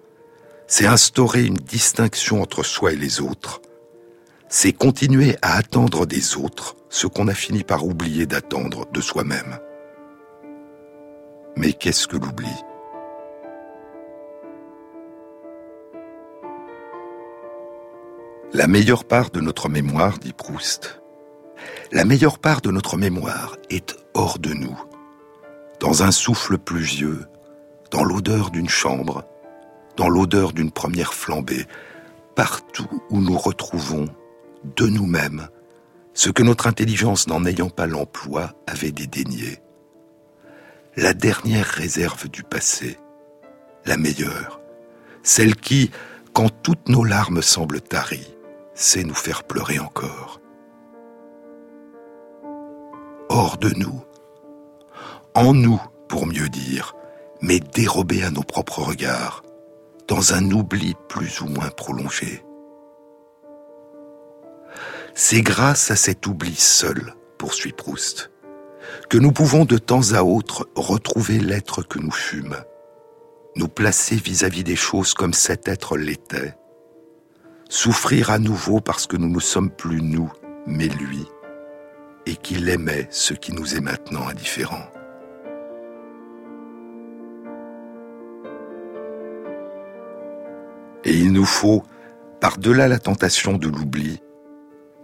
C'est 0.67 0.85
instaurer 0.85 1.43
une 1.43 1.55
distinction 1.55 2.43
entre 2.43 2.61
soi 2.61 2.93
et 2.93 2.97
les 2.97 3.19
autres. 3.19 3.61
C'est 4.47 4.73
continuer 4.73 5.35
à 5.41 5.55
attendre 5.55 6.05
des 6.05 6.37
autres 6.37 6.75
ce 6.89 7.07
qu'on 7.07 7.27
a 7.27 7.33
fini 7.33 7.63
par 7.63 7.83
oublier 7.83 8.27
d'attendre 8.27 8.85
de 8.93 9.01
soi-même. 9.01 9.57
Mais 11.57 11.73
qu'est-ce 11.73 12.07
que 12.07 12.17
l'oubli? 12.17 12.53
La 18.53 18.67
meilleure 18.67 19.05
part 19.05 19.31
de 19.31 19.41
notre 19.41 19.67
mémoire, 19.67 20.19
dit 20.19 20.31
Proust, 20.31 21.01
la 21.91 22.05
meilleure 22.05 22.37
part 22.37 22.61
de 22.61 22.69
notre 22.69 22.97
mémoire 22.97 23.57
est 23.71 23.95
hors 24.13 24.37
de 24.37 24.53
nous, 24.53 24.79
dans 25.79 26.03
un 26.03 26.11
souffle 26.11 26.59
pluvieux, 26.59 27.25
dans 27.89 28.03
l'odeur 28.03 28.51
d'une 28.51 28.69
chambre, 28.69 29.25
dans 29.97 30.07
l'odeur 30.07 30.53
d'une 30.53 30.69
première 30.69 31.15
flambée, 31.15 31.65
partout 32.35 33.01
où 33.09 33.21
nous 33.21 33.39
retrouvons 33.39 34.05
de 34.75 34.85
nous-mêmes 34.85 35.47
ce 36.13 36.29
que 36.29 36.43
notre 36.43 36.67
intelligence 36.67 37.27
n'en 37.27 37.45
ayant 37.45 37.71
pas 37.71 37.87
l'emploi 37.87 38.53
avait 38.67 38.91
dédaigné. 38.91 39.57
La 40.95 41.15
dernière 41.15 41.65
réserve 41.65 42.29
du 42.29 42.43
passé, 42.43 42.99
la 43.85 43.97
meilleure, 43.97 44.61
celle 45.23 45.55
qui, 45.55 45.89
quand 46.33 46.49
toutes 46.61 46.87
nos 46.87 47.03
larmes 47.03 47.41
semblent 47.41 47.81
taries, 47.81 48.32
sait 48.73 49.03
nous 49.03 49.13
faire 49.13 49.43
pleurer 49.43 49.79
encore. 49.79 50.39
Hors 53.29 53.57
de 53.57 53.69
nous, 53.69 54.01
en 55.33 55.53
nous 55.53 55.81
pour 56.07 56.27
mieux 56.27 56.49
dire, 56.49 56.95
mais 57.41 57.59
dérobé 57.59 58.23
à 58.23 58.29
nos 58.29 58.43
propres 58.43 58.79
regards, 58.81 59.43
dans 60.07 60.33
un 60.33 60.51
oubli 60.51 60.95
plus 61.07 61.41
ou 61.41 61.47
moins 61.47 61.69
prolongé. 61.69 62.43
C'est 65.15 65.41
grâce 65.41 65.91
à 65.91 65.95
cet 65.95 66.25
oubli 66.27 66.55
seul, 66.55 67.13
poursuit 67.37 67.71
Proust, 67.71 68.31
que 69.09 69.17
nous 69.17 69.31
pouvons 69.31 69.65
de 69.65 69.77
temps 69.77 70.13
à 70.13 70.23
autre 70.23 70.69
retrouver 70.75 71.39
l'être 71.39 71.83
que 71.83 71.99
nous 71.99 72.11
fûmes, 72.11 72.57
nous 73.55 73.67
placer 73.67 74.15
vis-à-vis 74.15 74.63
des 74.63 74.75
choses 74.75 75.13
comme 75.13 75.33
cet 75.33 75.67
être 75.67 75.97
l'était, 75.97 76.55
souffrir 77.73 78.29
à 78.29 78.37
nouveau 78.37 78.81
parce 78.81 79.07
que 79.07 79.17
nous 79.17 79.27
ne 79.27 79.39
sommes 79.39 79.71
plus 79.71 80.03
nous, 80.03 80.31
mais 80.67 80.87
lui, 80.87 81.25
et 82.27 82.35
qu'il 82.35 82.69
aimait 82.69 83.07
ce 83.09 83.33
qui 83.33 83.51
nous 83.51 83.75
est 83.75 83.81
maintenant 83.81 84.27
indifférent. 84.27 84.85
Et 91.03 91.13
il 91.13 91.33
nous 91.33 91.45
faut, 91.45 91.83
par-delà 92.39 92.87
la 92.87 92.99
tentation 92.99 93.57
de 93.57 93.67
l'oubli, 93.67 94.21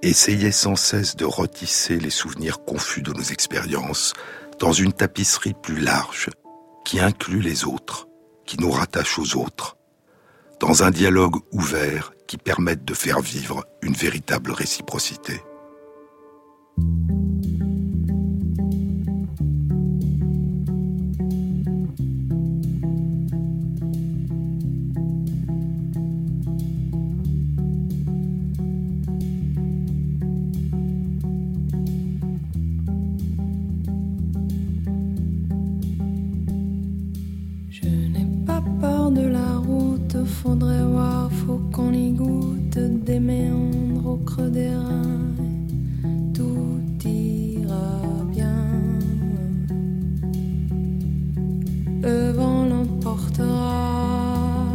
essayer 0.04 0.52
sans 0.52 0.76
cesse 0.76 1.16
de 1.16 1.26
retisser 1.26 1.98
les 1.98 2.12
souvenirs 2.12 2.64
confus 2.64 3.02
de 3.02 3.12
nos 3.12 3.24
expériences 3.24 4.14
dans 4.60 4.74
une 4.74 4.94
tapisserie 4.94 5.56
plus 5.56 5.80
large 5.80 6.30
qui 6.86 7.00
inclut 7.00 7.42
les 7.42 7.66
autres, 7.66 8.08
qui 8.46 8.60
nous 8.60 8.72
rattache 8.72 9.18
aux 9.18 9.38
autres, 9.38 9.79
dans 10.60 10.84
un 10.84 10.92
dialogue 10.92 11.38
ouvert 11.52 12.14
qui 12.28 12.38
permette 12.38 12.84
de 12.84 12.94
faire 12.94 13.22
vivre 13.22 13.66
une 13.82 13.94
véritable 13.94 14.52
réciprocité. 14.52 15.42
Faudrait 40.42 40.86
voir, 40.86 41.30
faut 41.30 41.60
qu'on 41.74 41.92
y 41.92 42.12
goûte 42.12 42.80
des 43.04 43.20
méandres 43.20 44.08
au 44.08 44.16
creux 44.16 44.50
des 44.50 44.70
reins. 44.70 45.36
Tout 46.34 46.80
ira 47.06 48.00
bien. 48.32 48.56
Le 52.02 52.32
vent 52.32 52.64
l'emportera. 52.64 54.66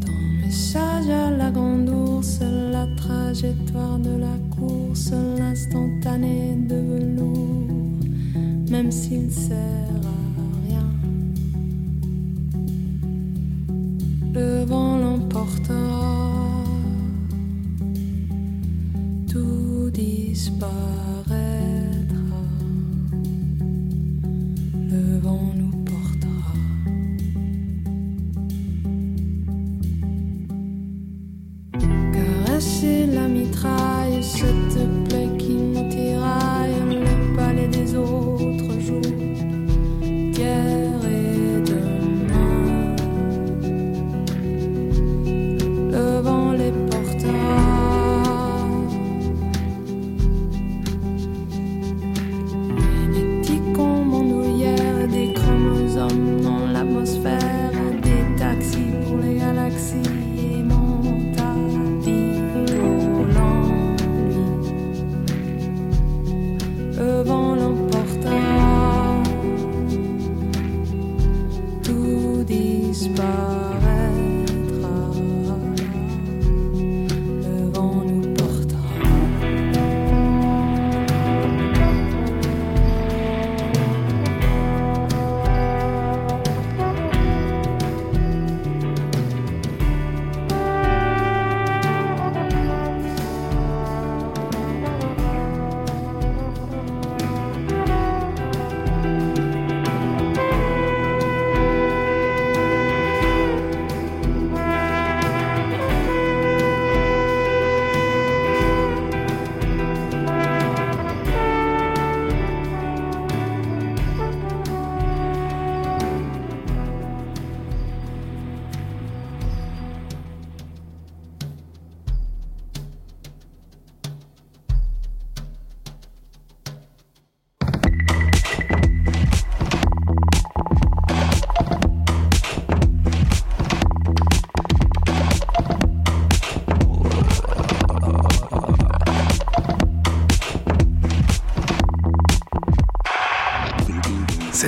Ton 0.00 0.44
message 0.44 1.08
à 1.08 1.30
la 1.30 1.52
grande 1.52 1.88
ours, 1.88 2.40
la 2.72 2.88
trajectoire 2.96 4.00
de 4.00 4.18
la 4.18 4.36
course, 4.58 5.12
l'instantané 5.38 6.56
de 6.68 6.74
velours, 6.74 7.68
même 8.68 8.90
s'il 8.90 9.30
sert 9.30 10.05
Le 14.36 14.64
vent 14.66 14.98
l'emportera, 14.98 16.62
tout 19.32 19.90
disparaît. 19.90 21.55